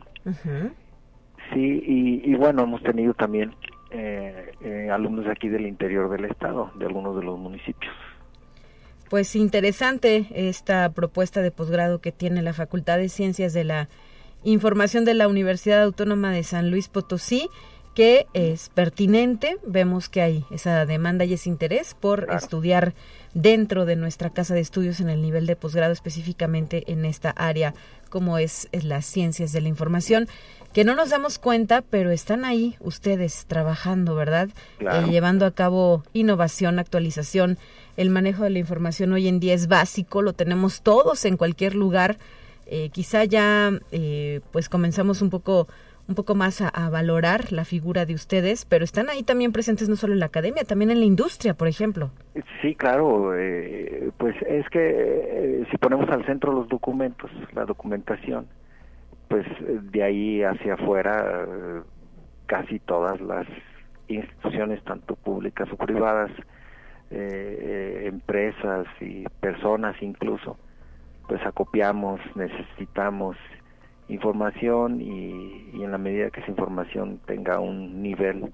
Sí, 1.54 1.84
y, 1.86 2.32
y, 2.32 2.36
bueno, 2.36 2.64
hemos 2.64 2.82
tenido 2.84 3.14
también 3.14 3.54
eh, 3.92 4.52
eh, 4.62 4.90
alumnos 4.92 5.28
aquí 5.28 5.48
del 5.48 5.68
interior 5.68 6.10
del 6.10 6.26
estado, 6.26 6.72
de 6.76 6.86
algunos 6.86 7.16
de 7.16 7.24
los 7.24 7.38
municipios. 7.38 7.94
Pues 9.10 9.36
interesante 9.36 10.28
esta 10.32 10.92
propuesta 10.92 11.42
de 11.42 11.52
posgrado 11.52 12.00
que 12.00 12.12
tiene 12.12 12.42
la 12.42 12.54
Facultad 12.54 12.98
de 12.98 13.10
Ciencias 13.10 13.54
de 13.54 13.64
la 13.64 13.90
Información 14.44 15.06
de 15.06 15.14
la 15.14 15.28
Universidad 15.28 15.84
Autónoma 15.84 16.32
de 16.32 16.44
San 16.44 16.72
Luis 16.72 16.90
Potosí 16.90 17.50
que 17.96 18.28
es 18.34 18.70
pertinente. 18.70 19.58
Vemos 19.66 20.10
que 20.10 20.22
hay 20.22 20.46
esa 20.52 20.86
demanda 20.86 21.26
y 21.26 21.34
ese 21.34 21.50
interés 21.50 21.96
por 22.00 22.28
estudiar 22.32 22.94
dentro 23.34 23.86
de 23.86 23.96
nuestra 23.96 24.30
casa 24.30 24.54
de 24.54 24.60
estudios 24.60 25.00
en 25.00 25.10
el 25.10 25.22
nivel 25.22 25.48
de 25.48 25.56
posgrado, 25.56 25.94
específicamente 25.94 26.92
en 26.92 27.06
esta 27.06 27.32
área 27.32 27.74
como 28.10 28.38
es, 28.38 28.70
las 28.72 29.06
ciencias 29.06 29.52
de 29.52 29.62
la 29.62 29.70
información, 29.70 30.28
que 30.74 30.84
no 30.84 30.96
nos 30.96 31.10
damos 31.10 31.40
cuenta, 31.40 31.82
pero 31.82 32.12
están 32.12 32.46
ahí 32.46 32.76
ustedes 32.80 33.46
trabajando, 33.46 34.16
¿verdad? 34.16 34.50
Eh, 34.80 34.86
llevando 35.10 35.46
a 35.46 35.52
cabo 35.52 36.04
innovación, 36.14 36.80
actualización. 36.80 37.58
El 37.98 38.10
manejo 38.10 38.44
de 38.44 38.50
la 38.52 38.60
información 38.60 39.14
hoy 39.14 39.28
en 39.28 39.40
día 39.40 39.54
es 39.54 39.68
básico, 39.68 40.22
lo 40.22 40.34
tenemos 40.34 40.82
todos 40.82 41.26
en 41.26 41.38
cualquier 41.38 41.76
lugar. 41.76 42.18
Eh, 42.68 42.90
quizá 42.92 43.24
ya 43.24 43.72
eh, 43.92 44.42
pues 44.52 44.70
comenzamos 44.70 45.22
un 45.22 45.30
poco 45.30 45.68
un 46.08 46.16
poco 46.16 46.36
más 46.36 46.62
a, 46.62 46.90
valorar 46.90 47.52
la 47.52 47.66
figura 47.66 48.06
de 48.06 48.14
ustedes, 48.14 48.66
pero 48.66 48.84
están 48.84 49.10
ahí 49.10 49.24
también 49.24 49.52
presentes 49.52 49.90
no 49.90 49.96
solo 49.96 50.14
en 50.14 50.20
la 50.20 50.28
academia, 50.28 50.64
también 50.64 50.92
en 50.92 51.00
la 51.00 51.06
industria, 51.06 51.56
por 51.56 51.68
ejemplo. 51.68 52.12
Sí, 52.62 52.76
claro, 52.76 53.36
eh, 53.38 54.12
pues 54.18 54.36
es 54.48 54.70
que 54.70 54.80
eh, 54.82 55.68
si 55.72 55.78
ponemos 55.78 56.08
al 56.10 56.26
centro 56.26 56.54
los 56.54 56.70
documentos, 56.70 57.32
la 57.54 57.66
documentación, 57.66 58.48
pues 59.28 59.46
de 59.92 60.04
ahí 60.04 60.44
hacia 60.44 60.76
afuera 60.76 61.48
casi 62.46 62.80
todas 62.80 63.20
las 63.22 63.48
instituciones, 64.08 64.84
tanto 64.84 65.16
públicas 65.16 65.68
o 65.72 65.78
privadas, 65.78 66.32
eh, 67.12 68.04
empresas 68.06 68.88
y 69.02 69.26
personas 69.40 69.96
incluso, 70.02 70.58
pues 71.28 71.44
acopiamos, 71.46 72.20
necesitamos 72.36 73.38
información 74.08 75.02
y, 75.02 75.84
en 75.84 75.92
la 75.92 75.98
medida 75.98 76.30
que 76.30 76.42
esa 76.42 76.52
información 76.52 77.20
tenga 77.26 77.60
un 77.60 78.02
nivel 78.02 78.52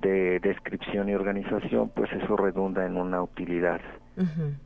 de 0.00 0.40
descripción 0.40 1.08
y 1.08 1.14
organización, 1.14 1.90
pues 1.94 2.10
eso 2.12 2.36
redunda 2.36 2.84
en 2.84 2.96
una 2.96 3.22
utilidad 3.22 3.80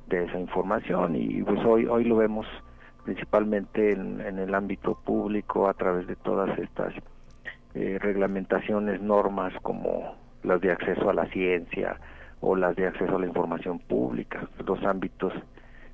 de 0.08 0.24
esa 0.24 0.40
información 0.40 1.14
y 1.14 1.40
pues 1.42 1.64
hoy 1.64 1.86
hoy 1.86 2.02
lo 2.02 2.16
vemos 2.16 2.46
principalmente 3.04 3.92
en, 3.92 4.20
el 4.20 4.52
ámbito 4.52 4.98
público 5.04 5.68
a 5.68 5.74
través 5.74 6.08
de 6.08 6.16
todas 6.16 6.58
estas 6.58 6.92
eh, 7.74 7.98
reglamentaciones, 8.00 9.00
normas 9.00 9.52
como 9.62 10.16
las 10.42 10.60
de 10.60 10.72
acceso 10.72 11.08
a 11.08 11.14
la 11.14 11.26
ciencia 11.26 12.00
o 12.40 12.56
las 12.56 12.74
de 12.74 12.88
acceso 12.88 13.16
a 13.16 13.20
la 13.20 13.26
información 13.26 13.78
pública, 13.78 14.48
dos 14.64 14.82
ámbitos 14.84 15.32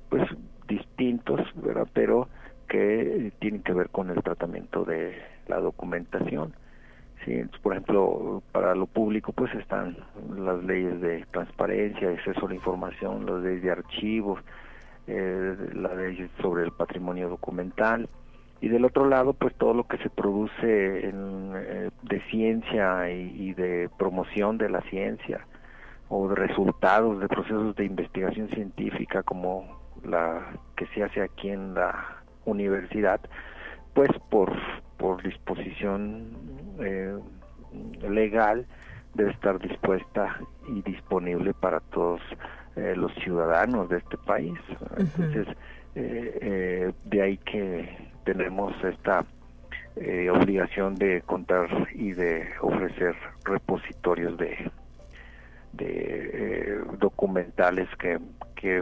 pues 0.09 0.23
distintos, 0.67 1.41
¿verdad? 1.55 1.87
pero 1.93 2.27
que 2.73 3.31
tienen 3.37 3.61
que 3.61 3.71
ver 3.71 3.89
con 3.89 4.09
el 4.09 4.23
tratamiento 4.23 4.83
de 4.83 5.13
la 5.47 5.59
documentación. 5.59 6.55
Por 7.61 7.73
ejemplo, 7.73 8.41
para 8.51 8.73
lo 8.73 8.87
público 8.87 9.31
pues 9.31 9.53
están 9.53 9.95
las 10.35 10.61
leyes 10.63 10.99
de 10.99 11.23
transparencia, 11.29 12.09
acceso 12.09 12.47
a 12.47 12.49
la 12.49 12.55
información, 12.55 13.27
las 13.27 13.43
leyes 13.43 13.61
de 13.61 13.71
archivos, 13.71 14.39
eh, 15.05 15.55
la 15.75 15.93
ley 15.93 16.27
sobre 16.41 16.63
el 16.63 16.71
patrimonio 16.71 17.29
documental 17.29 18.09
y 18.59 18.69
del 18.69 18.85
otro 18.85 19.07
lado 19.07 19.33
pues 19.33 19.53
todo 19.53 19.75
lo 19.75 19.83
que 19.83 19.99
se 19.99 20.09
produce 20.09 21.07
en, 21.07 21.51
eh, 21.55 21.89
de 22.01 22.21
ciencia 22.31 23.07
y, 23.11 23.53
de 23.53 23.87
promoción 23.99 24.57
de 24.57 24.69
la 24.69 24.81
ciencia 24.89 25.45
o 26.09 26.27
de 26.27 26.35
resultados 26.35 27.19
de 27.19 27.27
procesos 27.27 27.75
de 27.75 27.85
investigación 27.85 28.49
científica 28.49 29.21
como 29.21 29.79
la 30.03 30.53
que 30.75 30.87
se 30.87 31.03
hace 31.03 31.21
aquí 31.21 31.49
en 31.49 31.75
la 31.75 32.22
universidad, 32.45 33.21
pues 33.93 34.09
por, 34.29 34.53
por 34.97 35.21
disposición 35.21 36.31
eh, 36.79 37.17
legal 38.09 38.65
debe 39.13 39.31
estar 39.31 39.59
dispuesta 39.59 40.39
y 40.67 40.81
disponible 40.81 41.53
para 41.53 41.79
todos 41.79 42.21
eh, 42.75 42.93
los 42.95 43.13
ciudadanos 43.15 43.89
de 43.89 43.97
este 43.97 44.17
país. 44.17 44.57
Entonces, 44.97 45.47
eh, 45.95 46.91
de 47.05 47.21
ahí 47.21 47.37
que 47.37 48.09
tenemos 48.23 48.73
esta 48.83 49.25
obligación 50.31 50.95
de 50.95 51.21
contar 51.21 51.67
y 51.93 52.13
de 52.13 52.49
ofrecer 52.61 53.15
repositorios 53.45 54.35
de, 54.37 54.71
de 55.73 56.81
documentales 56.97 57.87
que, 57.99 58.19
que 58.55 58.81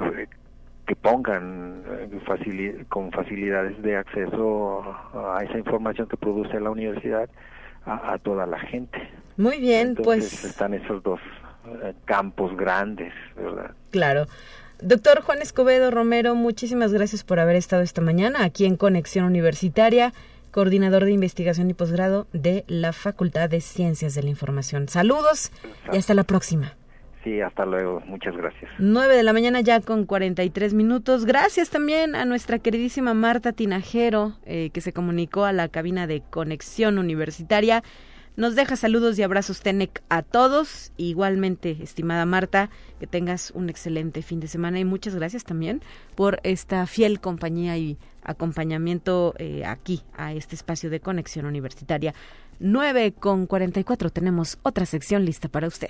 que 0.91 0.95
pongan 0.97 1.85
eh, 1.87 2.85
con 2.89 3.13
facilidades 3.13 3.81
de 3.81 3.95
acceso 3.95 4.83
a 5.13 5.41
esa 5.41 5.57
información 5.57 6.05
que 6.09 6.17
produce 6.17 6.59
la 6.59 6.69
universidad 6.69 7.29
a, 7.85 8.17
toda 8.17 8.45
la 8.45 8.59
gente. 8.59 8.99
Muy 9.37 9.61
bien, 9.61 9.95
pues 9.95 10.43
están 10.43 10.73
esos 10.73 11.01
dos 11.01 11.21
eh, 11.65 11.93
campos 12.03 12.57
grandes, 12.57 13.13
¿verdad? 13.37 13.71
Claro. 13.91 14.25
Doctor 14.81 15.21
Juan 15.21 15.41
Escobedo 15.41 15.91
Romero, 15.91 16.35
muchísimas 16.35 16.91
gracias 16.91 17.23
por 17.23 17.39
haber 17.39 17.55
estado 17.55 17.83
esta 17.83 18.01
mañana 18.01 18.43
aquí 18.43 18.65
en 18.65 18.75
Conexión 18.75 19.23
Universitaria, 19.23 20.11
coordinador 20.51 21.05
de 21.05 21.13
investigación 21.13 21.69
y 21.69 21.73
posgrado 21.73 22.27
de 22.33 22.65
la 22.67 22.91
Facultad 22.91 23.49
de 23.49 23.61
Ciencias 23.61 24.13
de 24.13 24.23
la 24.23 24.29
Información. 24.29 24.89
Saludos 24.89 25.53
y 25.93 25.95
hasta 25.95 26.13
la 26.15 26.25
próxima. 26.25 26.75
Sí, 27.23 27.39
hasta 27.39 27.65
luego. 27.65 28.01
Muchas 28.07 28.35
gracias. 28.35 28.71
9 28.79 29.15
de 29.15 29.23
la 29.23 29.33
mañana 29.33 29.61
ya 29.61 29.79
con 29.79 30.05
43 30.05 30.73
minutos. 30.73 31.25
Gracias 31.25 31.69
también 31.69 32.15
a 32.15 32.25
nuestra 32.25 32.57
queridísima 32.57 33.13
Marta 33.13 33.51
Tinajero, 33.51 34.37
eh, 34.45 34.71
que 34.73 34.81
se 34.81 34.91
comunicó 34.91 35.45
a 35.45 35.53
la 35.53 35.67
cabina 35.67 36.07
de 36.07 36.21
conexión 36.21 36.97
universitaria. 36.97 37.83
Nos 38.37 38.55
deja 38.55 38.75
saludos 38.75 39.19
y 39.19 39.23
abrazos 39.23 39.61
Tenec 39.61 40.01
a 40.09 40.23
todos. 40.23 40.93
Igualmente, 40.97 41.77
estimada 41.81 42.25
Marta, 42.25 42.69
que 42.99 43.05
tengas 43.05 43.51
un 43.51 43.69
excelente 43.69 44.21
fin 44.21 44.39
de 44.39 44.47
semana 44.47 44.79
y 44.79 44.85
muchas 44.85 45.15
gracias 45.15 45.43
también 45.43 45.81
por 46.15 46.39
esta 46.43 46.87
fiel 46.87 47.19
compañía 47.19 47.77
y 47.77 47.97
acompañamiento 48.23 49.35
eh, 49.37 49.63
aquí 49.65 50.01
a 50.17 50.33
este 50.33 50.55
espacio 50.55 50.89
de 50.89 51.01
conexión 51.01 51.45
universitaria. 51.45 52.15
9 52.59 53.13
con 53.13 53.47
44 53.47 54.09
tenemos 54.09 54.57
otra 54.63 54.85
sección 54.85 55.25
lista 55.25 55.49
para 55.49 55.67
usted. 55.67 55.89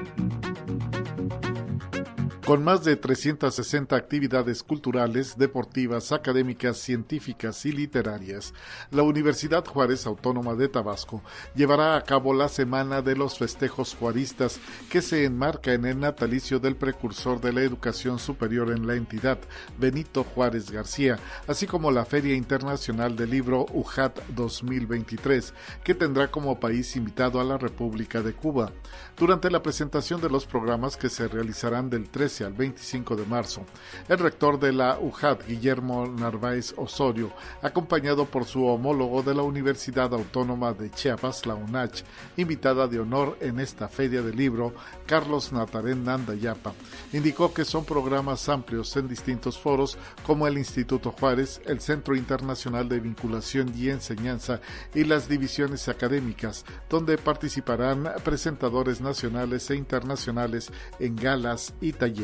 Con 2.51 2.65
más 2.65 2.83
de 2.83 2.97
360 2.97 3.95
actividades 3.95 4.61
culturales, 4.61 5.37
deportivas, 5.37 6.11
académicas, 6.11 6.79
científicas 6.79 7.65
y 7.65 7.71
literarias, 7.71 8.53
la 8.91 9.03
Universidad 9.03 9.63
Juárez 9.63 10.05
Autónoma 10.05 10.55
de 10.55 10.67
Tabasco 10.67 11.23
llevará 11.55 11.95
a 11.95 12.03
cabo 12.03 12.33
la 12.33 12.49
Semana 12.49 13.01
de 13.01 13.15
los 13.15 13.37
Festejos 13.37 13.95
Juaristas, 13.95 14.59
que 14.89 15.01
se 15.01 15.23
enmarca 15.23 15.71
en 15.71 15.85
el 15.85 16.01
natalicio 16.01 16.59
del 16.59 16.75
precursor 16.75 17.39
de 17.39 17.53
la 17.53 17.61
educación 17.61 18.19
superior 18.19 18.71
en 18.71 18.85
la 18.85 18.95
entidad, 18.95 19.39
Benito 19.79 20.25
Juárez 20.25 20.71
García, 20.71 21.19
así 21.47 21.67
como 21.67 21.89
la 21.89 22.03
Feria 22.03 22.35
Internacional 22.35 23.15
del 23.15 23.29
Libro 23.29 23.65
UJAT 23.71 24.27
2023, 24.35 25.53
que 25.85 25.95
tendrá 25.95 26.29
como 26.29 26.59
país 26.59 26.97
invitado 26.97 27.39
a 27.39 27.45
la 27.45 27.57
República 27.57 28.21
de 28.21 28.33
Cuba. 28.33 28.73
Durante 29.17 29.49
la 29.49 29.63
presentación 29.63 30.19
de 30.19 30.29
los 30.29 30.45
programas 30.45 30.97
que 30.97 31.07
se 31.07 31.29
realizarán 31.29 31.89
del 31.89 32.09
13 32.09 32.40
15 32.41 32.45
al 32.45 32.53
25 32.53 33.15
de 33.15 33.25
marzo. 33.25 33.65
El 34.07 34.17
rector 34.17 34.59
de 34.59 34.71
la 34.73 34.97
UJAT, 34.99 35.45
Guillermo 35.47 36.07
Narváez 36.07 36.73
Osorio, 36.77 37.31
acompañado 37.61 38.25
por 38.25 38.45
su 38.45 38.65
homólogo 38.65 39.21
de 39.23 39.35
la 39.35 39.43
Universidad 39.43 40.13
Autónoma 40.13 40.73
de 40.73 40.89
Chiapas, 40.89 41.45
la 41.45 41.55
UNACH, 41.55 42.03
invitada 42.37 42.87
de 42.87 42.99
honor 42.99 43.37
en 43.41 43.59
esta 43.59 43.87
feria 43.87 44.21
del 44.21 44.35
libro, 44.35 44.73
Carlos 45.05 45.51
Natarén 45.51 46.03
Nandayapa, 46.03 46.73
indicó 47.13 47.53
que 47.53 47.65
son 47.65 47.85
programas 47.85 48.49
amplios 48.49 48.95
en 48.95 49.07
distintos 49.07 49.59
foros 49.59 49.97
como 50.25 50.47
el 50.47 50.57
Instituto 50.57 51.11
Juárez, 51.11 51.61
el 51.65 51.81
Centro 51.81 52.15
Internacional 52.15 52.87
de 52.89 52.99
Vinculación 52.99 53.73
y 53.75 53.89
Enseñanza 53.89 54.61
y 54.93 55.03
las 55.03 55.27
divisiones 55.27 55.87
académicas, 55.89 56.65
donde 56.89 57.17
participarán 57.17 58.09
presentadores 58.23 59.01
nacionales 59.01 59.69
e 59.69 59.75
internacionales 59.75 60.71
en 60.99 61.15
galas 61.15 61.73
y 61.81 61.93
talleres. 61.93 62.20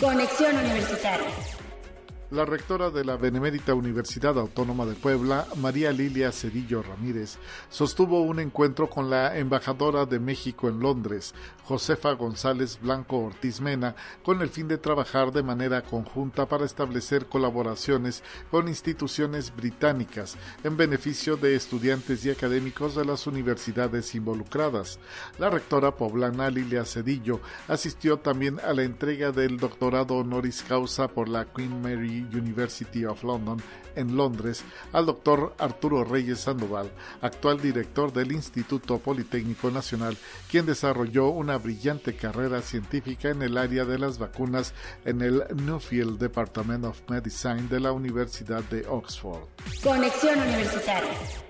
Conexión 0.00 0.56
Universitaria. 0.56 1.65
La 2.32 2.44
rectora 2.44 2.90
de 2.90 3.04
la 3.04 3.16
Benemérita 3.16 3.72
Universidad 3.72 4.36
Autónoma 4.36 4.84
de 4.84 4.96
Puebla, 4.96 5.46
María 5.58 5.92
Lilia 5.92 6.32
Cedillo 6.32 6.82
Ramírez, 6.82 7.38
sostuvo 7.70 8.20
un 8.22 8.40
encuentro 8.40 8.90
con 8.90 9.08
la 9.08 9.38
embajadora 9.38 10.06
de 10.06 10.18
México 10.18 10.68
en 10.68 10.80
Londres, 10.80 11.36
Josefa 11.62 12.10
González 12.14 12.80
Blanco 12.82 13.18
Ortiz 13.18 13.60
Mena, 13.60 13.94
con 14.24 14.42
el 14.42 14.48
fin 14.48 14.66
de 14.66 14.76
trabajar 14.76 15.30
de 15.30 15.44
manera 15.44 15.82
conjunta 15.82 16.46
para 16.46 16.64
establecer 16.64 17.26
colaboraciones 17.26 18.24
con 18.50 18.66
instituciones 18.66 19.54
británicas 19.54 20.36
en 20.64 20.76
beneficio 20.76 21.36
de 21.36 21.54
estudiantes 21.54 22.26
y 22.26 22.30
académicos 22.30 22.96
de 22.96 23.04
las 23.04 23.28
universidades 23.28 24.16
involucradas. 24.16 24.98
La 25.38 25.48
rectora 25.48 25.94
poblana 25.94 26.50
Lilia 26.50 26.84
Cedillo 26.86 27.38
asistió 27.68 28.18
también 28.18 28.58
a 28.64 28.72
la 28.72 28.82
entrega 28.82 29.30
del 29.30 29.58
doctorado 29.58 30.16
honoris 30.16 30.64
causa 30.64 31.06
por 31.06 31.28
la 31.28 31.44
Queen 31.44 31.80
Mary 31.80 32.15
University 32.20 33.04
of 33.04 33.22
London 33.22 33.58
en 33.94 34.16
Londres 34.16 34.64
al 34.92 35.06
doctor 35.06 35.54
Arturo 35.58 36.04
Reyes 36.04 36.40
Sandoval, 36.40 36.90
actual 37.22 37.60
director 37.60 38.12
del 38.12 38.32
Instituto 38.32 38.98
Politécnico 38.98 39.70
Nacional, 39.70 40.16
quien 40.50 40.66
desarrolló 40.66 41.28
una 41.28 41.58
brillante 41.58 42.14
carrera 42.14 42.62
científica 42.62 43.30
en 43.30 43.42
el 43.42 43.56
área 43.56 43.84
de 43.84 43.98
las 43.98 44.18
vacunas 44.18 44.74
en 45.04 45.22
el 45.22 45.42
Newfield 45.54 46.18
Department 46.18 46.84
of 46.84 47.00
Medicine 47.08 47.68
de 47.68 47.80
la 47.80 47.92
Universidad 47.92 48.62
de 48.64 48.86
Oxford. 48.86 49.44
Conexión 49.82 50.38
Universitaria 50.38 51.45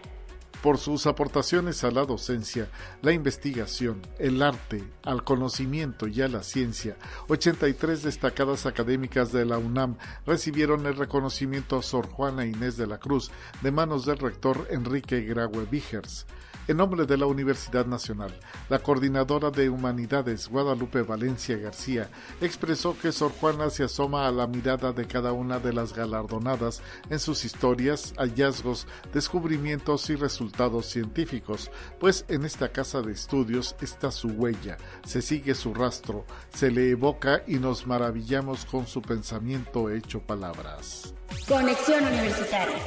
por 0.66 0.78
sus 0.78 1.06
aportaciones 1.06 1.84
a 1.84 1.92
la 1.92 2.04
docencia, 2.04 2.68
la 3.00 3.12
investigación, 3.12 4.02
el 4.18 4.42
arte, 4.42 4.82
al 5.04 5.22
conocimiento 5.22 6.08
y 6.08 6.22
a 6.22 6.26
la 6.26 6.42
ciencia. 6.42 6.96
83 7.28 8.02
destacadas 8.02 8.66
académicas 8.66 9.30
de 9.30 9.44
la 9.44 9.58
UNAM 9.58 9.96
recibieron 10.26 10.84
el 10.86 10.96
reconocimiento 10.96 11.78
a 11.78 11.84
Sor 11.84 12.08
Juana 12.08 12.46
Inés 12.46 12.76
de 12.76 12.88
la 12.88 12.98
Cruz 12.98 13.30
de 13.62 13.70
manos 13.70 14.06
del 14.06 14.18
rector 14.18 14.66
Enrique 14.68 15.20
Graue 15.20 15.66
Vigers. 15.70 16.26
En 16.68 16.78
nombre 16.78 17.06
de 17.06 17.16
la 17.16 17.26
Universidad 17.26 17.86
Nacional, 17.86 18.34
la 18.68 18.80
coordinadora 18.80 19.52
de 19.52 19.68
Humanidades 19.68 20.48
Guadalupe 20.48 21.02
Valencia 21.02 21.56
García 21.58 22.10
expresó 22.40 22.98
que 22.98 23.12
Sor 23.12 23.30
Juana 23.40 23.70
se 23.70 23.84
asoma 23.84 24.26
a 24.26 24.32
la 24.32 24.48
mirada 24.48 24.92
de 24.92 25.06
cada 25.06 25.32
una 25.32 25.60
de 25.60 25.72
las 25.72 25.94
galardonadas 25.94 26.82
en 27.08 27.20
sus 27.20 27.44
historias, 27.44 28.14
hallazgos, 28.16 28.88
descubrimientos 29.12 30.10
y 30.10 30.16
resultados 30.16 30.86
científicos, 30.86 31.70
pues 32.00 32.24
en 32.26 32.44
esta 32.44 32.70
casa 32.70 33.00
de 33.00 33.12
estudios 33.12 33.76
está 33.80 34.10
su 34.10 34.28
huella, 34.28 34.76
se 35.04 35.22
sigue 35.22 35.54
su 35.54 35.72
rastro, 35.72 36.24
se 36.52 36.72
le 36.72 36.90
evoca 36.90 37.44
y 37.46 37.60
nos 37.60 37.86
maravillamos 37.86 38.64
con 38.64 38.88
su 38.88 39.02
pensamiento 39.02 39.88
hecho 39.88 40.20
palabras. 40.20 41.14
Conexión 41.46 42.04
Universitaria 42.04 42.82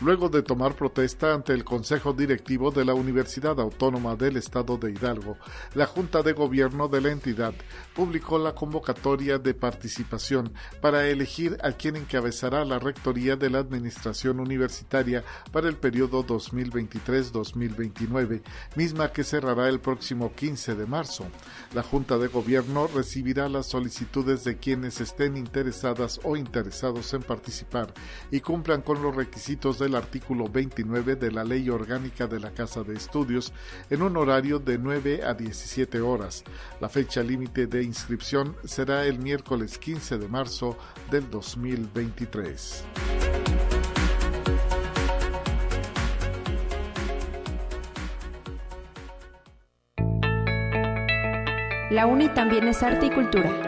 luego 0.00 0.28
de 0.28 0.42
tomar 0.42 0.74
protesta 0.74 1.34
ante 1.34 1.52
el 1.52 1.64
Consejo 1.64 2.12
Directivo 2.12 2.70
de 2.70 2.84
la 2.84 2.94
Universidad 2.94 3.58
Autónoma 3.60 4.16
del 4.16 4.36
Estado 4.36 4.76
de 4.76 4.92
Hidalgo, 4.92 5.36
la 5.74 5.86
Junta 5.86 6.22
de 6.22 6.32
Gobierno 6.32 6.88
de 6.88 7.00
la 7.00 7.10
entidad 7.10 7.54
publicó 7.96 8.38
la 8.38 8.54
convocatoria 8.54 9.38
de 9.38 9.54
participación 9.54 10.52
para 10.82 11.08
elegir 11.08 11.56
a 11.62 11.72
quien 11.72 11.96
encabezará 11.96 12.66
la 12.66 12.78
Rectoría 12.78 13.36
de 13.36 13.48
la 13.48 13.60
Administración 13.60 14.38
Universitaria 14.38 15.24
para 15.52 15.68
el 15.68 15.76
periodo 15.76 16.26
2023-2029, 16.26 18.42
misma 18.76 19.12
que 19.12 19.24
cerrará 19.24 19.70
el 19.70 19.80
próximo 19.80 20.34
15 20.34 20.74
de 20.74 20.84
marzo. 20.84 21.26
La 21.74 21.82
Junta 21.82 22.18
de 22.18 22.28
Gobierno 22.28 22.86
recibirá 22.86 23.48
las 23.48 23.64
solicitudes 23.64 24.44
de 24.44 24.58
quienes 24.58 25.00
estén 25.00 25.38
interesadas 25.38 26.20
o 26.22 26.36
interesados 26.36 27.14
en 27.14 27.22
participar 27.22 27.94
y 28.30 28.40
cumplan 28.40 28.82
con 28.82 29.02
los 29.02 29.16
requisitos 29.16 29.78
de 29.78 29.86
el 29.86 29.94
artículo 29.94 30.48
29 30.48 31.16
de 31.16 31.30
la 31.30 31.44
Ley 31.44 31.70
Orgánica 31.70 32.26
de 32.26 32.40
la 32.40 32.50
Casa 32.50 32.82
de 32.82 32.94
Estudios 32.94 33.52
en 33.88 34.02
un 34.02 34.16
horario 34.16 34.58
de 34.58 34.78
9 34.78 35.22
a 35.24 35.32
17 35.32 36.00
horas. 36.00 36.44
La 36.80 36.88
fecha 36.88 37.22
límite 37.22 37.66
de 37.66 37.85
inscripción 37.86 38.56
será 38.64 39.04
el 39.04 39.18
miércoles 39.18 39.78
15 39.78 40.18
de 40.18 40.28
marzo 40.28 40.76
del 41.10 41.30
2023. 41.30 42.84
La 51.90 52.06
UNI 52.06 52.28
también 52.34 52.68
es 52.68 52.82
arte 52.82 53.06
y 53.06 53.10
cultura. 53.10 53.65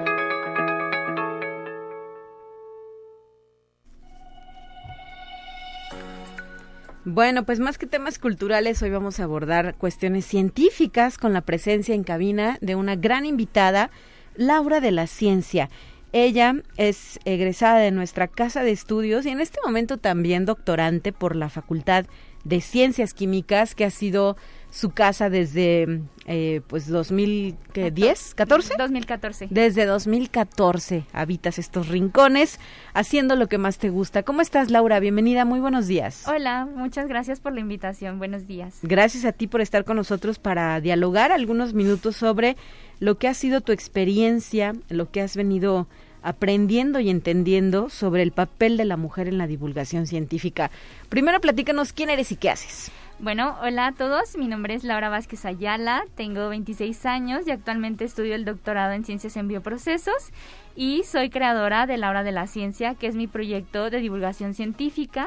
Bueno, 7.11 7.47
pues 7.47 7.59
más 7.59 7.79
que 7.79 7.87
temas 7.87 8.19
culturales, 8.19 8.83
hoy 8.83 8.91
vamos 8.91 9.19
a 9.19 9.25
abordar 9.25 9.77
cuestiones 9.77 10.27
científicas 10.27 11.17
con 11.17 11.33
la 11.33 11.41
presencia 11.41 11.95
en 11.95 12.05
cabina 12.05 12.59
de 12.61 12.75
una 12.75 12.97
gran 12.97 13.25
invitada, 13.25 13.91
Laura 14.37 14.81
de 14.81 14.91
la 14.91 15.07
Ciencia. 15.07 15.71
Ella 16.13 16.57
es 16.77 17.19
egresada 17.25 17.79
de 17.79 17.93
nuestra 17.93 18.29
casa 18.29 18.63
de 18.63 18.73
estudios 18.73 19.25
y 19.25 19.31
en 19.31 19.41
este 19.41 19.59
momento 19.65 19.97
también 19.97 20.45
doctorante 20.45 21.15
por 21.15 21.35
la 21.35 21.49
Facultad 21.49 22.05
de 22.45 22.61
Ciencias 22.61 23.15
Químicas, 23.15 23.75
que 23.75 23.87
ha 23.87 23.91
sido 23.91 24.37
su 24.71 24.91
casa 24.91 25.31
desde 25.31 26.03
eh, 26.27 26.61
pues 26.67 26.89
2010, 26.89 28.35
14? 28.35 28.75
2014. 28.79 29.49
Desde 29.51 29.87
2014 29.87 31.05
habitas 31.13 31.59
estos 31.59 31.89
rincones 31.89 32.61
haciendo 32.93 33.35
lo 33.37 33.47
que 33.49 33.59
más 33.59 33.79
te 33.79 33.89
gusta. 33.89 34.23
¿Cómo 34.23 34.41
estás, 34.41 34.71
Laura? 34.71 35.01
Bienvenida, 35.01 35.45
muy 35.45 35.61
buenos 35.61 35.87
días. 35.87 36.25
Hola, 36.29 36.67
muchas 36.67 37.09
gracias 37.09 37.41
por 37.41 37.55
la 37.55 37.61
invitación. 37.61 38.19
Buenos 38.19 38.47
días. 38.47 38.79
Gracias 38.83 39.25
a 39.25 39.33
ti 39.33 39.47
por 39.47 39.61
estar 39.61 39.85
con 39.85 39.97
nosotros 39.97 40.39
para 40.39 40.81
dialogar 40.81 41.33
algunos 41.33 41.73
minutos 41.73 42.17
sobre 42.17 42.57
lo 43.01 43.17
que 43.17 43.29
ha 43.29 43.35
sido 43.35 43.61
tu 43.61 43.73
experiencia, 43.73 44.75
lo 44.89 45.11
que 45.11 45.23
has 45.23 45.37
venido 45.37 45.89
aprendiendo 46.23 47.01
y 47.01 47.11
entendiendo 47.11 47.89
sobre 47.89 48.23
el 48.23 48.33
papel 48.33 48.77
de 48.77 48.85
la 48.85 48.97
mujer 48.97 49.29
en 49.29 49.39
la 49.39 49.47
divulgación 49.47 50.07
científica. 50.07 50.71
Primero 51.09 51.41
platícanos 51.41 51.93
quién 51.93 52.11
eres 52.11 52.33
y 52.33 52.37
qué 52.37 52.51
haces. 52.51 52.91
Bueno, 53.21 53.57
hola 53.63 53.89
a 53.89 53.93
todos, 53.93 54.37
mi 54.37 54.47
nombre 54.47 54.75
es 54.75 54.85
Laura 54.85 55.09
Vázquez 55.09 55.45
Ayala, 55.45 56.05
tengo 56.15 56.49
26 56.51 57.05
años 57.05 57.49
y 57.49 57.51
actualmente 57.51 58.05
estudio 58.05 58.37
el 58.37 58.45
doctorado 58.45 58.93
en 58.93 59.05
Ciencias 59.05 59.37
en 59.37 59.49
Bioprocesos 59.49 60.31
y 60.77 61.03
soy 61.03 61.29
creadora 61.29 61.87
de 61.87 61.97
La 61.97 62.11
Hora 62.11 62.23
de 62.23 62.31
la 62.31 62.47
Ciencia, 62.47 62.95
que 62.95 63.09
es 63.09 63.17
mi 63.17 63.27
proyecto 63.27 63.91
de 63.91 63.99
divulgación 63.99 64.55
científica. 64.55 65.27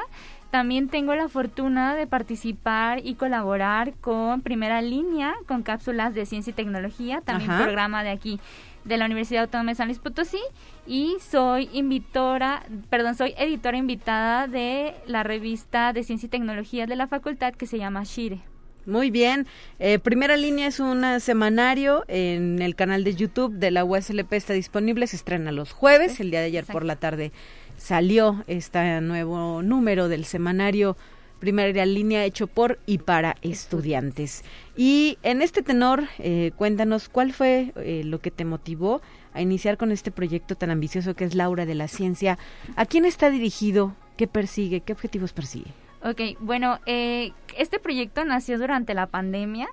También 0.50 0.88
tengo 0.88 1.14
la 1.14 1.28
fortuna 1.28 1.94
de 1.94 2.06
participar 2.06 3.00
y 3.04 3.14
colaborar 3.14 3.92
con 4.00 4.40
Primera 4.40 4.80
Línea, 4.80 5.34
con 5.46 5.62
cápsulas 5.62 6.14
de 6.14 6.24
ciencia 6.24 6.52
y 6.52 6.54
tecnología, 6.54 7.20
también 7.20 7.58
programa 7.58 8.02
de 8.02 8.10
aquí 8.10 8.40
de 8.84 8.96
la 8.96 9.06
Universidad 9.06 9.44
Autónoma 9.44 9.72
de 9.72 9.76
San 9.76 9.88
Luis 9.88 9.98
Potosí 9.98 10.40
y 10.86 11.16
soy 11.20 11.68
invitora, 11.72 12.64
perdón, 12.90 13.14
soy 13.14 13.34
editora 13.38 13.76
invitada 13.76 14.46
de 14.48 14.94
la 15.06 15.22
revista 15.22 15.92
de 15.92 16.02
Ciencia 16.02 16.26
y 16.26 16.30
Tecnología 16.30 16.86
de 16.86 16.96
la 16.96 17.06
facultad 17.06 17.54
que 17.54 17.66
se 17.66 17.78
llama 17.78 18.02
Shire. 18.04 18.40
Muy 18.84 19.12
bien. 19.12 19.46
Eh, 19.78 20.00
primera 20.00 20.36
línea 20.36 20.66
es 20.66 20.80
un 20.80 21.04
semanario 21.20 22.04
en 22.08 22.60
el 22.60 22.74
canal 22.74 23.04
de 23.04 23.14
YouTube 23.14 23.52
de 23.52 23.70
la 23.70 23.84
USLP, 23.84 24.32
está 24.32 24.54
disponible, 24.54 25.06
se 25.06 25.16
estrena 25.16 25.52
los 25.52 25.72
jueves, 25.72 26.18
el 26.18 26.32
día 26.32 26.40
de 26.40 26.46
ayer 26.46 26.64
por 26.66 26.84
la 26.84 26.96
tarde 26.96 27.30
salió 27.76 28.44
este 28.46 29.00
nuevo 29.00 29.62
número 29.62 30.08
del 30.08 30.24
semanario 30.24 30.96
primera 31.42 31.84
línea 31.84 32.24
hecho 32.24 32.46
por 32.46 32.78
y 32.86 32.98
para 32.98 33.34
estudiantes. 33.42 34.44
Y 34.76 35.18
en 35.24 35.42
este 35.42 35.62
tenor, 35.62 36.04
eh, 36.20 36.52
cuéntanos 36.54 37.08
cuál 37.08 37.32
fue 37.32 37.72
eh, 37.74 38.02
lo 38.04 38.20
que 38.20 38.30
te 38.30 38.44
motivó 38.44 39.02
a 39.34 39.42
iniciar 39.42 39.76
con 39.76 39.90
este 39.90 40.12
proyecto 40.12 40.54
tan 40.54 40.70
ambicioso 40.70 41.16
que 41.16 41.24
es 41.24 41.34
Laura 41.34 41.66
de 41.66 41.74
la 41.74 41.88
Ciencia. 41.88 42.38
¿A 42.76 42.86
quién 42.86 43.04
está 43.04 43.28
dirigido? 43.28 43.96
¿Qué 44.16 44.28
persigue? 44.28 44.82
¿Qué 44.82 44.92
objetivos 44.92 45.32
persigue? 45.32 45.72
Ok, 46.04 46.38
bueno, 46.38 46.78
eh, 46.86 47.32
este 47.58 47.80
proyecto 47.80 48.24
nació 48.24 48.56
durante 48.56 48.94
la 48.94 49.08
pandemia 49.08 49.66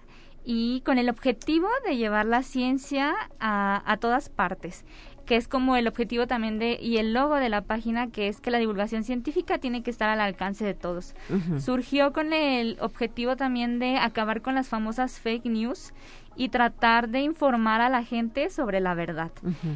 y 0.43 0.81
con 0.81 0.97
el 0.97 1.07
objetivo 1.07 1.67
de 1.87 1.97
llevar 1.97 2.25
la 2.25 2.41
ciencia 2.41 3.13
a, 3.39 3.83
a 3.85 3.97
todas 3.97 4.29
partes 4.29 4.85
que 5.29 5.35
es 5.35 5.47
como 5.47 5.75
el 5.75 5.87
objetivo 5.87 6.25
también 6.25 6.57
de 6.57 6.79
y 6.81 6.97
el 6.97 7.13
logo 7.13 7.35
de 7.35 7.49
la 7.49 7.61
página 7.61 8.07
que 8.07 8.29
es 8.29 8.41
que 8.41 8.49
la 8.49 8.57
divulgación 8.57 9.03
científica 9.03 9.59
tiene 9.59 9.83
que 9.83 9.91
estar 9.91 10.09
al 10.09 10.21
alcance 10.21 10.65
de 10.65 10.73
todos. 10.73 11.13
Surgió 11.59 12.13
con 12.13 12.33
el 12.33 12.77
objetivo 12.81 13.35
también 13.35 13.77
de 13.77 13.97
acabar 13.97 14.41
con 14.41 14.55
las 14.55 14.69
famosas 14.69 15.19
fake 15.19 15.45
news 15.45 15.93
y 16.35 16.49
tratar 16.49 17.09
de 17.09 17.19
informar 17.19 17.79
a 17.79 17.89
la 17.89 18.03
gente 18.03 18.49
sobre 18.49 18.79
la 18.79 18.95
verdad. 18.95 19.29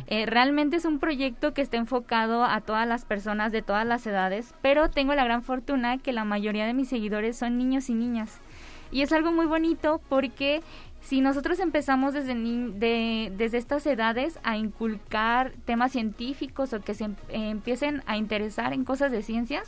Eh, 0.08 0.26
realmente 0.26 0.78
es 0.78 0.86
un 0.86 0.98
proyecto 0.98 1.54
que 1.54 1.62
está 1.62 1.78
enfocado 1.78 2.44
a 2.44 2.60
todas 2.62 2.88
las 2.88 3.06
personas 3.06 3.52
de 3.52 3.62
todas 3.62 3.86
las 3.86 4.08
edades, 4.08 4.56
pero 4.64 4.90
tengo 4.90 5.14
la 5.14 5.24
gran 5.24 5.44
fortuna 5.44 6.00
que 6.00 6.14
la 6.14 6.26
mayoría 6.26 6.66
de 6.66 6.74
mis 6.74 6.90
seguidores 6.90 7.38
son 7.38 7.60
niños 7.60 7.92
y 7.92 7.94
niñas. 7.94 8.40
Y 8.92 9.04
es 9.04 9.12
algo 9.12 9.32
muy 9.32 9.46
bonito 9.46 10.02
porque 10.10 10.64
si 11.04 11.22
nosotros 11.22 11.60
empezamos 11.60 12.14
desde, 12.14 13.32
desde 13.36 13.58
estas 13.58 13.86
edades 13.86 14.40
a 14.44 14.58
inculcar 14.58 15.52
temas 15.66 15.92
científicos 15.92 16.74
o 16.74 16.82
que 16.82 16.94
se 16.94 17.04
em, 17.06 17.16
empiecen 17.30 18.02
a 18.06 18.18
interesar 18.18 18.74
en 18.74 18.86
cosas 18.86 19.12
de 19.12 19.22
ciencias, 19.22 19.68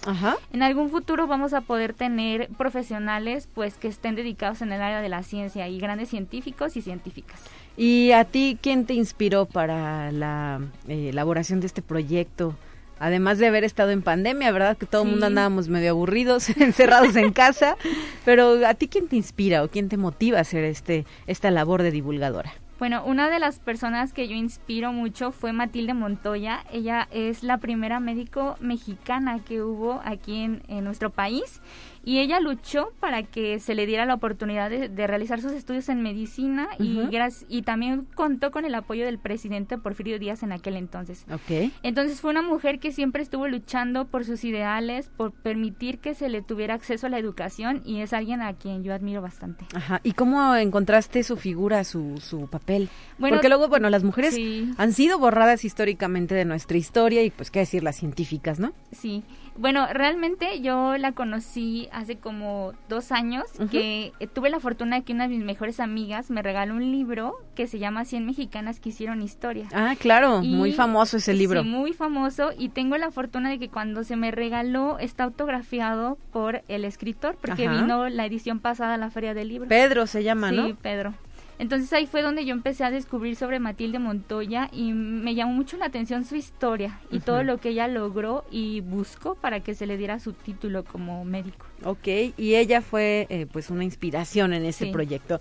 en 0.53 0.63
algún 0.63 0.89
futuro 0.89 1.27
vamos 1.27 1.53
a 1.53 1.61
poder 1.61 1.93
tener 1.93 2.49
profesionales 2.57 3.49
pues 3.53 3.77
que 3.77 3.89
estén 3.89 4.15
dedicados 4.15 4.61
en 4.61 4.71
el 4.71 4.81
área 4.81 5.01
de 5.01 5.09
la 5.09 5.23
ciencia 5.23 5.67
y 5.67 5.77
grandes 5.77 6.09
científicos 6.09 6.77
y 6.77 6.81
científicas. 6.81 7.41
¿Y 7.77 8.11
a 8.11 8.23
ti 8.23 8.57
quién 8.61 8.86
te 8.86 8.93
inspiró 8.93 9.45
para 9.45 10.11
la 10.11 10.61
eh, 10.88 11.09
elaboración 11.09 11.59
de 11.59 11.67
este 11.67 11.81
proyecto? 11.81 12.55
Además 13.00 13.38
de 13.38 13.48
haber 13.48 13.64
estado 13.64 13.91
en 13.91 14.02
pandemia, 14.02 14.52
¿verdad? 14.52 14.78
Que 14.78 14.86
todo 14.86 15.04
el 15.04 15.10
mundo 15.10 15.26
andábamos 15.26 15.70
medio 15.70 15.91
aburridos, 15.91 16.50
encerrados 16.58 17.16
en 17.16 17.32
casa, 17.32 17.78
pero 18.24 18.66
¿a 18.66 18.74
ti 18.74 18.88
quién 18.88 19.08
te 19.08 19.16
inspira 19.16 19.64
o 19.64 19.70
quién 19.70 19.89
te 19.89 19.98
motiva 19.98 20.38
a 20.38 20.41
hacer 20.41 20.64
este 20.64 21.06
esta 21.28 21.52
labor 21.52 21.84
de 21.84 21.91
divulgadora? 21.91 22.54
Bueno, 22.78 23.06
una 23.06 23.30
de 23.30 23.39
las 23.39 23.60
personas 23.60 24.12
que 24.12 24.28
yo 24.28 24.36
inspiro 24.36 24.91
mucho 24.91 25.32
fue 25.32 25.54
Matilde 25.54 25.93
Montoya. 25.93 26.66
Ella 26.74 27.08
es 27.10 27.41
la 27.41 27.58
primera 27.58 28.02
médico 28.02 28.58
mexicana 28.60 29.39
que 29.39 29.62
hubo 29.62 30.02
aquí 30.04 30.41
en, 30.41 30.62
en 30.68 30.84
nuestro 30.84 31.10
país 31.10 31.62
y 32.06 32.20
ella 32.20 32.39
luchó 32.39 32.93
para 32.99 33.24
que 33.24 33.60
se 33.60 33.76
le 33.76 33.86
diera 33.86 34.06
la 34.06 34.14
oportunidad 34.14 34.70
de, 34.70 35.08
realizar 35.08 35.41
sus 35.41 35.51
estudios 35.51 35.89
en 35.89 36.01
medicina 36.01 36.70
y, 36.80 37.01
y 37.49 37.62
también 37.64 38.08
contó 38.16 38.51
con 38.51 38.64
el 38.66 38.76
apoyo 38.76 39.06
del 39.06 39.18
presidente 39.18 39.78
Porfirio 39.78 40.20
Díaz 40.20 40.43
en 40.43 40.51
aquel 40.51 40.78
entonces. 40.78 41.26
Okay. 41.32 41.72
Entonces 41.84 42.22
fue 42.22 42.32
una 42.32 42.41
mujer 42.41 42.80
que 42.80 42.91
siempre 42.91 43.24
estuvo 43.24 43.47
luchando 43.47 44.06
por 44.06 44.24
sus 44.24 44.43
ideales, 44.43 45.10
por 45.18 45.32
permitir 45.32 45.99
que 45.99 46.14
se 46.14 46.30
le 46.30 46.41
tuviera 46.41 46.76
acceso 46.76 47.08
a 47.08 47.10
la 47.10 47.18
educación 47.18 47.82
y 47.86 48.01
es 48.01 48.14
alguien 48.14 48.41
a 48.41 48.53
quien 48.53 48.84
yo 48.84 48.93
admiro 48.93 49.22
bastante. 49.22 49.66
Ajá. 49.74 49.99
¿Y 50.03 50.14
cómo 50.14 50.56
encontraste 50.56 51.24
su 51.24 51.38
figura, 51.38 51.84
su, 51.84 52.18
su 52.22 52.47
papel? 52.47 52.89
Porque 53.20 53.49
luego, 53.49 53.68
bueno, 53.68 53.89
las 53.89 54.03
mujeres 54.03 54.38
han 54.78 54.93
sido 54.93 55.18
borradas 55.18 55.66
históricamente 55.66 56.36
de 56.36 56.45
nuestra 56.45 56.78
historia 56.78 57.24
y 57.24 57.32
pues 57.32 57.49
qué 57.49 57.60
decir 57.60 57.84
las 57.84 57.95
científicas, 57.95 58.60
¿no? 58.60 58.74
Sí. 58.91 59.24
Bueno, 59.58 59.88
realmente 59.91 60.60
yo 60.62 60.97
la 60.97 61.14
conocí 61.14 61.88
hace 61.91 62.18
como 62.18 62.74
dos 62.89 63.12
años, 63.12 63.45
que 63.72 64.12
eh, 64.20 64.28
tuve 64.28 64.49
la 64.49 64.60
fortuna 64.60 64.97
de 64.97 65.03
que 65.03 65.14
una 65.14 65.28
de 65.28 65.36
mis 65.36 65.45
mejores 65.45 65.80
amigas 65.80 66.30
me 66.30 66.41
regaló 66.41 66.76
un 66.76 66.91
libro 66.91 67.38
que 67.56 67.68
se 67.68 67.80
llama 67.80 68.06
100 68.06 68.26
mexicanas 68.26 68.80
que 68.80 68.89
hicieron 68.89 69.22
historia. 69.22 69.68
Ah, 69.74 69.95
claro, 69.97 70.41
muy 70.41 70.74
famoso 70.74 71.18
ese 71.18 71.34
libro. 71.34 71.64
Sí, 71.64 71.70
muy 71.70 71.93
famoso 71.93 72.51
y 72.58 72.70
tengo 72.70 72.97
la 72.97 73.12
fortuna 73.12 73.49
de 73.49 73.60
que 73.60 73.70
cuando 73.70 74.03
se 74.03 74.16
me 74.16 74.32
regaló 74.32 74.99
está 74.99 75.24
autografiado 75.24 76.18
por 76.32 76.64
el 76.68 76.86
escritor, 76.86 77.38
porque 77.39 77.70
vino 77.70 78.10
la 78.10 78.26
edición 78.26 78.60
pasada 78.60 78.95
a 78.95 78.97
la 78.97 79.10
Feria 79.10 79.34
del 79.34 79.49
Libro. 79.49 79.70
Pedro 79.70 80.08
se 80.08 80.24
llama, 80.24 80.51
¿no? 80.51 80.68
Sí, 80.68 80.76
Pedro. 80.82 81.14
Entonces 81.58 81.91
ahí 81.93 82.06
fue 82.06 82.22
donde 82.22 82.45
yo 82.45 82.53
empecé 82.53 82.84
a 82.84 82.91
descubrir 82.91 83.36
sobre 83.36 83.60
Matilde 83.60 83.99
Montoya 83.99 84.70
y 84.74 84.91
me 84.91 85.36
llamó 85.36 85.53
mucho 85.53 85.78
la 85.78 85.86
atención 85.86 86.26
su 86.26 86.36
historia 86.36 86.99
y 87.12 87.20
todo 87.20 87.43
lo 87.43 87.60
que 87.60 87.70
ella 87.70 87.88
logró 87.88 88.43
y 88.51 88.82
buscó 88.82 89.36
para 89.36 89.62
que 89.62 89.74
se 89.74 89.86
le 89.86 89.97
diera 89.97 90.20
su 90.20 90.34
título 90.34 90.84
como 90.84 91.24
médico. 91.24 91.66
Ok, 91.84 92.08
y 92.38 92.56
ella 92.56 92.82
fue 92.82 93.28
eh, 93.30 93.47
pues 93.51 93.70
una 93.70 93.84
inspiración 93.84 94.53
en 94.53 94.66
ese 94.66 94.88
proyecto. 94.88 95.39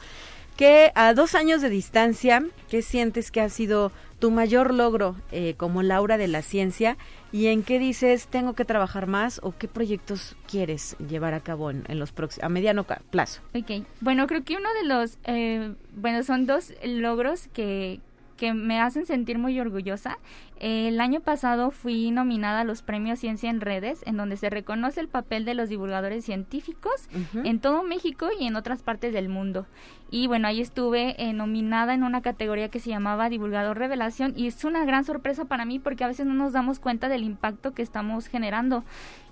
Que 0.56 0.92
a 0.94 1.14
dos 1.14 1.34
años 1.34 1.62
de 1.62 1.68
distancia, 1.68 2.44
¿qué 2.70 2.80
sientes 2.80 3.32
que 3.32 3.40
ha 3.40 3.48
sido 3.48 3.90
tu 4.20 4.30
mayor 4.30 4.72
logro 4.72 5.16
eh, 5.32 5.54
como 5.56 5.82
Laura 5.82 6.16
de 6.16 6.28
la 6.28 6.42
ciencia 6.42 6.96
y 7.34 7.48
en 7.48 7.64
qué 7.64 7.80
dices 7.80 8.28
tengo 8.28 8.52
que 8.52 8.64
trabajar 8.64 9.08
más 9.08 9.40
o 9.42 9.50
qué 9.58 9.66
proyectos 9.66 10.36
quieres 10.46 10.96
llevar 11.08 11.34
a 11.34 11.40
cabo 11.40 11.68
en, 11.68 11.82
los 11.98 12.12
próximos 12.12 12.44
a 12.44 12.48
mediano 12.48 12.84
plazo. 12.84 13.42
Ok, 13.56 13.84
bueno 14.00 14.28
creo 14.28 14.44
que 14.44 14.56
uno 14.56 14.68
de 14.80 14.86
los 14.86 15.18
eh, 15.24 15.74
bueno 15.96 16.22
son 16.22 16.46
dos 16.46 16.72
logros 16.84 17.48
que 17.48 18.00
que 18.36 18.52
me 18.52 18.80
hacen 18.80 19.06
sentir 19.06 19.38
muy 19.38 19.58
orgullosa. 19.60 20.18
El 20.58 21.00
año 21.00 21.20
pasado 21.20 21.70
fui 21.70 22.10
nominada 22.10 22.60
a 22.60 22.64
los 22.64 22.82
premios 22.82 23.18
Ciencia 23.18 23.50
en 23.50 23.60
Redes, 23.60 24.02
en 24.06 24.16
donde 24.16 24.36
se 24.36 24.50
reconoce 24.50 25.00
el 25.00 25.08
papel 25.08 25.44
de 25.44 25.54
los 25.54 25.68
divulgadores 25.68 26.24
científicos 26.24 27.08
en 27.34 27.60
todo 27.60 27.82
México 27.82 28.28
y 28.38 28.46
en 28.46 28.56
otras 28.56 28.82
partes 28.82 29.12
del 29.12 29.28
mundo. 29.28 29.66
Y 30.14 30.28
bueno, 30.28 30.46
ahí 30.46 30.60
estuve 30.60 31.20
eh, 31.20 31.32
nominada 31.32 31.92
en 31.92 32.04
una 32.04 32.22
categoría 32.22 32.68
que 32.68 32.78
se 32.78 32.88
llamaba 32.88 33.28
Divulgador 33.28 33.76
Revelación 33.76 34.32
y 34.36 34.46
es 34.46 34.62
una 34.62 34.84
gran 34.84 35.04
sorpresa 35.04 35.46
para 35.46 35.64
mí 35.64 35.80
porque 35.80 36.04
a 36.04 36.06
veces 36.06 36.24
no 36.24 36.34
nos 36.34 36.52
damos 36.52 36.78
cuenta 36.78 37.08
del 37.08 37.24
impacto 37.24 37.74
que 37.74 37.82
estamos 37.82 38.28
generando 38.28 38.84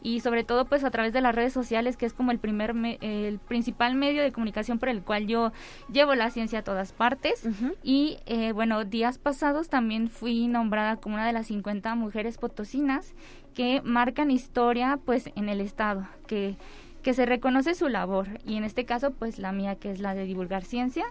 y 0.03 0.19
sobre 0.19 0.43
todo 0.43 0.65
pues 0.65 0.83
a 0.83 0.91
través 0.91 1.13
de 1.13 1.21
las 1.21 1.37
redes 1.37 1.53
sociales 1.53 1.97
que 1.97 2.05
es 2.05 2.13
como 2.13 2.33
el 2.33 2.41
primer 2.41 2.75
el 3.01 3.39
principal 3.39 3.95
medio 3.95 4.25
de 4.25 4.33
comunicación 4.33 4.81
por 4.81 4.89
el 4.89 5.03
cual 5.03 5.29
yo 5.29 5.53
llevo 5.93 6.17
la 6.17 6.31
ciencia 6.31 6.59
a 6.59 6.65
todas 6.65 6.91
partes. 6.91 7.49
Y 7.85 8.19
eh, 8.27 8.51
bueno 8.51 8.85
días 8.85 9.19
pasados 9.19 9.69
también 9.69 10.09
fui 10.09 10.49
nombrada 10.49 10.97
como 10.97 11.15
una 11.15 11.29
de 11.29 11.33
las 11.33 11.47
50 11.47 11.95
mujeres 11.95 12.39
potosinas 12.39 13.15
que 13.55 13.83
marcan 13.85 14.33
historia 14.33 14.99
pues 15.05 15.31
en 15.37 15.49
el 15.49 15.61
estado 15.61 16.09
que 16.27 16.57
que 17.03 17.15
se 17.15 17.27
reconoce 17.27 17.75
su 17.75 17.89
labor 17.89 18.29
y 18.47 18.57
en 18.57 18.65
este 18.65 18.85
caso 18.85 19.11
pues 19.11 19.39
la 19.39 19.53
mía 19.53 19.77
que 19.77 19.91
es 19.91 20.01
la 20.01 20.15
de 20.15 20.25
divulgar 20.25 20.65
ciencia. 20.65 21.05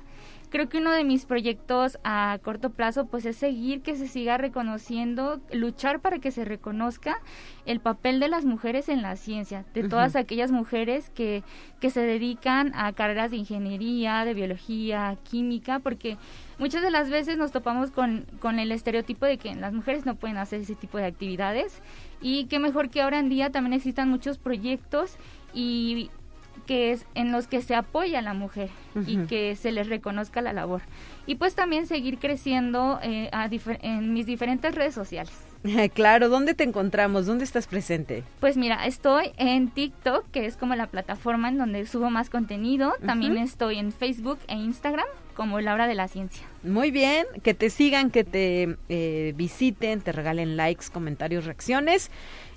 Creo 0.49 0.67
que 0.67 0.79
uno 0.79 0.91
de 0.91 1.05
mis 1.05 1.25
proyectos 1.25 1.97
a 2.03 2.37
corto 2.43 2.71
plazo 2.71 3.05
pues 3.05 3.25
es 3.25 3.37
seguir 3.37 3.81
que 3.81 3.95
se 3.95 4.07
siga 4.07 4.37
reconociendo, 4.37 5.39
luchar 5.53 6.01
para 6.01 6.19
que 6.19 6.31
se 6.31 6.43
reconozca 6.43 7.19
el 7.65 7.79
papel 7.79 8.19
de 8.19 8.27
las 8.27 8.43
mujeres 8.43 8.89
en 8.89 9.01
la 9.01 9.15
ciencia, 9.15 9.63
de 9.73 9.87
todas 9.87 10.17
aquellas 10.17 10.51
mujeres 10.51 11.09
que, 11.11 11.43
que 11.79 11.89
se 11.89 12.01
dedican 12.01 12.73
a 12.75 12.91
carreras 12.91 13.31
de 13.31 13.37
ingeniería, 13.37 14.25
de 14.25 14.33
biología, 14.33 15.17
química, 15.23 15.79
porque 15.79 16.17
muchas 16.59 16.81
de 16.81 16.91
las 16.91 17.09
veces 17.09 17.37
nos 17.37 17.53
topamos 17.53 17.91
con, 17.91 18.25
con 18.41 18.59
el 18.59 18.73
estereotipo 18.73 19.25
de 19.25 19.37
que 19.37 19.55
las 19.55 19.71
mujeres 19.71 20.05
no 20.05 20.15
pueden 20.15 20.35
hacer 20.35 20.59
ese 20.59 20.75
tipo 20.75 20.97
de 20.97 21.05
actividades 21.05 21.81
y 22.19 22.45
que 22.45 22.59
mejor 22.59 22.89
que 22.89 23.01
ahora 23.01 23.19
en 23.19 23.29
día 23.29 23.51
también 23.51 23.73
existan 23.73 24.09
muchos 24.09 24.37
proyectos 24.37 25.17
y 25.53 26.09
que 26.65 26.91
es 26.91 27.05
en 27.15 27.31
los 27.31 27.47
que 27.47 27.61
se 27.61 27.75
apoya 27.75 28.19
a 28.19 28.21
la 28.21 28.33
mujer 28.33 28.69
y 29.05 29.17
que 29.25 29.55
se 29.55 29.71
les 29.71 29.87
reconozca 29.87 30.41
la 30.41 30.53
labor. 30.53 30.81
Y 31.25 31.35
pues 31.35 31.55
también 31.55 31.87
seguir 31.87 32.17
creciendo 32.17 32.99
eh, 33.03 33.29
en 33.81 34.13
mis 34.13 34.25
diferentes 34.25 34.73
redes 34.75 34.93
sociales. 34.93 35.33
Claro, 35.93 36.29
¿dónde 36.29 36.55
te 36.55 36.63
encontramos? 36.63 37.27
¿Dónde 37.27 37.43
estás 37.43 37.67
presente? 37.67 38.23
Pues 38.39 38.57
mira, 38.57 38.85
estoy 38.87 39.31
en 39.37 39.69
TikTok, 39.69 40.25
que 40.31 40.47
es 40.47 40.57
como 40.57 40.75
la 40.75 40.87
plataforma 40.87 41.49
en 41.49 41.59
donde 41.59 41.85
subo 41.85 42.09
más 42.09 42.31
contenido. 42.31 42.93
También 43.05 43.37
estoy 43.37 43.77
en 43.77 43.91
Facebook 43.91 44.39
e 44.47 44.55
Instagram 44.55 45.05
como 45.35 45.61
Laura 45.61 45.87
de 45.87 45.95
la 45.95 46.07
Ciencia. 46.07 46.45
Muy 46.63 46.89
bien, 46.89 47.25
que 47.43 47.53
te 47.53 47.69
sigan, 47.69 48.11
que 48.11 48.23
te 48.23 48.77
eh, 48.89 49.33
visiten, 49.35 50.01
te 50.01 50.11
regalen 50.11 50.57
likes, 50.57 50.85
comentarios, 50.91 51.45
reacciones 51.45 52.09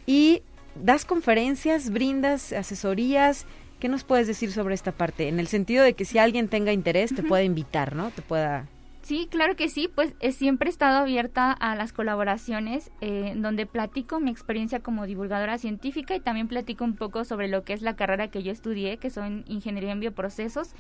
y 0.07 0.43
das 0.75 1.05
conferencias, 1.05 1.91
brindas 1.91 2.53
asesorías. 2.53 3.47
¿Qué 3.81 3.89
nos 3.89 4.05
puedes 4.05 4.27
decir 4.27 4.53
sobre 4.53 4.75
esta 4.75 4.93
parte? 4.93 5.29
En 5.29 5.41
el 5.41 5.47
sentido 5.47 5.85
de 5.85 5.95
que 5.95 6.05
si 6.05 6.19
alguien 6.19 6.49
tenga 6.49 6.73
interés, 6.73 7.15
te 7.15 7.23
pueda 7.23 7.43
invitar, 7.43 7.95
¿no? 7.95 8.11
Te 8.11 8.23
pueda 8.23 8.67
Sí, 9.05 9.29
claro 9.31 9.55
que 9.55 9.69
sí, 9.69 9.91
pues 9.95 10.15
eh, 10.21 10.33
siempre 10.33 10.71
he 10.71 10.73
estado 10.73 10.97
abierta 10.97 11.53
a 11.53 11.77
las 11.77 11.93
colaboraciones 11.93 12.91
eh, 13.03 13.35
donde 13.37 13.67
platico 13.67 14.19
mi 14.19 14.31
experiencia 14.31 14.81
como 14.81 15.05
divulgadora 15.05 15.59
científica 15.59 16.17
y 16.17 16.21
también 16.21 16.49
platico 16.49 16.85
un 16.85 16.97
poco 16.97 17.27
sobre 17.27 17.49
lo 17.49 17.65
que 17.65 17.75
es 17.75 17.83
la 17.83 17.97
carrera 17.97 18.29
que 18.29 18.43
yo 18.43 18.51
estudié, 18.51 18.97
que 18.97 19.11
son 19.11 19.45
ingeniería 19.47 19.93
en 19.93 20.01
bioprocesos, 20.01 20.75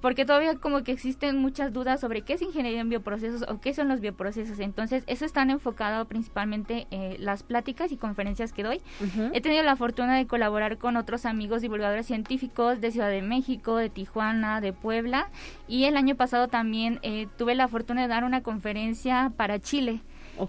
porque 0.00 0.24
todavía 0.24 0.54
como 0.56 0.82
que 0.82 0.92
existen 0.92 1.38
muchas 1.38 1.72
dudas 1.72 2.00
sobre 2.00 2.22
qué 2.22 2.34
es 2.34 2.42
ingeniería 2.42 2.80
en 2.80 2.88
bioprocesos 2.88 3.44
o 3.48 3.60
qué 3.60 3.74
son 3.74 3.88
los 3.88 4.00
bioprocesos. 4.00 4.58
Entonces, 4.60 5.04
eso 5.06 5.24
están 5.24 5.50
enfocado 5.50 6.06
principalmente 6.06 6.86
eh, 6.90 7.16
las 7.18 7.42
pláticas 7.42 7.92
y 7.92 7.96
conferencias 7.96 8.52
que 8.52 8.62
doy. 8.62 8.80
He 9.32 9.40
tenido 9.40 9.62
la 9.62 9.76
fortuna 9.76 10.16
de 10.16 10.26
colaborar 10.26 10.78
con 10.78 10.96
otros 10.96 11.26
amigos 11.26 11.62
divulgadores 11.62 12.06
científicos 12.06 12.80
de 12.80 12.90
Ciudad 12.90 13.10
de 13.10 13.22
México, 13.22 13.76
de 13.76 13.90
Tijuana, 13.90 14.60
de 14.60 14.72
Puebla 14.72 15.28
y 15.68 15.84
el 15.84 15.96
año 15.96 16.14
pasado 16.14 16.48
también 16.48 16.98
eh, 17.02 17.28
tuve 17.36 17.54
la 17.54 17.68
fortuna 17.68 18.02
de 18.02 18.08
dar 18.08 18.24
una 18.24 18.42
conferencia 18.42 19.32
para 19.36 19.58
Chile. 19.58 20.00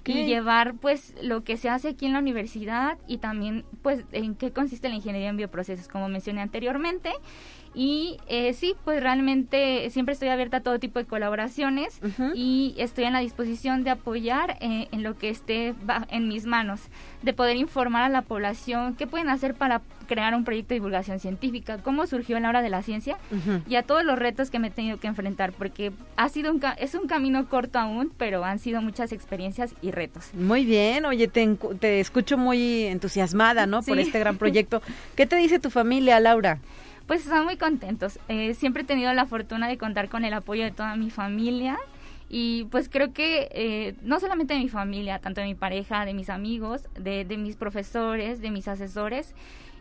y 0.05 0.25
llevar 0.25 0.75
pues 0.75 1.15
lo 1.21 1.43
que 1.43 1.57
se 1.57 1.67
hace 1.67 1.89
aquí 1.89 2.05
en 2.05 2.13
la 2.13 2.19
universidad 2.19 2.97
y 3.07 3.17
también 3.17 3.65
pues 3.81 4.05
en 4.13 4.35
qué 4.35 4.51
consiste 4.51 4.87
la 4.87 4.95
ingeniería 4.95 5.27
en 5.27 5.35
bioprocesos, 5.35 5.89
como 5.89 6.07
mencioné 6.07 6.39
anteriormente. 6.39 7.11
Y 7.73 8.17
eh, 8.27 8.53
sí, 8.53 8.75
pues 8.83 9.01
realmente 9.01 9.89
siempre 9.91 10.13
estoy 10.13 10.27
abierta 10.27 10.57
a 10.57 10.61
todo 10.61 10.77
tipo 10.79 10.99
de 10.99 11.05
colaboraciones 11.05 11.99
y 12.35 12.75
estoy 12.77 13.05
en 13.05 13.13
la 13.13 13.19
disposición 13.19 13.83
de 13.83 13.91
apoyar 13.91 14.57
eh, 14.59 14.89
en 14.91 15.03
lo 15.03 15.17
que 15.17 15.29
esté 15.29 15.73
en 16.09 16.27
mis 16.27 16.45
manos, 16.45 16.81
de 17.21 17.33
poder 17.33 17.55
informar 17.55 18.03
a 18.03 18.09
la 18.09 18.23
población 18.23 18.95
qué 18.95 19.07
pueden 19.07 19.29
hacer 19.29 19.55
para 19.55 19.81
crear 20.07 20.35
un 20.35 20.43
proyecto 20.43 20.69
de 20.69 20.75
divulgación 20.75 21.19
científica, 21.19 21.77
cómo 21.77 22.05
surgió 22.05 22.35
en 22.35 22.43
la 22.43 22.49
hora 22.49 22.61
de 22.61 22.69
la 22.69 22.83
ciencia 22.83 23.17
y 23.67 23.75
a 23.75 23.83
todos 23.83 24.03
los 24.03 24.19
retos 24.19 24.49
que 24.49 24.59
me 24.59 24.67
he 24.67 24.71
tenido 24.71 24.99
que 24.99 25.07
enfrentar, 25.07 25.53
porque 25.53 25.93
ha 26.17 26.27
sido 26.27 26.51
un 26.51 26.61
es 26.77 26.93
un 26.95 27.07
camino 27.07 27.47
corto 27.47 27.79
aún, 27.79 28.11
pero 28.17 28.43
han 28.43 28.59
sido 28.59 28.81
muchas 28.81 29.13
experiencias 29.13 29.73
y 29.81 29.91
retos. 29.91 30.33
Muy 30.33 30.65
bien, 30.65 31.05
oye, 31.05 31.29
te, 31.29 31.55
te 31.79 32.01
escucho 32.01 32.37
muy 32.37 32.83
entusiasmada, 32.83 33.65
¿no? 33.65 33.81
Por 33.81 33.99
este 33.99 34.19
gran 34.19 34.37
proyecto. 34.41 34.81
¿Qué 35.15 35.25
te 35.25 35.37
dice 35.37 35.59
tu 35.59 35.69
familia, 35.69 36.19
Laura? 36.19 36.59
Pues 37.11 37.25
están 37.25 37.43
muy 37.43 37.57
contentos. 37.57 38.19
Eh, 38.29 38.53
siempre 38.53 38.83
he 38.83 38.85
tenido 38.85 39.11
la 39.11 39.25
fortuna 39.25 39.67
de 39.67 39.77
contar 39.77 40.07
con 40.07 40.23
el 40.23 40.33
apoyo 40.33 40.63
de 40.63 40.71
toda 40.71 40.95
mi 40.95 41.09
familia 41.09 41.77
y 42.29 42.69
pues 42.71 42.87
creo 42.87 43.11
que 43.11 43.49
eh, 43.51 43.95
no 44.01 44.21
solamente 44.21 44.53
de 44.53 44.61
mi 44.61 44.69
familia, 44.69 45.19
tanto 45.19 45.41
de 45.41 45.47
mi 45.47 45.55
pareja, 45.55 46.05
de 46.05 46.13
mis 46.13 46.29
amigos, 46.29 46.87
de, 46.97 47.25
de 47.25 47.35
mis 47.35 47.57
profesores, 47.57 48.39
de 48.39 48.49
mis 48.49 48.69
asesores, 48.69 49.35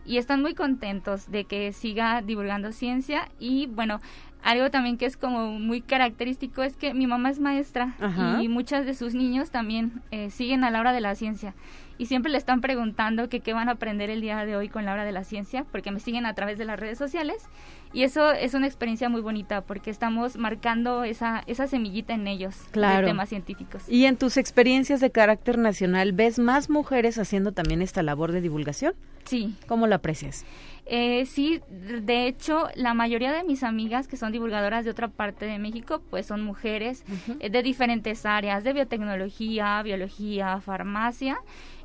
y 0.05 0.17
están 0.17 0.43
muy 0.43 0.55
contentos 0.55 1.31
de 1.31 1.45
que 1.45 1.73
siga 1.73 2.21
divulgando 2.21 2.73
ciencia 2.73 3.29
y 3.39 3.69
bueno, 3.69 4.01
algo 4.43 4.69
también 4.73 4.99
que 4.99 5.07
es 5.07 5.17
como 5.17 5.53
muy 5.53 5.83
característico 5.83 6.65
es 6.65 6.75
que 6.75 6.95
mi 6.95 7.07
mamá 7.07 7.31
es 7.31 7.39
maestra 7.39 7.95
y 8.41 8.49
muchos 8.49 8.87
de 8.87 8.95
sus 8.95 9.15
niños 9.15 9.53
también 9.53 10.03
eh, 10.11 10.31
siguen 10.31 10.65
a 10.65 10.71
la 10.71 10.81
hora 10.81 10.93
de 10.93 11.01
la 11.01 11.15
ciencia 11.15 11.55
y 12.01 12.07
siempre 12.07 12.33
le 12.33 12.39
están 12.39 12.63
preguntando 12.63 13.29
que 13.29 13.41
qué 13.41 13.53
van 13.53 13.69
a 13.69 13.73
aprender 13.73 14.09
el 14.09 14.23
día 14.23 14.47
de 14.47 14.57
hoy 14.57 14.71
con 14.71 14.87
la 14.87 14.95
hora 14.95 15.05
de 15.05 15.13
la 15.13 15.23
ciencia 15.23 15.67
porque 15.71 15.91
me 15.91 16.01
siguen 16.01 16.25
a 16.25 16.35
través 16.35 16.57
de 16.57 16.65
las 16.65 16.81
redes 16.81 16.97
sociales 16.97 17.43
y 17.93 18.05
eso 18.05 18.33
es 18.33 18.55
una 18.55 18.67
experiencia 18.67 19.11
muy 19.11 19.21
bonita 19.21 19.61
porque 19.61 19.91
estamos 19.91 20.39
marcando 20.39 21.05
esa, 21.05 21.43
esa 21.47 21.67
semillita 21.67 22.15
en 22.15 22.27
ellos 22.27 22.57
de 22.73 23.03
temas 23.05 23.29
científicos. 23.29 23.83
Y 23.87 24.07
en 24.07 24.17
tus 24.17 24.39
experiencias 24.39 25.01
de 25.01 25.11
carácter 25.11 25.59
nacional, 25.59 26.13
¿ves 26.13 26.39
más 26.39 26.71
mujeres 26.71 27.19
haciendo 27.19 27.53
también 27.53 27.83
esta 27.83 28.03
labor 28.03 28.33
de 28.33 28.41
divulgación? 28.41 28.95
Sí. 29.27 29.55
¿Cómo 29.67 29.87
la 29.87 29.97
aprecias? 29.97 30.47
Eh, 30.93 31.25
sí, 31.25 31.63
de 31.69 32.27
hecho, 32.27 32.67
la 32.75 32.95
mayoría 32.95 33.31
de 33.31 33.45
mis 33.45 33.63
amigas 33.63 34.09
que 34.09 34.17
son 34.17 34.33
divulgadoras 34.33 34.85
de 34.85 34.91
otra 34.91 35.07
parte 35.07 35.47
de 35.47 35.57
México, 35.61 36.03
pues 36.11 36.27
son 36.27 36.43
mujeres 36.43 37.05
eh, 37.39 37.49
de 37.49 37.63
diferentes 37.63 38.27
áreas, 38.27 38.65
de 38.65 38.73
biotecnología, 38.73 39.81
biología, 39.85 40.61
farmacia, 40.61 41.39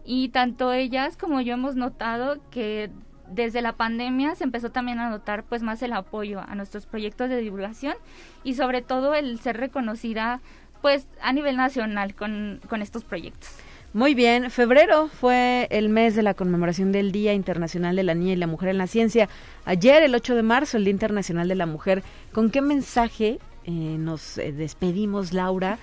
y 0.05 0.29
tanto 0.29 0.73
ellas 0.73 1.17
como 1.17 1.39
yo 1.41 1.53
hemos 1.53 1.75
notado 1.75 2.39
que 2.49 2.89
desde 3.29 3.61
la 3.61 3.73
pandemia 3.73 4.33
se 4.33 4.43
empezó 4.43 4.71
también 4.71 4.97
a 4.97 5.11
notar 5.11 5.43
pues 5.43 5.61
más 5.61 5.83
el 5.83 5.93
apoyo 5.93 6.39
a 6.39 6.55
nuestros 6.55 6.87
proyectos 6.87 7.29
de 7.29 7.37
divulgación 7.37 7.95
y 8.43 8.55
sobre 8.55 8.81
todo 8.81 9.13
el 9.13 9.39
ser 9.39 9.57
reconocida 9.57 10.41
pues 10.81 11.07
a 11.21 11.31
nivel 11.31 11.57
nacional 11.57 12.15
con, 12.15 12.59
con 12.67 12.81
estos 12.81 13.03
proyectos. 13.03 13.59
Muy 13.95 14.13
bien, 14.13 14.51
febrero 14.51 15.07
fue 15.07 15.69
el 15.71 15.87
mes 15.87 16.17
de 16.17 16.21
la 16.21 16.33
conmemoración 16.33 16.91
del 16.91 17.13
Día 17.13 17.31
Internacional 17.31 17.95
de 17.95 18.03
la 18.03 18.13
Niña 18.13 18.33
y 18.33 18.35
la 18.35 18.45
Mujer 18.45 18.67
en 18.67 18.77
la 18.77 18.87
Ciencia. 18.87 19.29
Ayer, 19.63 20.03
el 20.03 20.13
8 20.13 20.35
de 20.35 20.43
marzo, 20.43 20.75
el 20.75 20.83
Día 20.83 20.91
Internacional 20.91 21.47
de 21.47 21.55
la 21.55 21.65
Mujer. 21.65 22.03
¿Con 22.33 22.51
qué 22.51 22.59
mensaje 22.59 23.39
eh, 23.63 23.71
nos 23.71 24.37
eh, 24.37 24.51
despedimos, 24.51 25.31
Laura? 25.31 25.79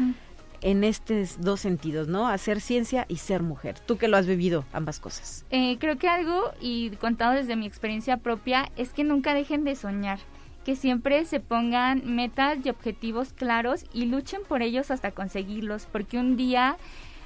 en 0.60 0.84
estos 0.84 1.40
dos 1.40 1.60
sentidos, 1.60 2.06
¿no? 2.06 2.28
Hacer 2.28 2.60
ciencia 2.60 3.06
y 3.08 3.16
ser 3.16 3.42
mujer. 3.42 3.78
Tú 3.80 3.96
que 3.96 4.08
lo 4.08 4.18
has 4.18 4.26
vivido, 4.26 4.66
ambas 4.74 5.00
cosas. 5.00 5.46
Eh, 5.50 5.78
creo 5.80 5.96
que 5.96 6.06
algo, 6.06 6.52
y 6.60 6.90
contado 7.00 7.32
desde 7.32 7.56
mi 7.56 7.66
experiencia 7.66 8.18
propia, 8.18 8.70
es 8.76 8.90
que 8.90 9.04
nunca 9.04 9.32
dejen 9.32 9.64
de 9.64 9.74
soñar, 9.74 10.18
que 10.66 10.76
siempre 10.76 11.24
se 11.24 11.40
pongan 11.40 12.02
metas 12.04 12.58
y 12.62 12.68
objetivos 12.68 13.32
claros 13.32 13.86
y 13.92 14.04
luchen 14.04 14.42
por 14.46 14.60
ellos 14.60 14.90
hasta 14.90 15.12
conseguirlos, 15.12 15.88
porque 15.90 16.18
un 16.18 16.36
día 16.36 16.76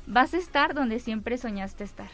vas 0.07 0.35
a 0.35 0.39
estar 0.39 0.75
donde 0.75 0.99
siempre 0.99 1.39
soñaste 1.39 1.85
estar. 1.85 2.09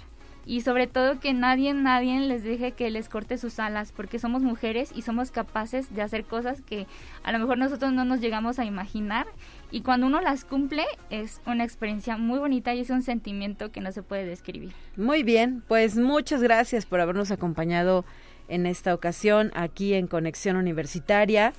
Y 0.44 0.62
sobre 0.62 0.88
todo 0.88 1.20
que 1.20 1.32
nadie, 1.34 1.72
nadie 1.72 2.18
les 2.20 2.42
deje 2.42 2.72
que 2.72 2.90
les 2.90 3.08
corte 3.08 3.38
sus 3.38 3.60
alas, 3.60 3.92
porque 3.92 4.18
somos 4.18 4.42
mujeres 4.42 4.90
y 4.92 5.02
somos 5.02 5.30
capaces 5.30 5.94
de 5.94 6.02
hacer 6.02 6.24
cosas 6.24 6.60
que 6.62 6.86
a 7.22 7.30
lo 7.30 7.38
mejor 7.38 7.58
nosotros 7.58 7.92
no 7.92 8.04
nos 8.04 8.20
llegamos 8.20 8.58
a 8.58 8.64
imaginar. 8.64 9.26
Y 9.70 9.82
cuando 9.82 10.06
uno 10.06 10.20
las 10.20 10.44
cumple 10.44 10.84
es 11.10 11.40
una 11.46 11.62
experiencia 11.62 12.16
muy 12.16 12.40
bonita 12.40 12.74
y 12.74 12.80
es 12.80 12.90
un 12.90 13.02
sentimiento 13.02 13.70
que 13.70 13.80
no 13.80 13.92
se 13.92 14.02
puede 14.02 14.26
describir. 14.26 14.72
Muy 14.96 15.22
bien, 15.22 15.62
pues 15.68 15.96
muchas 15.96 16.42
gracias 16.42 16.86
por 16.86 17.00
habernos 17.00 17.30
acompañado 17.30 18.04
en 18.48 18.66
esta 18.66 18.94
ocasión 18.94 19.52
aquí 19.54 19.94
en 19.94 20.08
Conexión 20.08 20.56
Universitaria. 20.56 21.52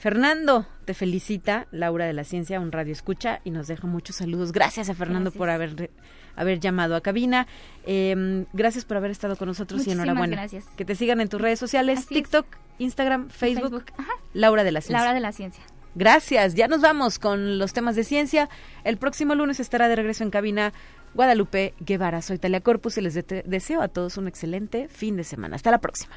Fernando 0.00 0.66
te 0.86 0.94
felicita, 0.94 1.66
Laura 1.72 2.06
de 2.06 2.14
la 2.14 2.24
Ciencia, 2.24 2.58
un 2.58 2.72
radio 2.72 2.90
escucha 2.90 3.42
y 3.44 3.50
nos 3.50 3.66
deja 3.66 3.86
muchos 3.86 4.16
saludos. 4.16 4.50
Gracias 4.50 4.88
a 4.88 4.94
Fernando 4.94 5.30
por 5.30 5.50
haber, 5.50 5.90
haber 6.36 6.58
llamado 6.58 6.96
a 6.96 7.02
cabina. 7.02 7.46
Em, 7.84 8.46
gracias 8.54 8.86
por 8.86 8.96
haber 8.96 9.10
estado 9.10 9.36
con 9.36 9.46
nosotros 9.46 9.86
y 9.86 9.90
enhorabuena. 9.90 10.36
Gracias. 10.36 10.64
Que 10.74 10.86
te 10.86 10.94
sigan 10.94 11.20
en 11.20 11.28
tus 11.28 11.38
redes 11.38 11.58
sociales, 11.58 12.06
TikTok, 12.06 12.46
Instagram, 12.78 13.28
Facebook, 13.28 13.92
Laura 14.32 14.64
de 14.64 14.72
la 14.72 14.80
Ciencia. 14.80 14.96
Laura 14.96 15.12
de 15.12 15.20
la 15.20 15.32
Ciencia. 15.32 15.62
Gracias, 15.94 16.54
ya 16.54 16.66
nos 16.66 16.80
vamos 16.80 17.18
con 17.18 17.58
los 17.58 17.74
temas 17.74 17.94
de 17.94 18.04
ciencia. 18.04 18.48
El 18.84 18.96
próximo 18.96 19.34
lunes 19.34 19.60
estará 19.60 19.86
de 19.88 19.96
regreso 19.96 20.24
en 20.24 20.30
cabina 20.30 20.72
Guadalupe 21.12 21.74
Guevara. 21.78 22.22
Soy 22.22 22.38
Talia 22.38 22.62
Corpus 22.62 22.96
y 22.96 23.02
les 23.02 23.22
deseo 23.44 23.82
a 23.82 23.88
todos 23.88 24.16
un 24.16 24.28
excelente 24.28 24.88
fin 24.88 25.16
de 25.18 25.24
semana. 25.24 25.56
Hasta 25.56 25.70
la 25.70 25.78
próxima. 25.78 26.16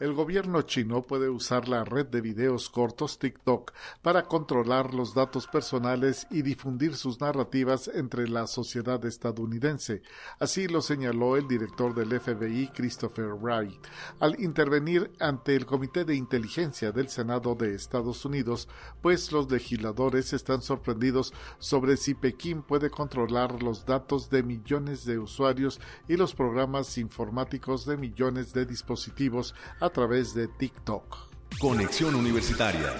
El 0.00 0.14
gobierno 0.14 0.62
chino 0.62 1.02
puede 1.02 1.28
usar 1.28 1.68
la 1.68 1.84
red 1.84 2.06
de 2.06 2.22
videos 2.22 2.70
cortos 2.70 3.18
TikTok 3.18 3.72
para 4.00 4.22
controlar 4.24 4.94
los 4.94 5.14
datos 5.14 5.46
personales 5.46 6.26
y 6.30 6.40
difundir 6.40 6.96
sus 6.96 7.20
narrativas 7.20 7.86
entre 7.88 8.26
la 8.26 8.46
sociedad 8.46 9.04
estadounidense. 9.04 10.00
Así 10.38 10.68
lo 10.68 10.80
señaló 10.80 11.36
el 11.36 11.46
director 11.46 11.94
del 11.94 12.18
FBI, 12.18 12.68
Christopher 12.68 13.34
Wright, 13.34 13.78
al 14.20 14.40
intervenir 14.40 15.12
ante 15.20 15.54
el 15.54 15.66
Comité 15.66 16.06
de 16.06 16.16
Inteligencia 16.16 16.92
del 16.92 17.10
Senado 17.10 17.54
de 17.54 17.74
Estados 17.74 18.24
Unidos, 18.24 18.68
pues 19.02 19.30
los 19.32 19.50
legisladores 19.50 20.32
están 20.32 20.62
sorprendidos 20.62 21.34
sobre 21.58 21.98
si 21.98 22.14
Pekín 22.14 22.62
puede 22.62 22.88
controlar 22.88 23.62
los 23.62 23.84
datos 23.84 24.30
de 24.30 24.42
millones 24.42 25.04
de 25.04 25.18
usuarios 25.18 25.78
y 26.08 26.16
los 26.16 26.34
programas 26.34 26.96
informáticos 26.96 27.84
de 27.84 27.98
millones 27.98 28.54
de 28.54 28.64
dispositivos 28.64 29.54
través 29.92 30.34
de 30.34 30.48
TikTok. 30.48 31.16
Conexión 31.58 32.14
Universitaria 32.14 32.94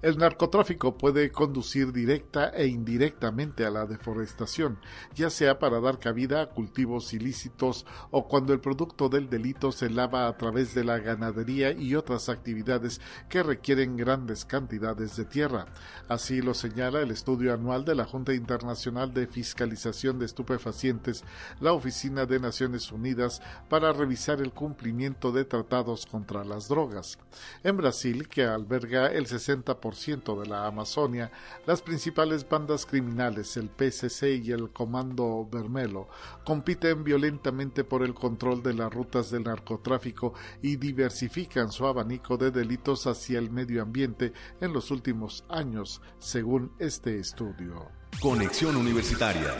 el 0.00 0.16
narcotráfico 0.16 0.96
puede 0.96 1.32
conducir 1.32 1.92
directa 1.92 2.50
e 2.50 2.68
indirectamente 2.68 3.66
a 3.66 3.70
la 3.70 3.84
deforestación, 3.84 4.78
ya 5.16 5.28
sea 5.28 5.58
para 5.58 5.80
dar 5.80 5.98
cabida 5.98 6.40
a 6.40 6.50
cultivos 6.50 7.12
ilícitos 7.14 7.84
o 8.12 8.28
cuando 8.28 8.52
el 8.52 8.60
producto 8.60 9.08
del 9.08 9.28
delito 9.28 9.72
se 9.72 9.90
lava 9.90 10.28
a 10.28 10.36
través 10.36 10.72
de 10.72 10.84
la 10.84 11.00
ganadería 11.00 11.72
y 11.72 11.96
otras 11.96 12.28
actividades 12.28 13.00
que 13.28 13.42
requieren 13.42 13.96
grandes 13.96 14.44
cantidades 14.44 15.16
de 15.16 15.24
tierra. 15.24 15.66
Así 16.08 16.42
lo 16.42 16.54
señala 16.54 17.00
el 17.00 17.10
estudio 17.10 17.52
anual 17.52 17.84
de 17.84 17.96
la 17.96 18.04
Junta 18.04 18.34
Internacional 18.34 19.12
de 19.12 19.26
Fiscalización 19.26 20.20
de 20.20 20.26
Estupefacientes, 20.26 21.24
la 21.60 21.72
Oficina 21.72 22.24
de 22.24 22.38
Naciones 22.38 22.92
Unidas 22.92 23.42
para 23.68 23.92
revisar 23.92 24.40
el 24.40 24.52
cumplimiento 24.52 25.32
de 25.32 25.44
tratados 25.44 26.06
contra 26.06 26.44
las 26.44 26.68
drogas. 26.68 27.18
En 27.64 27.76
Brasil, 27.76 28.28
que 28.28 28.44
alberga 28.44 29.08
el 29.08 29.26
60% 29.26 29.87
de 29.94 30.46
la 30.46 30.66
Amazonia, 30.66 31.30
las 31.66 31.82
principales 31.82 32.48
bandas 32.48 32.84
criminales, 32.84 33.56
el 33.56 33.68
PCC 33.68 34.44
y 34.44 34.52
el 34.52 34.70
Comando 34.70 35.48
Vermelo, 35.50 36.08
compiten 36.44 37.04
violentamente 37.04 37.84
por 37.84 38.02
el 38.02 38.14
control 38.14 38.62
de 38.62 38.74
las 38.74 38.92
rutas 38.92 39.30
del 39.30 39.44
narcotráfico 39.44 40.34
y 40.62 40.76
diversifican 40.76 41.72
su 41.72 41.86
abanico 41.86 42.36
de 42.36 42.50
delitos 42.50 43.06
hacia 43.06 43.38
el 43.38 43.50
medio 43.50 43.82
ambiente 43.82 44.32
en 44.60 44.72
los 44.72 44.90
últimos 44.90 45.44
años, 45.48 46.02
según 46.18 46.72
este 46.78 47.18
estudio. 47.18 47.88
Conexión 48.20 48.76
Universitaria 48.76 49.54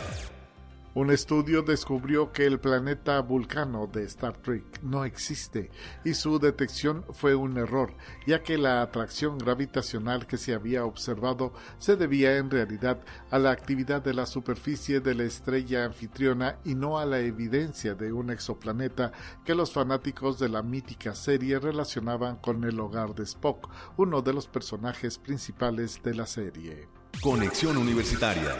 Un 0.99 1.11
estudio 1.11 1.61
descubrió 1.61 2.33
que 2.33 2.45
el 2.45 2.59
planeta 2.59 3.21
Vulcano 3.21 3.87
de 3.87 4.03
Star 4.03 4.35
Trek 4.35 4.81
no 4.81 5.05
existe 5.05 5.71
y 6.03 6.13
su 6.13 6.39
detección 6.39 7.05
fue 7.11 7.35
un 7.35 7.57
error, 7.57 7.93
ya 8.27 8.43
que 8.43 8.57
la 8.57 8.81
atracción 8.81 9.37
gravitacional 9.37 10.27
que 10.27 10.35
se 10.35 10.53
había 10.53 10.83
observado 10.83 11.53
se 11.77 11.95
debía 11.95 12.35
en 12.35 12.51
realidad 12.51 12.99
a 13.31 13.39
la 13.39 13.51
actividad 13.51 14.01
de 14.01 14.13
la 14.13 14.25
superficie 14.25 14.99
de 14.99 15.15
la 15.15 15.23
estrella 15.23 15.85
anfitriona 15.85 16.59
y 16.65 16.75
no 16.75 16.99
a 16.99 17.05
la 17.05 17.19
evidencia 17.19 17.95
de 17.95 18.11
un 18.11 18.29
exoplaneta 18.29 19.13
que 19.45 19.55
los 19.55 19.71
fanáticos 19.71 20.37
de 20.37 20.49
la 20.49 20.63
mítica 20.63 21.15
serie 21.15 21.59
relacionaban 21.59 22.35
con 22.35 22.65
el 22.65 22.77
hogar 22.77 23.15
de 23.15 23.23
Spock, 23.23 23.69
uno 23.95 24.21
de 24.21 24.33
los 24.33 24.49
personajes 24.49 25.17
principales 25.17 26.03
de 26.03 26.13
la 26.13 26.27
serie. 26.27 26.89
Conexión 27.21 27.77
Universitaria. 27.77 28.57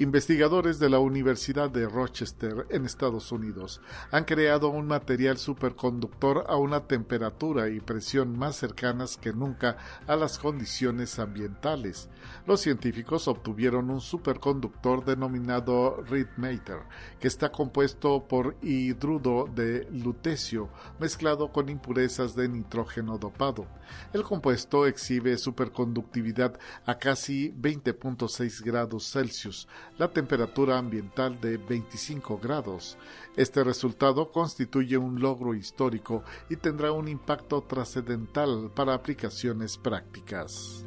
Investigadores 0.00 0.78
de 0.78 0.88
la 0.88 0.98
Universidad 0.98 1.68
de 1.68 1.86
Rochester 1.86 2.66
en 2.70 2.86
Estados 2.86 3.32
Unidos 3.32 3.82
han 4.10 4.24
creado 4.24 4.70
un 4.70 4.86
material 4.86 5.36
superconductor 5.36 6.46
a 6.48 6.56
una 6.56 6.86
temperatura 6.86 7.68
y 7.68 7.80
presión 7.80 8.38
más 8.38 8.56
cercanas 8.56 9.18
que 9.18 9.34
nunca 9.34 9.76
a 10.06 10.16
las 10.16 10.38
condiciones 10.38 11.18
ambientales. 11.18 12.08
Los 12.46 12.62
científicos 12.62 13.28
obtuvieron 13.28 13.90
un 13.90 14.00
superconductor 14.00 15.04
denominado 15.04 16.02
Mater, 16.38 16.78
que 17.18 17.28
está 17.28 17.52
compuesto 17.52 18.26
por 18.26 18.56
hidrudo 18.62 19.50
de 19.54 19.86
lutecio 19.92 20.70
mezclado 20.98 21.52
con 21.52 21.68
impurezas 21.68 22.34
de 22.34 22.48
nitrógeno 22.48 23.18
dopado. 23.18 23.66
El 24.14 24.22
compuesto 24.22 24.86
exhibe 24.86 25.36
superconductividad 25.36 26.58
a 26.86 26.98
casi 26.98 27.52
20.6 27.52 28.64
grados 28.64 29.10
Celsius, 29.12 29.68
la 30.00 30.08
temperatura 30.08 30.78
ambiental 30.78 31.38
de 31.42 31.58
25 31.58 32.38
grados. 32.38 32.96
Este 33.36 33.62
resultado 33.62 34.30
constituye 34.30 34.96
un 34.96 35.20
logro 35.20 35.54
histórico 35.54 36.24
y 36.48 36.56
tendrá 36.56 36.90
un 36.90 37.06
impacto 37.06 37.60
trascendental 37.60 38.70
para 38.74 38.94
aplicaciones 38.94 39.76
prácticas. 39.76 40.86